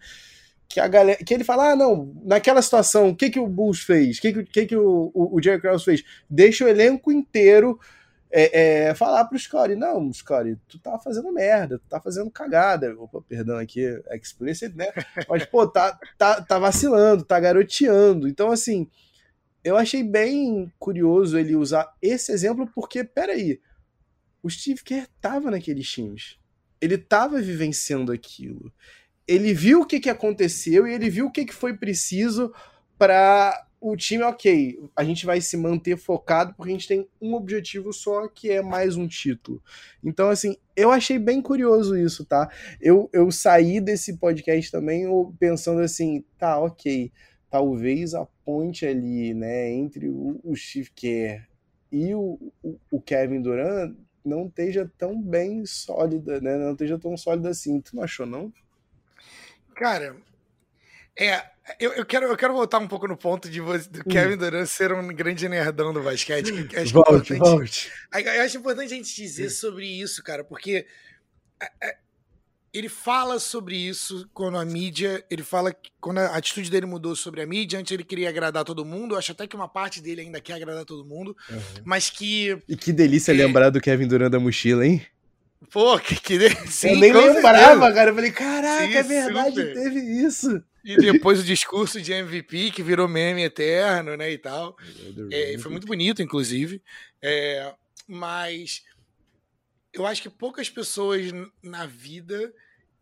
que 0.69 0.79
a 0.79 0.87
galera, 0.87 1.21
que 1.23 1.33
ele 1.33 1.43
fala, 1.43 1.71
ah, 1.71 1.75
não, 1.75 2.13
naquela 2.23 2.61
situação, 2.61 3.09
o 3.09 3.15
que 3.15 3.29
que 3.29 3.39
o 3.39 3.47
Bulls 3.47 3.81
fez? 3.81 4.17
O 4.17 4.21
que 4.21 4.43
que, 4.45 4.65
que, 4.67 4.75
o, 4.75 5.11
o, 5.13 5.35
o 5.35 5.41
Jerry 5.41 5.61
Krause 5.61 5.85
fez? 5.85 6.03
Deixa 6.29 6.63
o 6.63 6.67
elenco 6.67 7.11
inteiro 7.11 7.77
é, 8.31 8.87
é, 8.87 8.95
falar 8.95 9.25
pro 9.25 9.39
Scottie, 9.39 9.75
não, 9.75 10.11
Scottie, 10.11 10.57
tu 10.67 10.79
tá 10.79 10.99
fazendo 10.99 11.31
merda, 11.31 11.79
tu 11.79 11.87
tá 11.87 12.01
fazendo 12.01 12.29
cagada. 12.31 12.93
Opa, 12.99 13.21
perdão 13.21 13.57
aqui, 13.57 13.81
explicit, 14.11 14.75
né? 14.75 14.87
Mas, 15.29 15.45
pô, 15.45 15.67
tá, 15.67 15.97
tá, 16.17 16.41
tá 16.41 16.59
vacilando, 16.59 17.23
tá 17.23 17.39
garoteando. 17.39 18.27
Então, 18.27 18.51
assim, 18.51 18.89
eu 19.63 19.77
achei 19.77 20.03
bem 20.03 20.71
curioso 20.77 21.37
ele 21.37 21.55
usar 21.55 21.93
esse 22.01 22.31
exemplo, 22.31 22.69
porque, 22.73 23.03
peraí, 23.03 23.59
o 24.43 24.49
Steve 24.49 24.83
Kerr 24.83 25.07
tava 25.21 25.49
naqueles 25.49 25.89
times. 25.89 26.37
Ele 26.79 26.97
tava 26.97 27.41
vivenciando 27.41 28.11
aquilo. 28.11 28.71
Ele 29.27 29.53
viu 29.53 29.81
o 29.81 29.85
que, 29.85 29.99
que 29.99 30.09
aconteceu 30.09 30.87
e 30.87 30.93
ele 30.93 31.09
viu 31.09 31.27
o 31.27 31.31
que, 31.31 31.45
que 31.45 31.53
foi 31.53 31.75
preciso 31.75 32.53
para 32.97 33.64
o 33.87 33.95
time, 33.95 34.23
ok, 34.23 34.79
a 34.95 35.03
gente 35.03 35.27
vai 35.27 35.39
se 35.39 35.55
manter 35.55 35.95
focado 35.95 36.55
porque 36.55 36.71
a 36.71 36.73
gente 36.73 36.87
tem 36.87 37.07
um 37.21 37.35
objetivo 37.35 37.93
só, 37.93 38.27
que 38.27 38.49
é 38.49 38.59
mais 38.59 38.97
um 38.97 39.07
título. 39.07 39.61
Então, 40.03 40.29
assim, 40.29 40.57
eu 40.75 40.91
achei 40.91 41.19
bem 41.19 41.39
curioso 41.39 41.95
isso, 41.95 42.25
tá? 42.25 42.49
Eu, 42.81 43.07
eu 43.13 43.31
saí 43.31 43.79
desse 43.79 44.17
podcast 44.17 44.71
também 44.71 45.05
pensando 45.39 45.81
assim, 45.81 46.25
tá, 46.35 46.57
ok, 46.59 47.11
talvez 47.47 48.15
a 48.15 48.25
ponte 48.43 48.87
ali, 48.87 49.35
né, 49.35 49.71
entre 49.71 50.09
o, 50.09 50.41
o 50.43 50.55
Steve 50.55 50.89
Kerr 50.95 51.47
e 51.91 52.15
o, 52.15 52.39
o, 52.63 52.79
o 52.89 52.99
Kevin 52.99 53.39
Durant 53.39 53.95
não 54.25 54.47
esteja 54.47 54.91
tão 54.97 55.21
bem 55.21 55.63
sólida, 55.63 56.41
né? 56.41 56.57
Não 56.57 56.71
esteja 56.71 56.97
tão 56.97 57.15
sólida 57.15 57.49
assim. 57.49 57.79
Tu 57.79 57.95
não 57.95 58.01
achou, 58.01 58.25
não? 58.25 58.51
Cara, 59.75 60.17
é, 61.15 61.45
eu, 61.79 61.93
eu, 61.93 62.05
quero, 62.05 62.27
eu 62.27 62.37
quero 62.37 62.53
voltar 62.53 62.79
um 62.79 62.87
pouco 62.87 63.07
no 63.07 63.17
ponto 63.17 63.49
de 63.49 63.59
você, 63.59 63.89
do 63.89 64.03
Kevin 64.03 64.35
hum. 64.35 64.37
Durant 64.37 64.67
ser 64.67 64.91
um 64.91 65.07
grande 65.07 65.49
nerdão 65.49 65.93
do 65.93 66.01
basquete. 66.01 66.51
Que 66.67 66.77
acho 66.77 66.93
volte, 66.93 67.33
volte. 67.35 67.91
Eu 68.13 68.43
acho 68.43 68.57
importante 68.57 68.93
a 68.93 68.97
gente 68.97 69.15
dizer 69.15 69.49
sobre 69.49 69.85
isso, 69.85 70.23
cara, 70.23 70.43
porque 70.43 70.85
ele 72.77 72.89
fala 72.89 73.39
sobre 73.39 73.75
isso 73.77 74.29
quando 74.33 74.57
a 74.57 74.65
mídia. 74.65 75.23
Ele 75.29 75.43
fala 75.43 75.73
que 75.73 75.89
quando 75.99 76.19
a 76.19 76.35
atitude 76.35 76.69
dele 76.69 76.85
mudou 76.85 77.15
sobre 77.15 77.41
a 77.41 77.47
mídia. 77.47 77.79
Antes 77.79 77.91
ele 77.91 78.03
queria 78.03 78.29
agradar 78.29 78.65
todo 78.65 78.83
mundo. 78.83 79.15
Eu 79.15 79.17
acho 79.17 79.31
até 79.31 79.47
que 79.47 79.55
uma 79.55 79.67
parte 79.67 80.01
dele 80.01 80.21
ainda 80.21 80.41
quer 80.41 80.53
agradar 80.53 80.83
todo 80.83 81.05
mundo. 81.05 81.35
Uhum. 81.49 81.59
Mas 81.85 82.09
que. 82.09 82.57
E 82.67 82.75
que 82.75 82.91
delícia 82.91 83.31
é... 83.31 83.35
lembrar 83.35 83.69
do 83.69 83.79
Kevin 83.79 84.07
Durant 84.07 84.29
da 84.29 84.39
mochila, 84.39 84.85
hein? 84.85 85.05
Pô, 85.71 85.99
que, 85.99 86.19
que... 86.19 86.49
Sim, 86.67 86.89
Eu 86.89 86.99
nem 86.99 87.13
lembrava, 87.13 87.81
certeza. 87.81 87.93
cara. 87.93 88.09
Eu 88.11 88.15
falei, 88.15 88.31
caraca, 88.31 88.87
Sim, 88.87 88.93
é 88.93 89.03
verdade, 89.03 89.55
super. 89.55 89.73
teve 89.73 89.99
isso. 89.99 90.63
E 90.83 90.97
depois 90.97 91.39
o 91.39 91.43
discurso 91.43 91.99
de 91.99 92.13
MVP, 92.13 92.71
que 92.71 92.83
virou 92.83 93.07
meme 93.07 93.43
eterno, 93.43 94.15
né, 94.15 94.31
e 94.31 94.37
tal. 94.37 94.77
É, 95.31 95.57
foi 95.57 95.71
muito 95.71 95.87
bonito, 95.87 96.21
inclusive. 96.21 96.81
É, 97.21 97.73
mas 98.07 98.83
eu 99.91 100.05
acho 100.05 100.21
que 100.21 100.29
poucas 100.29 100.69
pessoas 100.69 101.31
na 101.63 101.87
vida 101.87 102.53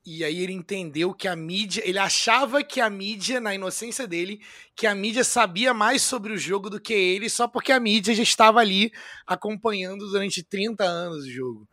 e 0.05 0.23
aí 0.23 0.41
ele 0.41 0.51
entendeu 0.51 1.13
que 1.13 1.29
a 1.29 1.35
mídia, 1.35 1.81
ele 1.85 1.97
achava 1.97 2.61
que 2.61 2.81
a 2.81 2.89
mídia, 2.89 3.39
na 3.39 3.55
inocência 3.55 4.05
dele, 4.05 4.41
que 4.75 4.85
a 4.85 4.93
mídia 4.93 5.23
sabia 5.23 5.73
mais 5.73 6.01
sobre 6.01 6.33
o 6.33 6.37
jogo 6.37 6.69
do 6.69 6.79
que 6.79 6.93
ele, 6.93 7.29
só 7.29 7.47
porque 7.47 7.71
a 7.71 7.79
mídia 7.79 8.13
já 8.13 8.23
estava 8.23 8.59
ali 8.59 8.91
acompanhando 9.25 10.05
durante 10.09 10.43
30 10.43 10.83
anos 10.83 11.23
o 11.23 11.31
jogo. 11.31 11.67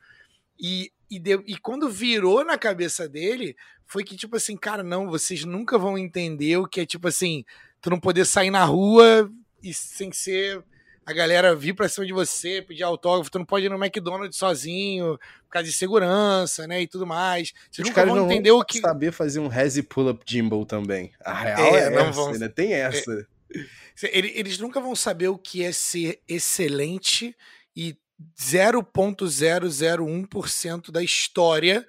E, 0.60 0.92
e, 1.10 1.18
deu, 1.18 1.42
e 1.46 1.56
quando 1.56 1.88
virou 1.88 2.44
na 2.44 2.58
cabeça 2.58 3.08
dele, 3.08 3.56
foi 3.86 4.04
que 4.04 4.16
tipo 4.16 4.36
assim, 4.36 4.56
cara, 4.56 4.82
não, 4.82 5.08
vocês 5.08 5.44
nunca 5.44 5.78
vão 5.78 5.96
entender 5.96 6.56
o 6.58 6.66
que 6.66 6.80
é 6.80 6.86
tipo 6.86 7.08
assim, 7.08 7.44
tu 7.80 7.90
não 7.90 7.98
poder 7.98 8.24
sair 8.26 8.50
na 8.50 8.64
rua 8.64 9.30
e 9.62 9.72
sem 9.72 10.12
ser 10.12 10.62
a 11.04 11.12
galera 11.12 11.56
vir 11.56 11.74
pra 11.74 11.88
cima 11.88 12.06
de 12.06 12.12
você, 12.12 12.62
pedir 12.62 12.84
autógrafo, 12.84 13.30
tu 13.30 13.38
não 13.38 13.44
pode 13.44 13.66
ir 13.66 13.68
no 13.68 13.82
McDonald's 13.82 14.36
sozinho, 14.36 15.18
por 15.44 15.50
causa 15.50 15.66
de 15.66 15.72
segurança, 15.72 16.66
né, 16.66 16.82
e 16.82 16.86
tudo 16.86 17.06
mais. 17.06 17.52
Vocês 17.70 17.88
Os 17.88 17.94
caras 17.94 18.14
não 18.14 18.26
entender 18.26 18.52
o 18.52 18.64
que... 18.64 18.78
saber 18.78 19.10
fazer 19.10 19.40
um 19.40 19.48
Resi 19.48 19.82
Pull-Up 19.82 20.22
Gimbal 20.24 20.64
também. 20.64 21.12
A 21.24 21.34
real 21.34 21.74
é, 21.74 21.80
é 21.84 21.90
não 21.90 22.06
essa, 22.06 22.12
vão... 22.12 22.32
né? 22.32 22.48
Tem 22.48 22.72
essa. 22.74 23.26
É, 24.02 24.18
eles 24.18 24.58
nunca 24.58 24.80
vão 24.80 24.94
saber 24.94 25.28
o 25.28 25.36
que 25.36 25.64
é 25.64 25.72
ser 25.72 26.20
excelente 26.28 27.36
e 27.74 27.96
0.001% 28.38 30.90
da 30.90 31.02
história 31.02 31.86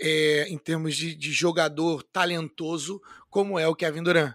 é, 0.00 0.46
em 0.48 0.58
termos 0.58 0.96
de, 0.96 1.14
de, 1.14 1.32
jogador 1.32 2.02
talentoso 2.02 3.00
como 3.30 3.58
é 3.58 3.66
o 3.66 3.74
Kevin 3.74 4.02
Durant. 4.02 4.34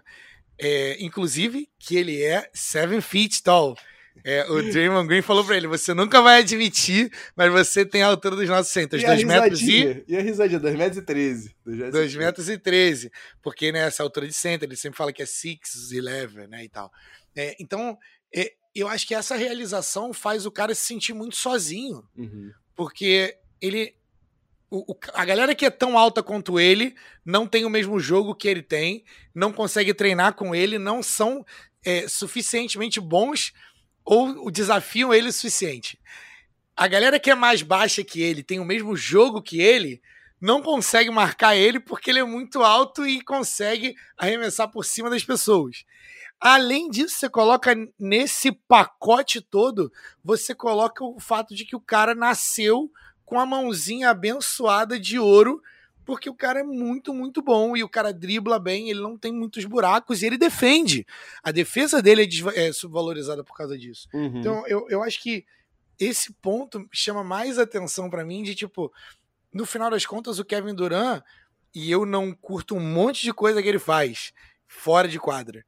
É, 0.58 1.02
inclusive 1.02 1.68
que 1.78 1.96
ele 1.96 2.22
é 2.22 2.50
seven 2.52 3.00
feet 3.00 3.42
tall. 3.42 3.76
É, 4.24 4.44
o 4.50 4.62
Draymond 4.70 5.08
Green 5.08 5.22
falou 5.22 5.44
pra 5.44 5.56
ele: 5.56 5.66
você 5.66 5.94
nunca 5.94 6.20
vai 6.20 6.40
admitir, 6.40 7.10
mas 7.34 7.50
você 7.50 7.84
tem 7.84 8.02
a 8.02 8.08
altura 8.08 8.36
dos 8.36 8.48
nossos 8.48 8.72
centros. 8.72 9.02
2 9.02 9.24
metros 9.24 9.62
e. 9.62 10.04
E 10.06 10.16
a 10.16 10.20
risadinha? 10.20 10.60
2 10.60 10.76
metros 10.76 10.98
e 10.98 11.02
13. 11.02 11.56
2 11.64 12.16
metros 12.16 12.48
e 12.48 12.58
13. 12.58 13.10
Porque 13.42 13.72
nessa 13.72 14.02
né, 14.02 14.06
altura 14.06 14.26
de 14.26 14.34
center, 14.34 14.68
ele 14.68 14.76
sempre 14.76 14.98
fala 14.98 15.12
que 15.12 15.22
é 15.22 15.26
6, 15.26 15.58
11, 15.92 16.46
né? 16.48 16.64
E 16.64 16.68
tal. 16.68 16.90
É, 17.34 17.56
então, 17.58 17.96
é, 18.34 18.52
eu 18.74 18.88
acho 18.88 19.06
que 19.06 19.14
essa 19.14 19.36
realização 19.36 20.12
faz 20.12 20.46
o 20.46 20.50
cara 20.50 20.74
se 20.74 20.82
sentir 20.82 21.12
muito 21.12 21.36
sozinho. 21.36 22.04
Uhum. 22.16 22.52
Porque 22.74 23.36
ele. 23.60 23.94
O, 24.70 24.92
o, 24.92 24.98
a 25.12 25.24
galera 25.26 25.54
que 25.54 25.66
é 25.66 25.70
tão 25.70 25.98
alta 25.98 26.22
quanto 26.22 26.58
ele 26.58 26.94
não 27.22 27.46
tem 27.46 27.66
o 27.66 27.70
mesmo 27.70 28.00
jogo 28.00 28.34
que 28.34 28.48
ele 28.48 28.62
tem, 28.62 29.04
não 29.34 29.52
consegue 29.52 29.92
treinar 29.92 30.32
com 30.32 30.54
ele, 30.54 30.78
não 30.78 31.02
são 31.02 31.44
é, 31.84 32.08
suficientemente 32.08 32.98
bons 32.98 33.52
ou 34.02 34.50
desafiam 34.50 35.12
ele 35.12 35.28
o 35.28 35.32
suficiente. 35.32 36.00
A 36.74 36.88
galera 36.88 37.20
que 37.20 37.30
é 37.30 37.34
mais 37.34 37.60
baixa 37.60 38.02
que 38.02 38.22
ele, 38.22 38.42
tem 38.42 38.60
o 38.60 38.64
mesmo 38.64 38.96
jogo 38.96 39.42
que 39.42 39.60
ele, 39.60 40.00
não 40.40 40.62
consegue 40.62 41.10
marcar 41.10 41.54
ele 41.54 41.78
porque 41.78 42.10
ele 42.10 42.18
é 42.18 42.24
muito 42.24 42.62
alto 42.62 43.06
e 43.06 43.20
consegue 43.20 43.94
arremessar 44.16 44.68
por 44.68 44.84
cima 44.84 45.08
das 45.08 45.22
pessoas. 45.22 45.84
Além 46.42 46.90
disso, 46.90 47.14
você 47.14 47.28
coloca 47.28 47.72
nesse 47.96 48.50
pacote 48.50 49.40
todo, 49.40 49.92
você 50.24 50.52
coloca 50.52 51.04
o 51.04 51.20
fato 51.20 51.54
de 51.54 51.64
que 51.64 51.76
o 51.76 51.80
cara 51.80 52.16
nasceu 52.16 52.90
com 53.24 53.38
a 53.38 53.46
mãozinha 53.46 54.10
abençoada 54.10 54.98
de 54.98 55.20
ouro 55.20 55.62
porque 56.04 56.28
o 56.28 56.34
cara 56.34 56.60
é 56.60 56.64
muito, 56.64 57.14
muito 57.14 57.40
bom 57.40 57.76
e 57.76 57.84
o 57.84 57.88
cara 57.88 58.12
dribla 58.12 58.58
bem, 58.58 58.90
ele 58.90 59.00
não 59.00 59.16
tem 59.16 59.32
muitos 59.32 59.64
buracos 59.64 60.20
e 60.20 60.26
ele 60.26 60.36
defende. 60.36 61.06
A 61.44 61.52
defesa 61.52 62.02
dele 62.02 62.28
é, 62.56 62.66
é 62.66 62.72
subvalorizada 62.72 63.44
por 63.44 63.56
causa 63.56 63.78
disso. 63.78 64.08
Uhum. 64.12 64.40
Então, 64.40 64.66
eu, 64.66 64.84
eu 64.90 65.02
acho 65.02 65.22
que 65.22 65.46
esse 66.00 66.32
ponto 66.34 66.88
chama 66.92 67.22
mais 67.22 67.56
atenção 67.56 68.10
para 68.10 68.24
mim 68.24 68.42
de 68.42 68.54
tipo, 68.54 68.92
no 69.52 69.64
final 69.64 69.90
das 69.90 70.04
contas, 70.04 70.40
o 70.40 70.44
Kevin 70.44 70.74
Durant, 70.74 71.22
e 71.72 71.88
eu 71.88 72.04
não 72.04 72.32
curto 72.34 72.74
um 72.74 72.80
monte 72.80 73.22
de 73.22 73.32
coisa 73.32 73.62
que 73.62 73.68
ele 73.68 73.78
faz 73.78 74.32
fora 74.66 75.06
de 75.06 75.20
quadra. 75.20 75.64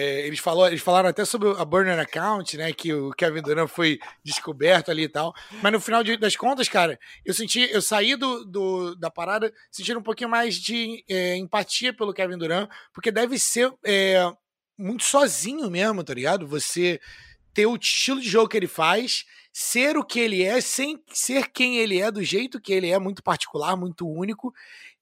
É, 0.00 0.24
eles, 0.24 0.38
falou, 0.38 0.68
eles 0.68 0.80
falaram 0.80 1.08
até 1.08 1.24
sobre 1.24 1.50
a 1.60 1.64
burner 1.64 1.98
account, 1.98 2.56
né? 2.56 2.72
Que 2.72 2.92
o 2.92 3.10
Kevin 3.10 3.42
Durant 3.42 3.68
foi 3.68 3.98
descoberto 4.22 4.92
ali 4.92 5.02
e 5.02 5.08
tal. 5.08 5.34
Mas 5.60 5.72
no 5.72 5.80
final 5.80 6.04
de, 6.04 6.16
das 6.16 6.36
contas, 6.36 6.68
cara, 6.68 7.00
eu 7.24 7.34
senti, 7.34 7.68
eu 7.72 7.82
saí 7.82 8.14
do, 8.14 8.44
do 8.44 8.94
da 8.94 9.10
parada 9.10 9.52
sentindo 9.72 9.98
um 9.98 10.02
pouquinho 10.02 10.30
mais 10.30 10.54
de 10.54 11.04
é, 11.10 11.36
empatia 11.36 11.92
pelo 11.92 12.14
Kevin 12.14 12.38
Durant, 12.38 12.70
porque 12.92 13.10
deve 13.10 13.40
ser 13.40 13.74
é, 13.84 14.24
muito 14.78 15.02
sozinho 15.02 15.68
mesmo, 15.68 16.04
tá 16.04 16.14
ligado? 16.14 16.46
Você 16.46 17.00
ter 17.52 17.66
o 17.66 17.74
estilo 17.74 18.20
de 18.20 18.28
jogo 18.28 18.48
que 18.48 18.56
ele 18.56 18.68
faz, 18.68 19.24
ser 19.52 19.96
o 19.96 20.04
que 20.04 20.20
ele 20.20 20.44
é, 20.44 20.60
sem 20.60 21.02
ser 21.12 21.48
quem 21.48 21.78
ele 21.78 22.00
é, 22.00 22.08
do 22.08 22.22
jeito 22.22 22.60
que 22.60 22.72
ele 22.72 22.88
é, 22.88 23.00
muito 23.00 23.20
particular, 23.20 23.76
muito 23.76 24.08
único. 24.08 24.54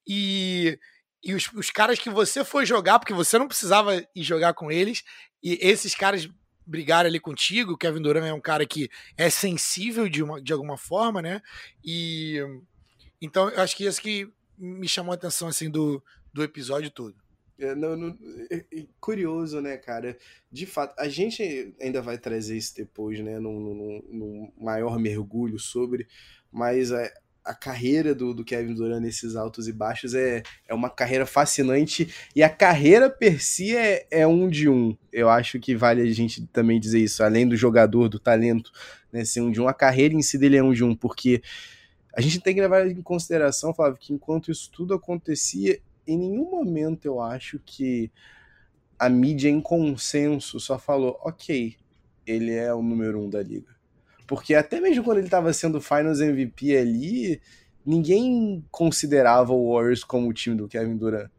E 0.09 0.79
e 1.27 1.35
os, 1.35 1.53
os 1.53 1.71
caras 1.71 1.99
que 1.99 2.09
você 2.09 2.45
foi 2.45 2.65
jogar, 2.65 3.01
porque 3.01 3.13
você 3.13 3.37
não 3.37 3.49
precisava 3.49 3.97
ir 4.15 4.23
jogar 4.23 4.55
com 4.55 4.71
eles, 4.71 5.03
e 5.43 5.59
esses 5.61 5.93
caras 5.93 6.29
brigaram 6.65 7.09
ali 7.09 7.19
contigo. 7.19 7.73
O 7.73 7.77
Kevin 7.77 8.01
Durant 8.01 8.25
é 8.25 8.33
um 8.33 8.41
cara 8.41 8.65
que 8.65 8.89
é 9.17 9.29
sensível 9.29 10.09
de, 10.09 10.23
uma, 10.23 10.41
de 10.41 10.53
alguma 10.53 10.79
forma, 10.79 11.21
né? 11.21 11.43
E 11.85 12.39
então 13.21 13.51
eu 13.51 13.61
acho 13.61 13.77
que 13.77 13.85
isso 13.85 14.01
que 14.01 14.33
me 14.57 14.87
chamou 14.87 15.11
a 15.11 15.17
atenção 15.17 15.49
assim 15.49 15.69
do, 15.69 16.01
do 16.33 16.45
episódio 16.45 16.93
todo. 16.93 17.17
É, 17.59 17.75
não, 17.75 17.97
não, 17.97 18.17
é, 18.49 18.65
é 18.73 18.87
curioso, 19.01 19.61
né, 19.61 19.77
cara? 19.79 20.17
De 20.53 20.65
fato, 20.65 20.95
a 20.97 21.09
gente 21.09 21.75
ainda 21.81 22.01
vai 22.03 22.19
trazer 22.19 22.57
isso 22.57 22.77
depois, 22.77 23.19
né, 23.19 23.41
num, 23.41 23.59
num, 23.59 24.03
num 24.11 24.53
maior 24.57 24.97
mergulho 24.99 25.59
sobre, 25.59 26.07
mas 26.53 26.93
é, 26.93 27.13
a 27.47 27.55
carreira 27.55 28.13
do, 28.13 28.35
do 28.35 28.45
Kevin 28.45 28.75
Durant 28.75 29.01
nesses 29.01 29.37
altos 29.37 29.69
e 29.69 29.73
baixos 29.73 30.15
é, 30.15 30.43
é 30.67 30.75
uma 30.75 30.91
carreira 30.91 31.25
fascinante. 31.25 32.13
E 32.35 32.43
a 32.43 32.51
carreira 32.51 33.09
per 33.09 33.41
si 33.41 33.75
é, 33.75 34.05
é 34.11 34.27
um 34.27 34.49
de 34.49 34.69
um. 34.69 34.97
Eu 35.13 35.31
acho 35.31 35.61
que 35.61 35.77
vale 35.77 36.03
a 36.03 36.13
gente 36.13 36.45
também 36.49 36.81
dizer 36.81 36.99
isso, 36.99 37.23
além 37.23 37.49
do 37.49 37.57
jogador, 37.57 38.09
do 38.09 38.19
talento, 38.19 38.73
né, 39.13 39.25
ser 39.25 39.43
um 39.43 39.53
de 39.53 39.61
um, 39.61 39.69
a 39.69 39.73
carreira 39.73 40.13
em 40.13 40.23
si 40.23 40.37
dele 40.37 40.57
é 40.57 40.63
um 40.63 40.73
de 40.73 40.83
um, 40.83 40.95
porque 40.95 41.41
a 42.13 42.21
gente 42.21 42.41
tem 42.41 42.55
que 42.55 42.61
levar 42.61 42.87
em 42.87 43.01
consideração, 43.01 43.73
Flávio, 43.73 43.99
que 43.99 44.13
enquanto 44.13 44.51
isso 44.51 44.69
tudo 44.73 44.93
acontecia, 44.93 45.79
em 46.07 46.19
nenhum 46.19 46.51
momento 46.51 47.07
eu 47.07 47.21
acho 47.21 47.61
que 47.65 48.11
a 48.99 49.09
mídia 49.09 49.49
em 49.49 49.61
consenso 49.61 50.59
só 50.59 50.79
falou, 50.79 51.17
ok, 51.23 51.77
ele 52.27 52.53
é 52.53 52.75
o 52.75 52.83
número 52.83 53.21
um 53.21 53.31
da 53.31 53.43
liga 53.43 53.76
porque 54.27 54.55
até 54.55 54.81
mesmo 54.81 55.05
quando 55.05 55.19
ele 55.19 55.27
estava 55.27 55.53
sendo 55.53 55.81
Finals 55.81 56.21
MVP 56.21 56.77
ali, 56.77 57.41
ninguém 57.85 58.65
considerava 58.71 59.53
o 59.53 59.73
Warriors 59.73 60.03
como 60.03 60.29
o 60.29 60.33
time 60.33 60.57
do 60.57 60.69
Kevin 60.69 60.97
Durant. 60.97 61.31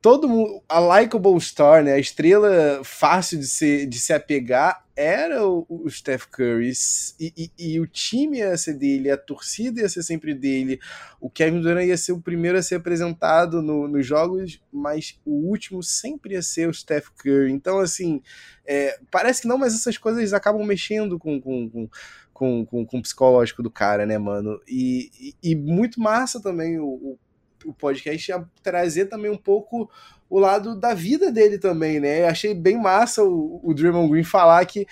Todo 0.00 0.28
mundo, 0.28 0.62
a 0.68 0.78
likable 0.78 1.40
star, 1.40 1.82
né, 1.82 1.94
a 1.94 1.98
estrela 1.98 2.80
fácil 2.84 3.38
de 3.38 3.46
se, 3.46 3.86
de 3.86 3.98
se 3.98 4.12
apegar 4.12 4.83
era 4.96 5.46
o, 5.46 5.66
o 5.68 5.90
Steph 5.90 6.26
Curry 6.26 6.72
e, 7.18 7.32
e, 7.36 7.50
e, 7.58 7.80
o 7.80 7.86
time 7.86 8.38
ia 8.38 8.56
ser 8.56 8.74
dele, 8.74 9.10
a 9.10 9.16
torcida 9.16 9.80
ia 9.80 9.88
ser 9.88 10.02
sempre 10.02 10.34
dele. 10.34 10.80
O 11.20 11.28
Kevin 11.28 11.60
Durant 11.60 11.86
ia 11.86 11.96
ser 11.96 12.12
o 12.12 12.20
primeiro 12.20 12.56
a 12.56 12.62
ser 12.62 12.76
apresentado 12.76 13.60
no, 13.60 13.88
nos 13.88 14.06
jogos, 14.06 14.60
mas 14.72 15.18
o 15.24 15.48
último 15.48 15.82
sempre 15.82 16.34
ia 16.34 16.42
ser 16.42 16.68
o 16.68 16.74
Steph 16.74 17.08
Curry. 17.18 17.52
Então, 17.52 17.80
assim, 17.80 18.22
é, 18.66 18.98
parece 19.10 19.42
que 19.42 19.48
não, 19.48 19.58
mas 19.58 19.74
essas 19.74 19.98
coisas 19.98 20.32
acabam 20.32 20.64
mexendo 20.64 21.18
com, 21.18 21.40
com, 21.40 21.68
com 21.68 21.88
com, 22.34 22.66
com, 22.66 22.84
com, 22.84 22.98
o 22.98 23.02
psicológico 23.02 23.62
do 23.62 23.70
cara, 23.70 24.04
né, 24.04 24.18
mano? 24.18 24.60
E, 24.66 25.34
e, 25.42 25.52
e 25.52 25.54
muito 25.54 26.00
massa 26.00 26.42
também 26.42 26.80
o, 26.80 26.84
o, 26.84 27.18
o, 27.64 27.72
podcast 27.72 28.32
a 28.32 28.44
trazer 28.62 29.06
também 29.06 29.30
um 29.30 29.36
pouco 29.36 29.90
o 30.28 30.38
lado 30.38 30.74
da 30.78 30.94
vida 30.94 31.30
dele 31.30 31.58
também, 31.58 32.00
né? 32.00 32.26
Achei 32.26 32.54
bem 32.54 32.80
massa 32.80 33.22
o, 33.22 33.60
o 33.62 33.74
Draymond 33.74 34.10
Green 34.10 34.24
falar 34.24 34.64
que 34.66 34.86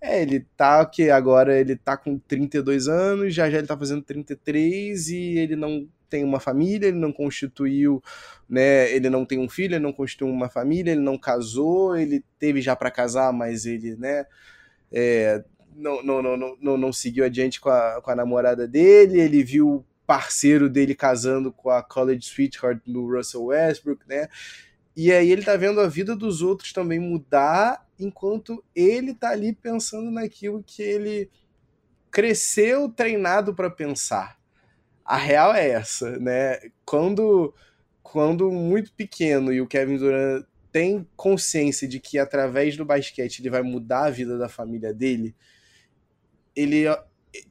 é, 0.00 0.22
ele 0.22 0.46
tá 0.56 0.84
que 0.86 1.10
agora 1.10 1.58
ele 1.58 1.76
tá 1.76 1.96
com 1.96 2.18
32 2.18 2.88
anos, 2.88 3.34
já 3.34 3.50
já 3.50 3.58
ele 3.58 3.66
tá 3.66 3.76
fazendo 3.76 4.02
33 4.02 5.08
e 5.08 5.38
ele 5.38 5.56
não 5.56 5.88
tem 6.08 6.24
uma 6.24 6.40
família, 6.40 6.88
ele 6.88 6.98
não 6.98 7.12
constituiu, 7.12 8.02
né, 8.48 8.90
ele 8.92 9.10
não 9.10 9.24
tem 9.24 9.38
um 9.38 9.48
filho, 9.48 9.74
ele 9.74 9.82
não 9.82 9.92
constituiu 9.92 10.32
uma 10.32 10.48
família, 10.48 10.92
ele 10.92 11.00
não 11.00 11.18
casou, 11.18 11.96
ele 11.96 12.24
teve 12.38 12.62
já 12.62 12.74
para 12.74 12.90
casar, 12.90 13.32
mas 13.32 13.66
ele, 13.66 13.94
né, 13.96 14.24
é, 14.90 15.44
não, 15.76 16.02
não, 16.02 16.22
não, 16.22 16.56
não, 16.60 16.76
não 16.76 16.92
seguiu 16.92 17.24
adiante 17.24 17.60
com 17.60 17.68
a, 17.68 18.00
com 18.02 18.10
a 18.10 18.16
namorada 18.16 18.66
dele, 18.66 19.20
ele 19.20 19.42
viu 19.42 19.84
parceiro 20.08 20.70
dele 20.70 20.94
casando 20.94 21.52
com 21.52 21.68
a 21.68 21.82
college 21.82 22.24
sweetheart 22.24 22.80
do 22.86 23.06
Russell 23.06 23.44
Westbrook, 23.44 24.08
né? 24.08 24.26
E 24.96 25.12
aí 25.12 25.30
ele 25.30 25.44
tá 25.44 25.54
vendo 25.54 25.82
a 25.82 25.86
vida 25.86 26.16
dos 26.16 26.40
outros 26.40 26.72
também 26.72 26.98
mudar, 26.98 27.86
enquanto 28.00 28.64
ele 28.74 29.12
tá 29.12 29.28
ali 29.28 29.52
pensando 29.52 30.10
naquilo 30.10 30.64
que 30.66 30.82
ele 30.82 31.30
cresceu 32.10 32.88
treinado 32.88 33.54
para 33.54 33.68
pensar. 33.68 34.38
A 35.04 35.18
real 35.18 35.54
é 35.54 35.68
essa, 35.68 36.18
né? 36.18 36.58
Quando 36.86 37.54
quando 38.02 38.50
muito 38.50 38.90
pequeno 38.94 39.52
e 39.52 39.60
o 39.60 39.66
Kevin 39.66 39.98
Durant 39.98 40.46
tem 40.72 41.06
consciência 41.14 41.86
de 41.86 42.00
que 42.00 42.18
através 42.18 42.78
do 42.78 42.84
basquete 42.84 43.40
ele 43.40 43.50
vai 43.50 43.60
mudar 43.60 44.06
a 44.06 44.10
vida 44.10 44.38
da 44.38 44.48
família 44.48 44.94
dele, 44.94 45.36
ele 46.56 46.84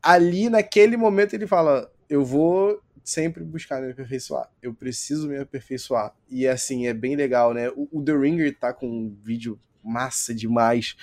ali 0.01 0.49
naquele 0.49 0.97
momento 0.97 1.35
ele 1.35 1.45
fala: 1.45 1.91
"Eu 2.09 2.25
vou 2.25 2.81
sempre 3.03 3.43
buscar 3.43 3.81
me 3.81 3.91
aperfeiçoar. 3.91 4.49
Eu 4.61 4.73
preciso 4.73 5.27
me 5.27 5.37
aperfeiçoar". 5.37 6.13
E 6.29 6.47
assim, 6.47 6.87
é 6.87 6.93
bem 6.93 7.15
legal, 7.15 7.53
né? 7.53 7.69
O, 7.69 7.87
o 7.91 8.03
The 8.03 8.15
Ringer 8.15 8.57
tá 8.57 8.73
com 8.73 8.87
um 8.87 9.17
vídeo 9.23 9.59
massa 9.83 10.33
demais 10.33 10.95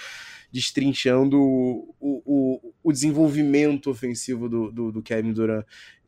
destrinchando 0.52 1.40
o, 1.42 1.94
o, 2.00 2.74
o 2.82 2.92
desenvolvimento 2.92 3.90
ofensivo 3.90 4.48
do, 4.48 4.70
do, 4.70 4.92
do 4.92 5.02
Kevin 5.02 5.32
Durant. 5.32 5.66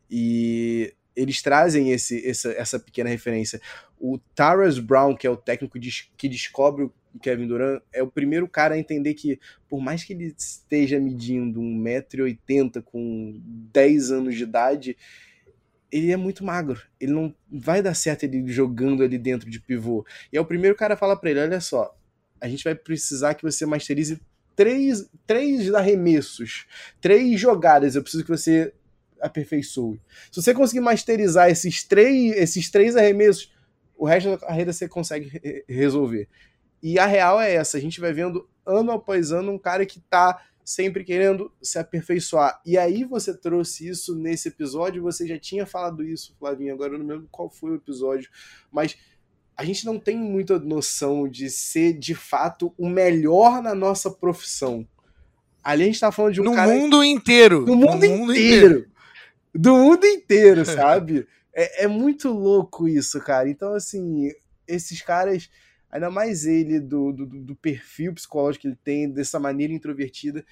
E 0.08 0.94
eles 1.16 1.42
trazem 1.42 1.90
esse, 1.90 2.24
essa, 2.24 2.52
essa 2.52 2.78
pequena 2.78 3.10
referência. 3.10 3.60
O 3.98 4.18
Taras 4.36 4.78
Brown, 4.78 5.16
que 5.16 5.26
é 5.26 5.30
o 5.30 5.36
técnico 5.36 5.76
que 6.16 6.28
descobre 6.28 6.84
o 6.84 6.92
Kevin 7.20 7.46
Durant, 7.46 7.82
é 7.92 8.02
o 8.02 8.10
primeiro 8.10 8.48
cara 8.48 8.74
a 8.74 8.78
entender 8.78 9.14
que, 9.14 9.38
por 9.68 9.80
mais 9.80 10.04
que 10.04 10.12
ele 10.12 10.34
esteja 10.36 10.98
medindo 11.00 11.60
1,80m 11.60 12.82
com 12.82 13.40
10 13.72 14.10
anos 14.10 14.34
de 14.34 14.42
idade, 14.42 14.96
ele 15.90 16.12
é 16.12 16.16
muito 16.16 16.44
magro. 16.44 16.80
Ele 17.00 17.12
não 17.12 17.34
vai 17.50 17.82
dar 17.82 17.94
certo 17.94 18.24
ele 18.24 18.46
jogando 18.48 19.02
ali 19.02 19.18
dentro 19.18 19.48
de 19.50 19.60
pivô. 19.60 20.04
E 20.32 20.36
é 20.36 20.40
o 20.40 20.46
primeiro 20.46 20.76
cara 20.76 20.94
a 20.94 20.96
falar 20.96 21.16
para 21.16 21.30
ele: 21.30 21.40
olha 21.40 21.60
só, 21.60 21.96
a 22.40 22.48
gente 22.48 22.64
vai 22.64 22.74
precisar 22.74 23.34
que 23.34 23.42
você 23.42 23.64
masterize 23.64 24.20
três, 24.54 25.08
três 25.26 25.72
arremessos, 25.72 26.66
três 27.00 27.40
jogadas. 27.40 27.94
Eu 27.94 28.02
preciso 28.02 28.24
que 28.24 28.30
você 28.30 28.72
aperfeiçoe. 29.20 30.00
Se 30.30 30.42
você 30.42 30.52
conseguir 30.52 30.80
masterizar 30.80 31.50
esses 31.50 31.84
três, 31.84 32.36
esses 32.36 32.70
três 32.70 32.96
arremessos, 32.96 33.52
o 33.96 34.06
resto 34.06 34.30
da 34.30 34.38
carreira 34.38 34.72
você 34.72 34.88
consegue 34.88 35.64
resolver. 35.68 36.28
E 36.86 36.98
a 36.98 37.06
real 37.06 37.40
é 37.40 37.52
essa, 37.54 37.76
a 37.76 37.80
gente 37.80 38.00
vai 38.00 38.12
vendo 38.12 38.48
ano 38.64 38.92
após 38.92 39.32
ano 39.32 39.50
um 39.50 39.58
cara 39.58 39.84
que 39.84 39.98
tá 39.98 40.40
sempre 40.64 41.02
querendo 41.02 41.52
se 41.60 41.78
aperfeiçoar. 41.78 42.60
E 42.64 42.78
aí 42.78 43.02
você 43.02 43.36
trouxe 43.36 43.88
isso 43.88 44.14
nesse 44.14 44.48
episódio, 44.48 45.02
você 45.02 45.26
já 45.26 45.38
tinha 45.38 45.66
falado 45.66 46.04
isso, 46.04 46.36
Flavinho, 46.38 46.74
agora 46.74 46.94
eu 46.94 46.98
não 47.00 47.06
lembro 47.06 47.28
qual 47.30 47.50
foi 47.50 47.72
o 47.72 47.74
episódio, 47.74 48.30
mas 48.70 48.96
a 49.56 49.64
gente 49.64 49.84
não 49.84 49.98
tem 49.98 50.16
muita 50.16 50.58
noção 50.60 51.28
de 51.28 51.50
ser 51.50 51.92
de 51.92 52.14
fato 52.14 52.72
o 52.78 52.88
melhor 52.88 53.60
na 53.60 53.74
nossa 53.74 54.08
profissão. 54.08 54.86
Ali 55.64 55.82
a 55.82 55.86
gente 55.86 55.98
tá 55.98 56.12
falando 56.12 56.34
de 56.34 56.40
um 56.40 56.44
no 56.44 56.54
cara. 56.54 56.72
Mundo 56.72 57.02
inteiro. 57.02 57.66
No 57.66 57.74
mundo, 57.74 58.06
no 58.06 58.16
mundo 58.18 58.32
inteiro. 58.32 58.66
inteiro 58.66 58.96
do 59.52 59.74
mundo 59.74 60.04
inteiro, 60.04 60.62
sabe? 60.66 61.26
é, 61.56 61.84
é, 61.84 61.86
muito 61.86 62.30
louco 62.30 62.86
isso, 62.86 63.18
cara. 63.20 63.48
Então, 63.48 63.72
assim, 63.72 64.30
esses 64.68 65.00
caras, 65.00 65.48
ainda 65.90 66.10
mais 66.10 66.46
ele, 66.46 66.80
do, 66.80 67.12
do, 67.12 67.26
do, 67.26 67.56
perfil 67.56 68.14
psicológico 68.14 68.62
que 68.62 68.68
ele 68.68 68.78
tem, 68.82 69.10
dessa 69.10 69.38
maneira 69.38 69.72
introvertida, 69.72 70.44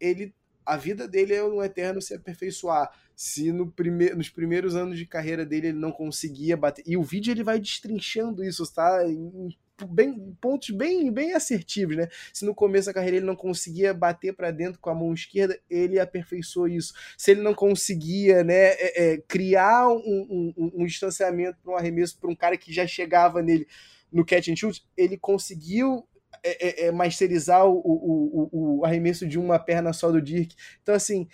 ele. 0.00 0.34
A 0.64 0.76
vida 0.76 1.06
dele 1.06 1.32
é 1.32 1.44
um 1.44 1.62
eterno 1.62 2.02
se 2.02 2.12
aperfeiçoar. 2.12 2.90
Se 3.14 3.52
no 3.52 3.70
prime 3.70 4.10
nos 4.10 4.28
primeiros 4.28 4.74
anos 4.74 4.98
de 4.98 5.06
carreira 5.06 5.46
dele 5.46 5.68
ele 5.68 5.78
não 5.78 5.92
conseguia 5.92 6.56
bater. 6.56 6.82
E 6.84 6.96
o 6.96 7.04
vídeo 7.04 7.30
ele 7.30 7.44
vai 7.44 7.60
destrinchando 7.60 8.42
isso, 8.42 8.66
tá? 8.74 9.08
Em 9.08 9.56
bem, 9.84 10.36
pontos 10.40 10.70
bem, 10.70 11.12
bem 11.12 11.34
assertivos, 11.34 11.96
né? 11.96 12.08
Se 12.32 12.44
no 12.44 12.54
começo 12.54 12.86
da 12.86 12.94
carreira 12.94 13.18
ele 13.18 13.26
não 13.26 13.36
conseguia 13.36 13.92
bater 13.92 14.34
para 14.34 14.50
dentro 14.50 14.80
com 14.80 14.88
a 14.88 14.94
mão 14.94 15.12
esquerda, 15.12 15.58
ele 15.68 15.98
aperfeiçoou 15.98 16.68
isso. 16.68 16.94
Se 17.18 17.32
ele 17.32 17.42
não 17.42 17.54
conseguia, 17.54 18.42
né, 18.42 18.54
é, 18.54 19.12
é, 19.12 19.18
criar 19.28 19.88
um, 19.88 20.54
um, 20.56 20.72
um 20.74 20.86
distanciamento 20.86 21.58
para 21.62 21.72
um 21.72 21.76
arremesso 21.76 22.18
para 22.18 22.30
um 22.30 22.36
cara 22.36 22.56
que 22.56 22.72
já 22.72 22.86
chegava 22.86 23.42
nele 23.42 23.66
no 24.12 24.24
catch 24.24 24.48
and 24.48 24.56
shoot, 24.56 24.84
ele 24.96 25.16
conseguiu 25.16 26.06
é, 26.42 26.84
é, 26.84 26.86
é 26.86 26.92
masterizar 26.92 27.66
o, 27.66 27.78
o, 27.78 28.50
o, 28.52 28.78
o, 28.78 28.84
arremesso 28.84 29.26
de 29.26 29.38
uma 29.38 29.58
perna 29.58 29.92
só 29.92 30.10
do 30.10 30.20
Dirk. 30.20 30.54
Então, 30.82 30.94
assim, 30.94 31.28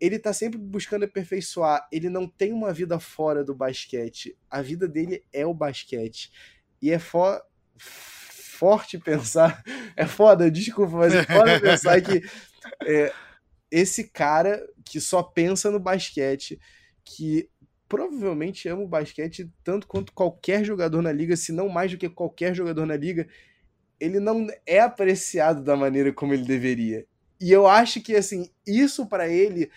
ele 0.00 0.18
tá 0.18 0.32
sempre 0.32 0.58
buscando 0.58 1.04
aperfeiçoar. 1.04 1.86
Ele 1.92 2.08
não 2.08 2.26
tem 2.26 2.52
uma 2.52 2.72
vida 2.72 2.98
fora 2.98 3.44
do 3.44 3.54
basquete. 3.54 4.36
A 4.50 4.62
vida 4.62 4.88
dele 4.88 5.24
é 5.32 5.44
o 5.44 5.54
basquete. 5.54 6.30
E 6.80 6.90
é, 6.90 6.98
for, 6.98 7.42
forte 7.78 8.98
pensar. 8.98 9.62
É 9.96 10.06
foda, 10.06 10.48
desculpa, 10.48 10.96
mas 10.96 11.12
é 11.12 11.24
foda 11.24 11.58
pensar 11.58 12.00
que 12.00 12.22
é, 12.86 13.12
esse 13.68 14.04
cara 14.04 14.64
que 14.84 15.00
só 15.00 15.24
pensa 15.24 15.72
no 15.72 15.80
basquete, 15.80 16.56
que 17.04 17.50
provavelmente 17.88 18.68
ama 18.68 18.82
o 18.82 18.88
basquete 18.88 19.50
tanto 19.64 19.86
quanto 19.86 20.12
qualquer 20.12 20.64
jogador 20.64 21.02
na 21.02 21.10
liga, 21.10 21.36
se 21.36 21.52
não 21.52 21.68
mais 21.68 21.90
do 21.90 21.98
que 21.98 22.08
qualquer 22.08 22.54
jogador 22.54 22.84
na 22.86 22.96
liga, 22.96 23.26
ele 23.98 24.20
não 24.20 24.46
é 24.66 24.80
apreciado 24.80 25.62
da 25.62 25.76
maneira 25.76 26.12
como 26.12 26.34
ele 26.34 26.44
deveria. 26.44 27.06
E 27.40 27.50
eu 27.50 27.66
acho 27.66 28.00
que 28.00 28.14
assim, 28.14 28.50
isso 28.66 29.06
para 29.06 29.28
ele 29.28 29.70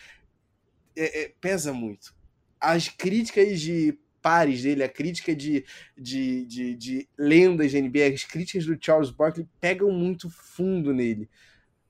é, 0.96 1.24
é, 1.24 1.34
pesa 1.40 1.74
muito. 1.74 2.14
As 2.60 2.90
críticas 2.90 3.60
de 3.60 3.98
pares 4.22 4.62
dele, 4.62 4.84
a 4.84 4.90
crítica 4.90 5.36
de, 5.36 5.66
de, 5.98 6.46
de, 6.46 6.76
de 6.76 7.10
lendas 7.18 7.74
da 7.74 7.80
NBA, 7.80 8.14
as 8.14 8.24
críticas 8.24 8.66
do 8.66 8.78
Charles 8.80 9.10
Barkley 9.10 9.48
pegam 9.60 9.92
muito 9.92 10.30
fundo 10.30 10.94
nele. 10.94 11.28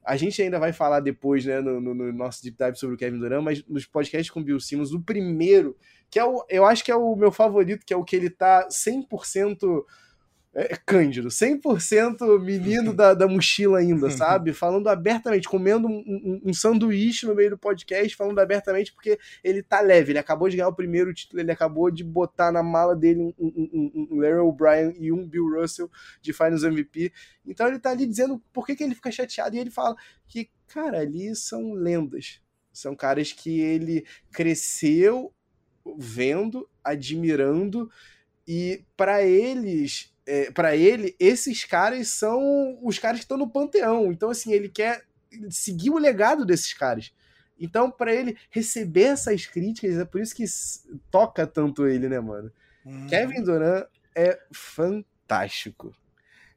A 0.04 0.18
gente 0.18 0.42
ainda 0.42 0.60
vai 0.60 0.74
falar 0.74 1.00
depois, 1.00 1.46
né, 1.46 1.62
no, 1.62 1.80
no, 1.80 1.94
no, 1.94 2.12
nosso 2.12 2.42
deep 2.42 2.58
dive 2.58 2.76
sobre 2.76 2.96
o 2.96 2.98
Kevin 2.98 3.20
Durant, 3.20 3.44
mas 3.44 3.64
nos 3.68 3.86
podcasts 3.86 4.32
com 4.32 4.40
o 4.40 4.44
Bill 4.44 4.60
Simmons, 4.60 4.94
o 4.94 5.02
primeiro, 5.02 5.78
que 6.10 6.20
é 6.20 6.26
o, 6.26 6.44
eu 6.50 6.66
acho 6.66 6.84
que 6.84 6.92
é 6.92 6.96
o 6.96 7.16
meu 7.16 7.32
favorito, 7.32 7.86
que 7.86 7.94
é 7.94 7.98
o 7.98 8.04
que 8.04 8.16
ele 8.16 8.30
tá 8.30 8.68
100% 8.68 9.86
é, 10.54 10.74
é, 10.74 10.78
Cândido, 10.86 11.30
100% 11.30 12.40
menino 12.42 12.92
da, 12.94 13.14
da 13.14 13.28
mochila 13.28 13.80
ainda, 13.80 14.10
sabe? 14.12 14.54
Falando 14.54 14.88
abertamente, 14.90 15.48
comendo 15.48 15.88
um, 15.88 16.04
um, 16.06 16.42
um, 16.46 16.54
sanduíche 16.54 17.26
no 17.26 17.34
meio 17.34 17.52
do 17.52 17.58
podcast, 17.58 18.16
falando 18.16 18.40
abertamente 18.40 18.92
porque 18.92 19.18
ele 19.44 19.64
tá 19.64 19.80
leve, 19.80 20.12
ele 20.12 20.20
acabou 20.20 20.50
de 20.50 20.58
ganhar 20.58 20.68
o 20.68 20.76
primeiro 20.76 21.14
título, 21.14 21.42
ele 21.42 21.52
acabou 21.52 21.90
de 21.90 22.04
botar 22.04 22.52
na 22.52 22.62
mala 22.62 22.96
dele 22.96 23.22
um, 23.22 23.34
um, 23.40 24.08
um 24.12 24.20
Larry 24.20 24.40
O'Brien 24.40 24.94
e 25.00 25.12
um 25.12 25.26
Bill 25.26 25.62
Russell 25.62 25.90
de 26.22 26.34
Finals 26.34 26.64
MVP. 26.64 27.14
Então 27.46 27.68
ele 27.68 27.80
tá 27.80 27.92
ali 27.92 28.06
dizendo 28.06 28.42
por 28.52 28.66
que, 28.66 28.76
que 28.76 28.84
ele 28.84 28.96
fica 28.96 29.12
chateado 29.12 29.56
e 29.56 29.60
ele 29.60 29.72
fala 29.72 29.96
que, 30.28 30.50
cara, 30.68 31.00
ali 31.00 31.34
são 31.36 31.74
lendas. 31.74 32.42
São 32.74 32.96
caras 32.96 33.32
que 33.32 33.60
ele 33.60 34.06
cresceu 34.32 35.34
vendo, 35.98 36.70
admirando, 36.84 37.90
e 38.48 38.84
para 38.96 39.24
eles 39.24 40.11
é, 40.32 40.50
para 40.50 40.78
ele, 40.78 41.14
esses 41.20 41.66
caras 41.66 42.08
são 42.08 42.80
os 42.82 42.98
caras 42.98 43.20
que 43.20 43.26
estão 43.26 43.38
no 43.38 43.50
panteão. 43.50 44.14
Então, 44.14 44.30
assim, 44.30 44.54
ele 44.54 44.70
quer 44.70 45.04
seguir 45.50 45.90
o 45.90 45.98
legado 45.98 46.46
desses 46.46 46.74
caras. 46.74 47.14
Então, 47.60 47.92
para 47.92 48.16
ele 48.16 48.38
receber 48.50 49.04
essas 49.04 49.46
críticas, 49.46 49.98
é 49.98 50.06
por 50.06 50.22
isso 50.22 50.34
que 50.34 50.46
toca 51.12 51.46
tanto 51.46 51.86
ele, 51.86 52.08
né, 52.08 52.22
mano? 52.22 52.50
Hum. 52.86 53.08
Kevin 53.08 53.44
Durant 53.44 53.86
é 54.16 54.40
fantástico. 54.54 55.94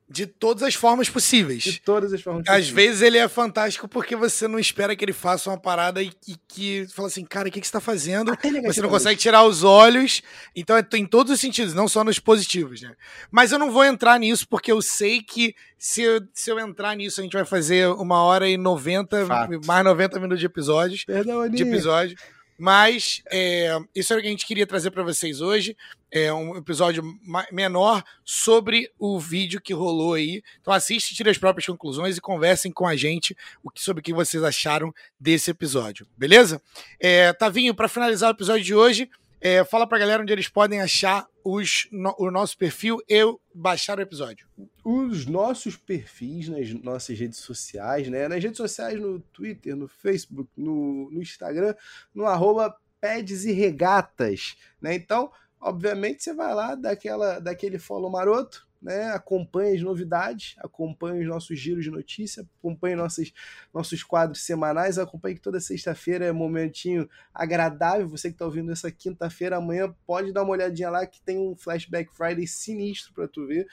De 0.08 0.26
todas 0.26 0.62
as 0.62 0.74
formas 0.74 1.08
possíveis. 1.08 1.62
De 1.62 1.80
todas 1.80 2.12
as 2.12 2.20
formas 2.20 2.42
Às 2.46 2.58
possíveis. 2.66 2.68
vezes 2.68 3.02
ele 3.02 3.16
é 3.16 3.26
fantástico 3.26 3.88
porque 3.88 4.14
você 4.14 4.46
não 4.46 4.58
espera 4.58 4.94
que 4.94 5.02
ele 5.04 5.14
faça 5.14 5.48
uma 5.48 5.58
parada 5.58 6.02
e, 6.02 6.12
e 6.28 6.36
que 6.46 6.86
fala 6.94 7.08
assim, 7.08 7.24
cara, 7.24 7.48
o 7.48 7.50
que, 7.50 7.58
que 7.60 7.66
você 7.66 7.72
tá 7.72 7.80
fazendo? 7.80 8.36
Você 8.66 8.82
não 8.82 8.90
consegue 8.90 9.18
tirar 9.18 9.44
os 9.44 9.64
olhos. 9.64 10.20
Então 10.54 10.76
é 10.76 10.86
em 10.94 11.06
todos 11.06 11.32
os 11.32 11.40
sentidos, 11.40 11.72
não 11.72 11.88
só 11.88 12.04
nos 12.04 12.18
positivos, 12.18 12.82
né? 12.82 12.94
Mas 13.30 13.50
eu 13.50 13.58
não 13.58 13.70
vou 13.70 13.84
entrar 13.84 14.20
nisso 14.20 14.46
porque 14.46 14.70
eu 14.70 14.82
sei 14.82 15.22
que 15.22 15.54
se 15.78 16.02
eu, 16.02 16.20
se 16.34 16.50
eu 16.50 16.58
entrar 16.58 16.94
nisso, 16.94 17.20
a 17.20 17.24
gente 17.24 17.32
vai 17.32 17.44
fazer 17.44 17.88
uma 17.88 18.22
hora 18.22 18.48
e 18.48 18.56
noventa, 18.58 19.26
mais 19.66 19.84
90 19.84 20.20
minutos 20.20 20.40
de 20.40 20.46
episódios. 20.46 21.04
Perdão, 21.04 21.48
de 21.48 21.62
episódio. 21.62 22.16
Mas 22.58 23.22
é, 23.30 23.76
isso 23.94 24.12
é 24.12 24.16
o 24.16 24.20
que 24.20 24.26
a 24.26 24.30
gente 24.30 24.46
queria 24.46 24.66
trazer 24.66 24.90
para 24.90 25.02
vocês 25.02 25.40
hoje. 25.40 25.76
É 26.10 26.32
um 26.32 26.56
episódio 26.56 27.02
menor 27.50 28.02
sobre 28.24 28.90
o 28.98 29.18
vídeo 29.18 29.60
que 29.60 29.72
rolou 29.72 30.14
aí. 30.14 30.42
Então 30.60 30.72
assiste, 30.72 31.14
tire 31.14 31.30
as 31.30 31.38
próprias 31.38 31.66
conclusões 31.66 32.16
e 32.16 32.20
conversem 32.20 32.70
com 32.70 32.86
a 32.86 32.94
gente 32.94 33.36
sobre 33.74 34.00
o 34.00 34.02
que 34.02 34.14
vocês 34.14 34.42
acharam 34.44 34.94
desse 35.18 35.50
episódio. 35.50 36.06
Beleza? 36.16 36.62
É, 37.00 37.32
Tavinho, 37.32 37.74
para 37.74 37.88
finalizar 37.88 38.30
o 38.30 38.36
episódio 38.36 38.64
de 38.64 38.74
hoje, 38.74 39.10
é, 39.40 39.64
fala 39.64 39.86
pra 39.86 39.98
galera 39.98 40.22
onde 40.22 40.32
eles 40.32 40.48
podem 40.48 40.80
achar 40.80 41.26
os, 41.44 41.88
no, 41.90 42.14
o 42.18 42.30
nosso 42.30 42.56
perfil 42.56 42.98
e 43.08 43.20
baixar 43.54 43.98
o 43.98 44.02
episódio. 44.02 44.46
Os 44.84 45.24
nossos 45.24 45.76
perfis 45.76 46.48
nas 46.48 46.70
nossas 46.74 47.18
redes 47.18 47.38
sociais, 47.38 48.06
né? 48.08 48.28
Nas 48.28 48.42
redes 48.42 48.58
sociais, 48.58 49.00
no 49.00 49.18
Twitter, 49.18 49.74
no 49.74 49.88
Facebook, 49.88 50.50
no, 50.54 51.10
no 51.10 51.22
Instagram, 51.22 51.74
no 52.14 52.26
arroba 52.26 52.76
Pads 53.00 53.46
e 53.46 53.52
Regatas, 53.52 54.56
né? 54.82 54.94
Então, 54.94 55.32
obviamente, 55.58 56.22
você 56.22 56.34
vai 56.34 56.54
lá, 56.54 56.74
daquela, 56.74 57.38
daquele 57.38 57.78
follow 57.78 58.10
maroto, 58.10 58.68
né? 58.84 59.10
Acompanhe 59.12 59.74
as 59.74 59.82
novidades, 59.82 60.54
acompanhe 60.58 61.22
os 61.22 61.26
nossos 61.26 61.58
giros 61.58 61.84
de 61.84 61.90
notícia, 61.90 62.46
acompanhe 62.58 62.94
nossos, 62.94 63.32
nossos 63.72 64.02
quadros 64.02 64.42
semanais, 64.42 64.98
acompanhe 64.98 65.36
que 65.36 65.40
toda 65.40 65.58
sexta-feira 65.58 66.26
é 66.26 66.32
um 66.32 66.34
momentinho 66.34 67.08
agradável. 67.32 68.06
Você 68.06 68.28
que 68.28 68.34
está 68.34 68.44
ouvindo 68.44 68.70
essa 68.70 68.92
quinta-feira, 68.92 69.56
amanhã 69.56 69.94
pode 70.06 70.30
dar 70.30 70.42
uma 70.42 70.52
olhadinha 70.52 70.90
lá 70.90 71.06
que 71.06 71.22
tem 71.22 71.38
um 71.38 71.56
Flashback 71.56 72.14
Friday 72.14 72.46
sinistro 72.46 73.14
para 73.14 73.26
tu 73.26 73.46
ver. 73.46 73.66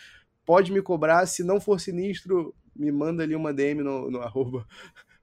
Pode 0.51 0.69
me 0.73 0.81
cobrar, 0.81 1.25
se 1.27 1.45
não 1.45 1.61
for 1.61 1.79
sinistro, 1.79 2.53
me 2.75 2.91
manda 2.91 3.23
ali 3.23 3.33
uma 3.33 3.53
DM 3.53 3.81
no, 3.81 4.11
no 4.11 4.19
arroba 4.19 4.67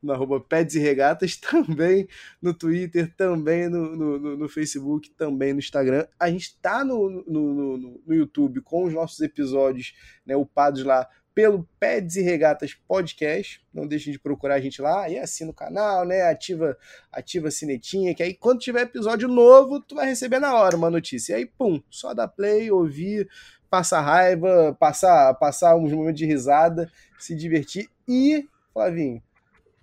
no 0.02 0.10
arroba 0.10 0.40
Peds 0.40 0.74
e 0.74 0.78
Regatas, 0.78 1.36
também 1.36 2.08
no 2.40 2.54
Twitter, 2.54 3.14
também 3.14 3.68
no, 3.68 3.94
no, 3.94 4.36
no, 4.38 4.48
Facebook, 4.48 5.10
também 5.10 5.52
no 5.52 5.58
Instagram. 5.58 6.06
A 6.18 6.30
gente 6.30 6.44
está 6.44 6.82
no, 6.82 7.10
no, 7.10 7.52
no, 7.52 7.76
no, 8.06 8.14
YouTube 8.14 8.62
com 8.62 8.84
os 8.84 8.94
nossos 8.94 9.20
episódios 9.20 9.92
né, 10.24 10.34
upados 10.34 10.82
lá 10.82 11.06
pelo 11.34 11.68
Peds 11.78 12.16
e 12.16 12.22
Regatas 12.22 12.74
Podcast. 12.74 13.60
Não 13.72 13.86
deixem 13.86 14.12
de 14.12 14.18
procurar 14.18 14.54
a 14.54 14.60
gente 14.60 14.80
lá 14.80 15.08
e 15.08 15.18
assina 15.18 15.50
o 15.50 15.54
canal, 15.54 16.04
né? 16.04 16.22
Ativa, 16.22 16.76
ativa 17.12 17.46
a 17.46 17.50
sinetinha, 17.50 18.12
que 18.12 18.24
aí 18.24 18.34
quando 18.34 18.58
tiver 18.58 18.80
episódio 18.80 19.28
novo, 19.28 19.80
tu 19.80 19.94
vai 19.94 20.06
receber 20.06 20.40
na 20.40 20.54
hora 20.56 20.76
uma 20.76 20.90
notícia. 20.90 21.34
E 21.34 21.36
aí, 21.36 21.46
pum, 21.46 21.80
só 21.90 22.12
dá 22.12 22.26
play, 22.26 22.72
ouvir, 22.72 23.28
passar 23.70 24.00
raiva, 24.00 24.76
passar, 24.78 25.34
passar 25.34 25.76
uns 25.76 25.92
momentos 25.92 26.18
de 26.18 26.26
risada, 26.26 26.90
se 27.18 27.34
divertir. 27.34 27.88
E, 28.06 28.48
Flavinho, 28.72 29.22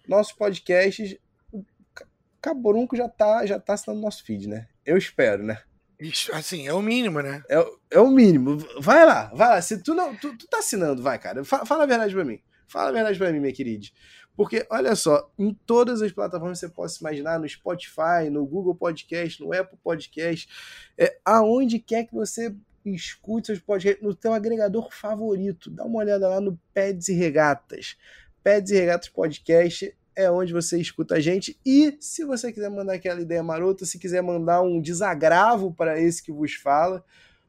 nossos 0.07 0.33
podcasts, 0.33 1.17
o 1.51 1.63
Caborunco 2.41 2.95
já 2.95 3.09
tá, 3.09 3.45
já 3.45 3.59
tá 3.59 3.73
assinando 3.73 4.01
nosso 4.01 4.23
feed, 4.23 4.47
né? 4.47 4.67
Eu 4.85 4.97
espero, 4.97 5.43
né? 5.43 5.59
Isso, 5.99 6.33
assim, 6.33 6.67
é 6.67 6.73
o 6.73 6.81
mínimo, 6.81 7.21
né? 7.21 7.41
É, 7.49 7.65
é 7.91 7.99
o 7.99 8.09
mínimo. 8.09 8.57
Vai 8.79 9.05
lá, 9.05 9.31
vai 9.33 9.49
lá. 9.49 9.61
Se 9.61 9.81
tu 9.81 9.93
não. 9.93 10.15
Tu, 10.15 10.37
tu 10.37 10.47
tá 10.47 10.59
assinando, 10.59 11.01
vai, 11.01 11.17
cara. 11.17 11.43
Fala, 11.43 11.65
fala 11.65 11.83
a 11.83 11.87
verdade 11.87 12.13
pra 12.13 12.25
mim. 12.25 12.39
Fala 12.67 12.89
a 12.89 12.91
verdade 12.91 13.17
pra 13.17 13.31
mim, 13.31 13.39
minha 13.39 13.53
querida. 13.53 13.87
Porque, 14.35 14.65
olha 14.69 14.95
só, 14.95 15.31
em 15.39 15.53
todas 15.65 16.01
as 16.01 16.11
plataformas 16.11 16.59
que 16.59 16.67
você 16.67 16.73
possa 16.73 16.99
imaginar, 16.99 17.39
no 17.39 17.47
Spotify, 17.47 18.29
no 18.29 18.45
Google 18.45 18.75
Podcast, 18.75 19.41
no 19.41 19.53
Apple 19.53 19.77
Podcast, 19.81 20.49
é, 20.97 21.17
aonde 21.23 21.79
quer 21.79 22.03
que 22.05 22.13
você 22.13 22.53
escute 22.93 23.47
seus 23.47 23.59
podcasts, 23.59 24.03
no 24.03 24.13
teu 24.13 24.33
agregador 24.33 24.91
favorito, 24.91 25.69
dá 25.69 25.85
uma 25.85 25.99
olhada 25.99 26.27
lá 26.27 26.39
no 26.39 26.59
Peds 26.73 27.09
e 27.09 27.13
Regatas. 27.13 27.97
Peds 28.43 28.71
e 28.71 28.75
Regatas 28.75 29.09
Podcast 29.09 29.95
é 30.15 30.31
onde 30.31 30.53
você 30.53 30.79
escuta 30.79 31.15
a 31.15 31.19
gente. 31.19 31.59
E 31.65 31.97
se 31.99 32.23
você 32.23 32.51
quiser 32.51 32.69
mandar 32.69 32.93
aquela 32.93 33.19
ideia 33.19 33.41
marota, 33.43 33.85
se 33.85 33.99
quiser 33.99 34.21
mandar 34.21 34.61
um 34.61 34.79
desagravo 34.79 35.73
para 35.73 35.99
esse 35.99 36.23
que 36.23 36.31
vos 36.31 36.53
fala, 36.53 37.03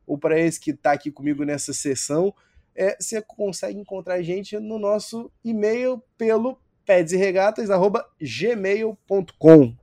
ou 0.06 0.16
para 0.16 0.40
esse 0.40 0.58
que 0.60 0.70
está 0.70 0.92
aqui 0.92 1.10
comigo 1.10 1.44
nessa 1.44 1.72
sessão, 1.72 2.32
é, 2.74 2.96
você 3.00 3.22
consegue 3.22 3.78
encontrar 3.78 4.14
a 4.14 4.22
gente 4.22 4.58
no 4.58 4.78
nosso 4.78 5.30
e-mail 5.44 6.02
pelo 6.16 6.58
pedsregatas.gmail.com. 6.84 9.76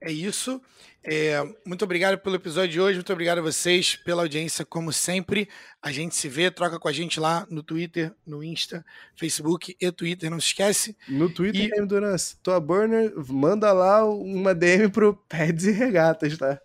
É 0.00 0.10
isso. 0.10 0.60
É, 1.06 1.36
muito 1.66 1.84
obrigado 1.84 2.18
pelo 2.18 2.36
episódio 2.36 2.70
de 2.70 2.80
hoje, 2.80 2.96
muito 2.96 3.12
obrigado 3.12 3.36
a 3.38 3.42
vocês 3.42 3.94
pela 3.94 4.22
audiência, 4.22 4.64
como 4.64 4.90
sempre. 4.90 5.50
A 5.82 5.92
gente 5.92 6.16
se 6.16 6.30
vê, 6.30 6.50
troca 6.50 6.78
com 6.78 6.88
a 6.88 6.92
gente 6.92 7.20
lá 7.20 7.46
no 7.50 7.62
Twitter, 7.62 8.10
no 8.26 8.42
Insta, 8.42 8.82
Facebook 9.14 9.76
e 9.78 9.92
Twitter, 9.92 10.30
não 10.30 10.40
se 10.40 10.46
esquece. 10.46 10.96
No 11.06 11.28
Twitter, 11.28 11.70
e... 11.74 11.78
Endurance, 11.78 12.38
tua 12.42 12.58
burner, 12.58 13.12
manda 13.28 13.70
lá 13.70 14.02
uma 14.02 14.54
DM 14.54 14.88
pro 14.88 15.14
Peds 15.14 15.66
e 15.66 15.72
Regatas, 15.72 16.38
tá? 16.38 16.58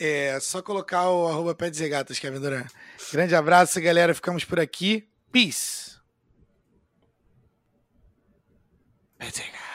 É, 0.00 0.40
só 0.40 0.60
colocar 0.60 1.08
o 1.08 1.28
arroba 1.28 1.54
Peds 1.54 1.78
e 1.78 1.82
Regatas, 1.84 2.18
Kevin 2.18 2.40
Duran. 2.40 2.64
Grande 3.12 3.36
abraço, 3.36 3.80
galera, 3.80 4.12
ficamos 4.12 4.44
por 4.44 4.58
aqui. 4.58 5.08
Peace! 5.30 5.96
Peds 9.16 9.38
e 9.38 9.42
Regatas. 9.42 9.69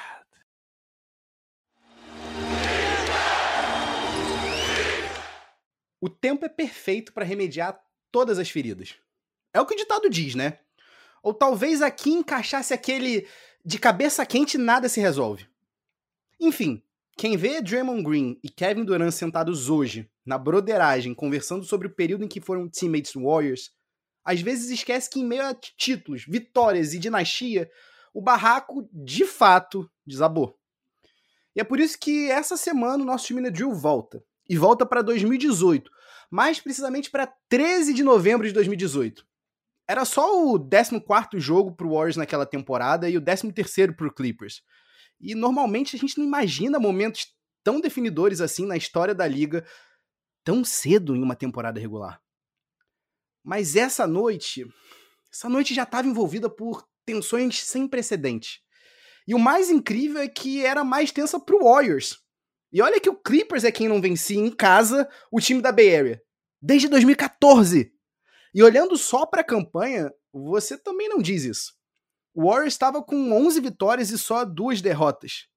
O 6.06 6.10
tempo 6.10 6.46
é 6.46 6.50
perfeito 6.50 7.12
para 7.12 7.26
remediar 7.26 7.84
todas 8.12 8.38
as 8.38 8.48
feridas. 8.48 8.94
É 9.52 9.60
o 9.60 9.66
que 9.66 9.74
o 9.74 9.78
ditado 9.78 10.08
diz, 10.08 10.36
né? 10.36 10.60
Ou 11.24 11.34
talvez 11.34 11.82
aqui 11.82 12.12
encaixasse 12.12 12.76
aquele 12.76 13.28
de 13.66 13.80
cabeça 13.80 14.24
quente 14.24 14.56
nada 14.56 14.88
se 14.88 15.00
resolve. 15.00 15.48
Enfim, 16.40 16.80
quem 17.18 17.36
vê 17.36 17.60
Draymond 17.60 18.04
Green 18.04 18.40
e 18.44 18.52
Kevin 18.52 18.86
Durant 18.86 19.10
sentados 19.10 19.68
hoje, 19.68 20.08
na 20.24 20.38
broderagem, 20.38 21.16
conversando 21.16 21.66
sobre 21.66 21.88
o 21.88 21.96
período 21.96 22.24
em 22.24 22.28
que 22.28 22.40
foram 22.40 22.70
teammates 22.70 23.14
Warriors, 23.16 23.72
às 24.24 24.40
vezes 24.42 24.70
esquece 24.70 25.10
que 25.10 25.22
em 25.22 25.26
meio 25.26 25.42
a 25.42 25.56
títulos, 25.56 26.24
vitórias 26.24 26.94
e 26.94 27.00
dinastia, 27.00 27.68
o 28.14 28.22
barraco 28.22 28.88
de 28.94 29.26
fato 29.26 29.90
desabou. 30.06 30.56
E 31.56 31.62
é 31.62 31.64
por 31.64 31.80
isso 31.80 31.98
que 31.98 32.30
essa 32.30 32.56
semana 32.56 33.02
o 33.02 33.08
nosso 33.08 33.26
time 33.26 33.42
na 33.42 33.50
Drill 33.50 33.74
volta. 33.74 34.24
E 34.48 34.56
volta 34.56 34.86
para 34.86 35.02
2018, 35.02 35.95
mais 36.32 36.60
precisamente 36.60 37.10
para 37.10 37.28
13 37.50 37.94
de 37.94 38.04
novembro 38.04 38.48
de 38.48 38.54
2018. 38.54 39.26
Era 39.88 40.04
só 40.04 40.46
o 40.46 40.60
14 40.60 41.40
jogo 41.40 41.76
pro 41.76 41.92
Warriors 41.92 42.18
naquela 42.18 42.46
temporada 42.46 43.10
e 43.10 43.18
o 43.18 43.22
13 43.22 43.94
pro 43.96 44.14
Clippers. 44.14 44.64
E 45.20 45.36
normalmente 45.36 45.96
a 45.96 46.00
gente 46.00 46.18
não 46.18 46.26
imagina 46.26 46.80
momentos 46.80 47.28
tão 47.64 47.80
definidores 47.80 48.42
assim 48.42 48.66
na 48.66 48.76
história 48.76 49.14
da 49.14 49.28
liga 49.28 49.66
tão 50.44 50.64
cedo 50.64 51.16
em 51.16 51.24
uma 51.24 51.36
temporada 51.36 51.80
regular. 51.80 52.22
Mas 53.44 53.76
essa 53.76 54.08
noite, 54.08 54.66
essa 55.32 55.50
noite 55.50 55.74
já 55.74 55.84
estava 55.84 56.08
envolvida 56.08 56.50
por 56.50 56.88
tensões 57.06 57.64
sem 57.64 57.88
precedente. 57.88 58.62
E 59.28 59.34
o 59.34 59.40
mais 59.40 59.70
incrível 59.70 60.22
é 60.22 60.28
que 60.28 60.64
era 60.64 60.84
mais 60.84 61.12
tensa 61.12 61.40
pro 61.40 61.64
Warriors. 61.64 62.24
E 62.76 62.82
olha 62.82 63.00
que 63.00 63.10
o 63.10 63.16
Clippers 63.16 63.64
é 63.64 63.72
quem 63.72 63.88
não 63.88 64.02
vencia 64.02 64.38
em 64.38 64.52
casa 64.52 65.10
o 65.32 65.40
time 65.40 65.62
da 65.62 65.72
Bay 65.72 65.96
Area 65.96 66.22
desde 66.62 66.90
2014. 66.90 67.90
E 68.54 68.62
olhando 68.62 68.98
só 68.98 69.26
para 69.26 69.40
a 69.40 69.46
campanha, 69.46 70.12
você 70.34 70.78
também 70.78 71.08
não 71.08 71.20
diz 71.20 71.46
isso. 71.46 71.74
O 72.34 72.50
Warriors 72.50 72.74
estava 72.74 73.02
com 73.02 73.32
11 73.32 73.62
vitórias 73.62 74.10
e 74.10 74.18
só 74.18 74.44
duas 74.44 74.82
derrotas. 74.82 75.48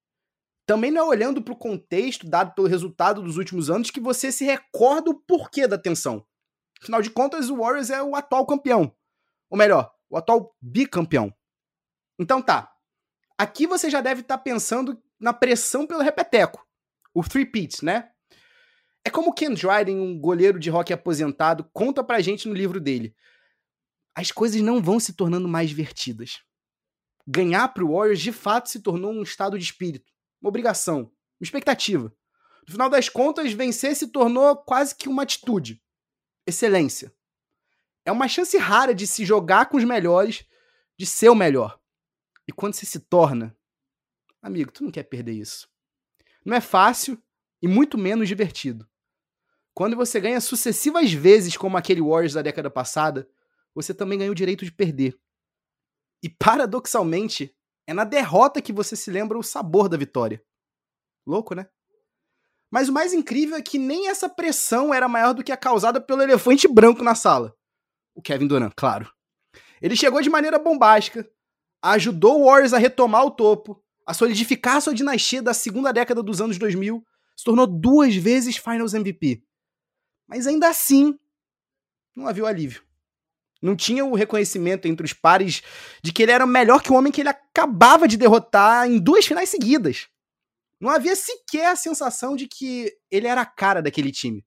Também 0.65 0.91
não 0.91 1.01
é 1.01 1.03
olhando 1.03 1.43
para 1.43 1.53
o 1.53 1.57
contexto 1.57 2.25
dado 2.25 2.55
pelo 2.55 2.69
resultado 2.69 3.21
dos 3.21 3.35
últimos 3.35 3.69
anos 3.69 3.91
que 3.91 3.99
você 3.99 4.31
se 4.31 4.45
recorda 4.45 5.11
o 5.11 5.19
porquê 5.19 5.67
da 5.67 5.77
tensão. 5.77 6.25
Afinal 6.81 7.01
de 7.01 7.09
contas, 7.09 7.49
o 7.49 7.57
Warriors 7.57 7.89
é 7.89 8.01
o 8.01 8.15
atual 8.15 8.45
campeão. 8.45 8.95
Ou 9.49 9.57
melhor, 9.57 9.91
o 10.09 10.15
atual 10.15 10.55
bicampeão. 10.61 11.35
Então 12.17 12.41
tá. 12.41 12.71
Aqui 13.37 13.67
você 13.67 13.89
já 13.89 13.99
deve 13.99 14.21
estar 14.21 14.37
tá 14.37 14.41
pensando 14.41 14.97
na 15.19 15.33
pressão 15.33 15.85
pelo 15.85 16.01
repeteco. 16.01 16.68
O 17.19 17.23
three 17.27 17.45
peats, 17.45 17.81
né? 17.81 18.09
É 19.03 19.09
como 19.09 19.33
Ken 19.33 19.53
Dryden, 19.53 19.99
um 19.99 20.17
goleiro 20.17 20.57
de 20.57 20.69
rock 20.69 20.93
aposentado, 20.93 21.69
conta 21.73 22.01
pra 22.01 22.21
gente 22.21 22.47
no 22.47 22.53
livro 22.53 22.79
dele. 22.79 23.13
As 24.15 24.31
coisas 24.31 24.61
não 24.61 24.81
vão 24.81 25.01
se 25.01 25.11
tornando 25.11 25.45
mais 25.45 25.67
divertidas. 25.67 26.41
Ganhar 27.27 27.67
pro 27.73 27.91
Warriors 27.91 28.21
de 28.21 28.31
fato 28.31 28.69
se 28.69 28.79
tornou 28.79 29.11
um 29.11 29.21
estado 29.21 29.59
de 29.59 29.65
espírito, 29.65 30.13
uma 30.41 30.47
obrigação, 30.47 30.99
uma 30.99 31.43
expectativa. 31.43 32.15
No 32.65 32.71
final 32.71 32.89
das 32.89 33.09
contas, 33.09 33.51
vencer 33.51 33.97
se 33.97 34.07
tornou 34.07 34.55
quase 34.55 34.95
que 34.95 35.09
uma 35.09 35.23
atitude. 35.23 35.83
Excelência. 36.47 37.13
É 38.05 38.13
uma 38.13 38.29
chance 38.29 38.57
rara 38.57 38.95
de 38.95 39.05
se 39.05 39.25
jogar 39.25 39.65
com 39.65 39.75
os 39.75 39.83
melhores, 39.83 40.45
de 40.97 41.05
ser 41.05 41.27
o 41.27 41.35
melhor. 41.35 41.81
E 42.47 42.53
quando 42.53 42.75
você 42.75 42.85
se 42.85 43.01
torna, 43.01 43.53
amigo, 44.41 44.71
tu 44.71 44.85
não 44.85 44.91
quer 44.91 45.03
perder 45.03 45.33
isso. 45.33 45.67
Não 46.49 46.57
é 46.57 46.61
fácil 46.61 47.21
e 47.61 47.67
muito 47.67 47.95
menos 47.95 48.27
divertido. 48.27 48.89
Quando 49.71 49.95
você 49.95 50.19
ganha 50.19 50.41
sucessivas 50.41 51.13
vezes, 51.13 51.55
como 51.55 51.77
aquele 51.77 52.01
Warriors 52.01 52.33
da 52.33 52.41
década 52.41 52.71
passada, 52.71 53.29
você 53.75 53.93
também 53.93 54.17
ganha 54.17 54.31
o 54.31 54.35
direito 54.35 54.65
de 54.65 54.71
perder. 54.71 55.15
E 56.23 56.27
paradoxalmente, 56.27 57.55
é 57.85 57.93
na 57.93 58.03
derrota 58.03 58.63
que 58.63 58.73
você 58.73 58.95
se 58.95 59.11
lembra 59.11 59.37
o 59.37 59.43
sabor 59.43 59.87
da 59.87 59.95
vitória. 59.95 60.43
Louco, 61.23 61.53
né? 61.53 61.69
Mas 62.71 62.89
o 62.89 62.93
mais 62.93 63.13
incrível 63.13 63.55
é 63.55 63.61
que 63.61 63.77
nem 63.77 64.07
essa 64.07 64.27
pressão 64.27 64.91
era 64.91 65.07
maior 65.07 65.33
do 65.33 65.43
que 65.43 65.51
a 65.51 65.57
causada 65.57 66.01
pelo 66.01 66.23
elefante 66.23 66.67
branco 66.67 67.03
na 67.03 67.13
sala. 67.13 67.55
O 68.15 68.23
Kevin 68.23 68.47
Durant, 68.47 68.73
claro. 68.75 69.13
Ele 69.79 69.95
chegou 69.95 70.19
de 70.19 70.31
maneira 70.31 70.57
bombástica, 70.57 71.29
ajudou 71.79 72.41
o 72.41 72.45
Warriors 72.45 72.73
a 72.73 72.79
retomar 72.79 73.23
o 73.23 73.31
topo, 73.31 73.83
a 74.09 74.13
solidificar 74.15 74.81
sua 74.81 74.95
dinastia 74.95 75.39
da 75.39 75.53
segunda 75.53 75.93
década 75.93 76.23
dos 76.23 76.41
anos 76.41 76.57
2000, 76.57 77.05
se 77.37 77.43
tornou 77.43 77.67
duas 77.67 78.15
vezes 78.15 78.57
Finals 78.57 78.95
MVP. 78.95 79.43
Mas 80.27 80.47
ainda 80.47 80.67
assim, 80.67 81.15
não 82.15 82.27
havia 82.27 82.43
o 82.43 82.47
alívio. 82.47 82.81
Não 83.61 83.75
tinha 83.75 84.03
o 84.03 84.15
reconhecimento 84.15 84.87
entre 84.87 85.05
os 85.05 85.13
pares 85.13 85.61
de 86.01 86.11
que 86.11 86.23
ele 86.23 86.31
era 86.31 86.47
melhor 86.47 86.81
que 86.81 86.91
o 86.91 86.95
homem 86.95 87.11
que 87.11 87.21
ele 87.21 87.29
acabava 87.29 88.07
de 88.07 88.17
derrotar 88.17 88.89
em 88.89 88.97
duas 88.97 89.27
finais 89.27 89.49
seguidas. 89.49 90.07
Não 90.79 90.89
havia 90.89 91.15
sequer 91.15 91.67
a 91.67 91.75
sensação 91.75 92.35
de 92.35 92.47
que 92.47 92.91
ele 93.11 93.27
era 93.27 93.41
a 93.41 93.45
cara 93.45 93.79
daquele 93.79 94.11
time, 94.11 94.43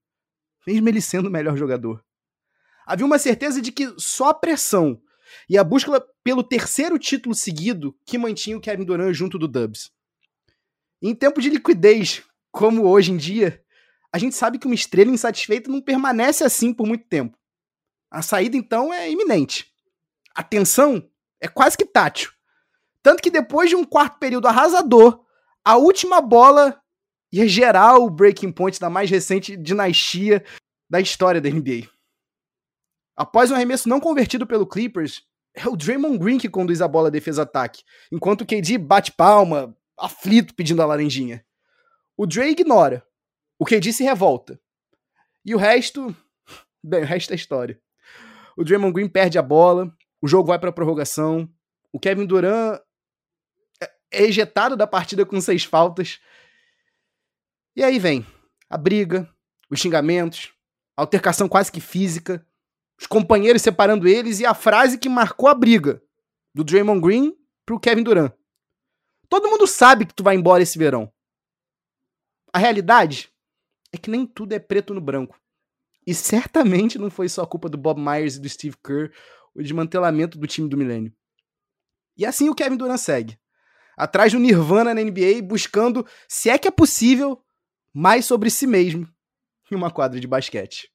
mesmo 0.67 0.89
ele 0.89 1.01
sendo 1.01 1.29
o 1.29 1.31
melhor 1.31 1.57
jogador. 1.57 2.05
Havia 2.85 3.07
uma 3.07 3.19
certeza 3.21 3.63
de 3.63 3.71
que 3.71 3.95
só 3.97 4.31
a 4.31 4.35
pressão 4.35 5.01
e 5.49 5.59
a 5.59 5.65
busca 5.65 6.01
pelo 6.23 6.43
terceiro 6.43 6.99
título 6.99 7.35
seguido 7.35 7.97
que 8.05 8.19
mantinha 8.19 8.57
o 8.57 8.61
Kevin 8.61 8.85
Durant 8.85 9.15
junto 9.15 9.39
do 9.39 9.49
Dubs. 9.49 9.91
Em 11.01 11.15
tempo 11.15 11.41
de 11.41 11.51
liquidez, 11.51 12.23
como 12.51 12.87
hoje 12.87 13.13
em 13.13 13.17
dia, 13.17 13.63
a 14.13 14.19
gente 14.19 14.37
sabe 14.37 14.59
que 14.59 14.67
uma 14.67 14.75
estrela 14.75 15.11
insatisfeita 15.11 15.71
não 15.71 15.81
permanece 15.81 16.45
assim 16.45 16.73
por 16.73 16.87
muito 16.87 17.07
tempo. 17.07 17.37
A 18.11 18.21
saída, 18.21 18.57
então, 18.57 18.93
é 18.93 19.11
iminente. 19.11 19.73
A 20.35 20.43
tensão 20.43 21.09
é 21.41 21.49
quase 21.49 21.77
que 21.77 21.85
tátil. 21.85 22.31
Tanto 23.03 23.23
que 23.23 23.31
depois 23.31 23.71
de 23.71 23.75
um 23.75 23.85
quarto 23.85 24.19
período 24.19 24.47
arrasador, 24.47 25.25
a 25.65 25.77
última 25.77 26.21
bola 26.21 26.81
ia 27.33 27.49
gerar 27.49 27.97
o 27.97 28.11
breaking 28.11 28.53
point 28.53 28.79
da 28.79 28.91
mais 28.91 29.11
recente 29.11 29.57
dinastia 29.57 30.45
da 30.89 31.01
história 31.01 31.41
da 31.41 31.49
NBA. 31.49 31.89
Após 33.17 33.51
um 33.51 33.55
arremesso 33.55 33.89
não 33.89 34.01
convertido 34.01 34.47
pelo 34.47 34.67
Clippers, 34.67 35.23
é 35.55 35.69
o 35.69 35.77
Draymond 35.77 36.19
Green 36.19 36.39
que 36.39 36.49
conduz 36.49 36.81
a 36.81 36.89
bola 36.89 37.11
defesa-ataque, 37.11 37.83
enquanto 38.11 38.43
o 38.43 38.47
KD 38.47 38.79
bate 38.79 39.13
palma, 39.13 39.77
aflito 39.99 40.55
pedindo 40.55 40.83
a 40.83 40.87
laranjinha. 40.87 41.45
O 42.17 42.27
Dre 42.27 42.51
ignora. 42.51 43.07
O 43.59 43.65
KD 43.65 43.93
se 43.93 44.03
revolta. 44.03 44.59
E 45.45 45.55
o 45.55 45.59
resto, 45.59 46.15
bem, 46.83 47.03
o 47.03 47.07
resto 47.07 47.33
é 47.33 47.37
história. 47.37 47.81
O 48.57 48.65
Draymond 48.65 48.93
Green 48.93 49.09
perde 49.09 49.39
a 49.39 49.43
bola, 49.43 49.95
o 50.21 50.29
jogo 50.29 50.49
vai 50.49 50.59
para 50.59 50.73
prorrogação, 50.73 51.49
o 51.93 51.99
Kevin 51.99 52.27
Durant 52.27 52.81
é 54.13 54.25
ejetado 54.25 54.77
da 54.77 54.87
partida 54.87 55.25
com 55.25 55.41
seis 55.41 55.65
faltas. 55.65 56.21
E 57.75 57.83
aí 57.83 57.99
vem 57.99 58.27
a 58.69 58.77
briga, 58.77 59.29
os 59.71 59.81
xingamentos, 59.81 60.53
a 60.97 61.03
altercação 61.03 61.49
quase 61.49 61.73
que 61.73 61.81
física, 61.81 62.47
os 63.03 63.07
companheiros 63.07 63.63
separando 63.63 64.07
eles 64.07 64.39
e 64.39 64.47
a 64.47 64.55
frase 64.55 64.97
que 64.97 65.09
marcou 65.09 65.49
a 65.49 65.55
briga 65.55 66.01
do 66.55 66.63
Draymond 66.63 67.01
Green 67.01 67.37
pro 67.67 67.81
Kevin 67.81 68.05
Durant. 68.05 68.33
Todo 69.29 69.49
mundo 69.49 69.67
sabe 69.67 70.07
que 70.07 70.15
tu 70.15 70.23
vai 70.23 70.37
embora 70.37 70.63
esse 70.63 70.79
verão. 70.79 71.13
A 72.53 72.59
realidade 72.59 73.33
é 73.93 73.99
que 73.99 74.11
nem 74.11 74.25
tudo 74.25 74.53
é 74.53 74.59
preto 74.59 74.95
no 74.95 75.01
branco. 75.01 75.41
E 76.07 76.15
certamente 76.15 76.99
não 76.99 77.11
foi 77.11 77.29
só 77.29 77.45
culpa 77.45 77.69
do 77.69 77.79
Bob 77.79 78.01
Myers 78.01 78.37
e 78.37 78.41
do 78.41 78.49
Steve 78.49 78.77
Kerr 78.85 79.13
o 79.55 79.63
desmantelamento 79.63 80.39
do 80.39 80.47
time 80.47 80.69
do 80.69 80.77
milênio. 80.77 81.13
E 82.17 82.25
assim 82.25 82.49
o 82.49 82.55
Kevin 82.55 82.77
Durant 82.77 82.99
segue 82.99 83.39
atrás 83.97 84.33
do 84.33 84.39
Nirvana 84.39 84.95
na 84.95 85.03
NBA, 85.03 85.43
buscando, 85.43 86.07
se 86.29 86.49
é 86.49 86.59
que 86.59 86.69
é 86.69 86.71
possível, 86.71 87.43
mais 87.93 88.25
sobre 88.25 88.49
si 88.49 88.67
mesmo 88.67 89.09
em 89.71 89.75
uma 89.75 89.91
quadra 89.91 90.21
de 90.21 90.27
basquete. 90.27 90.91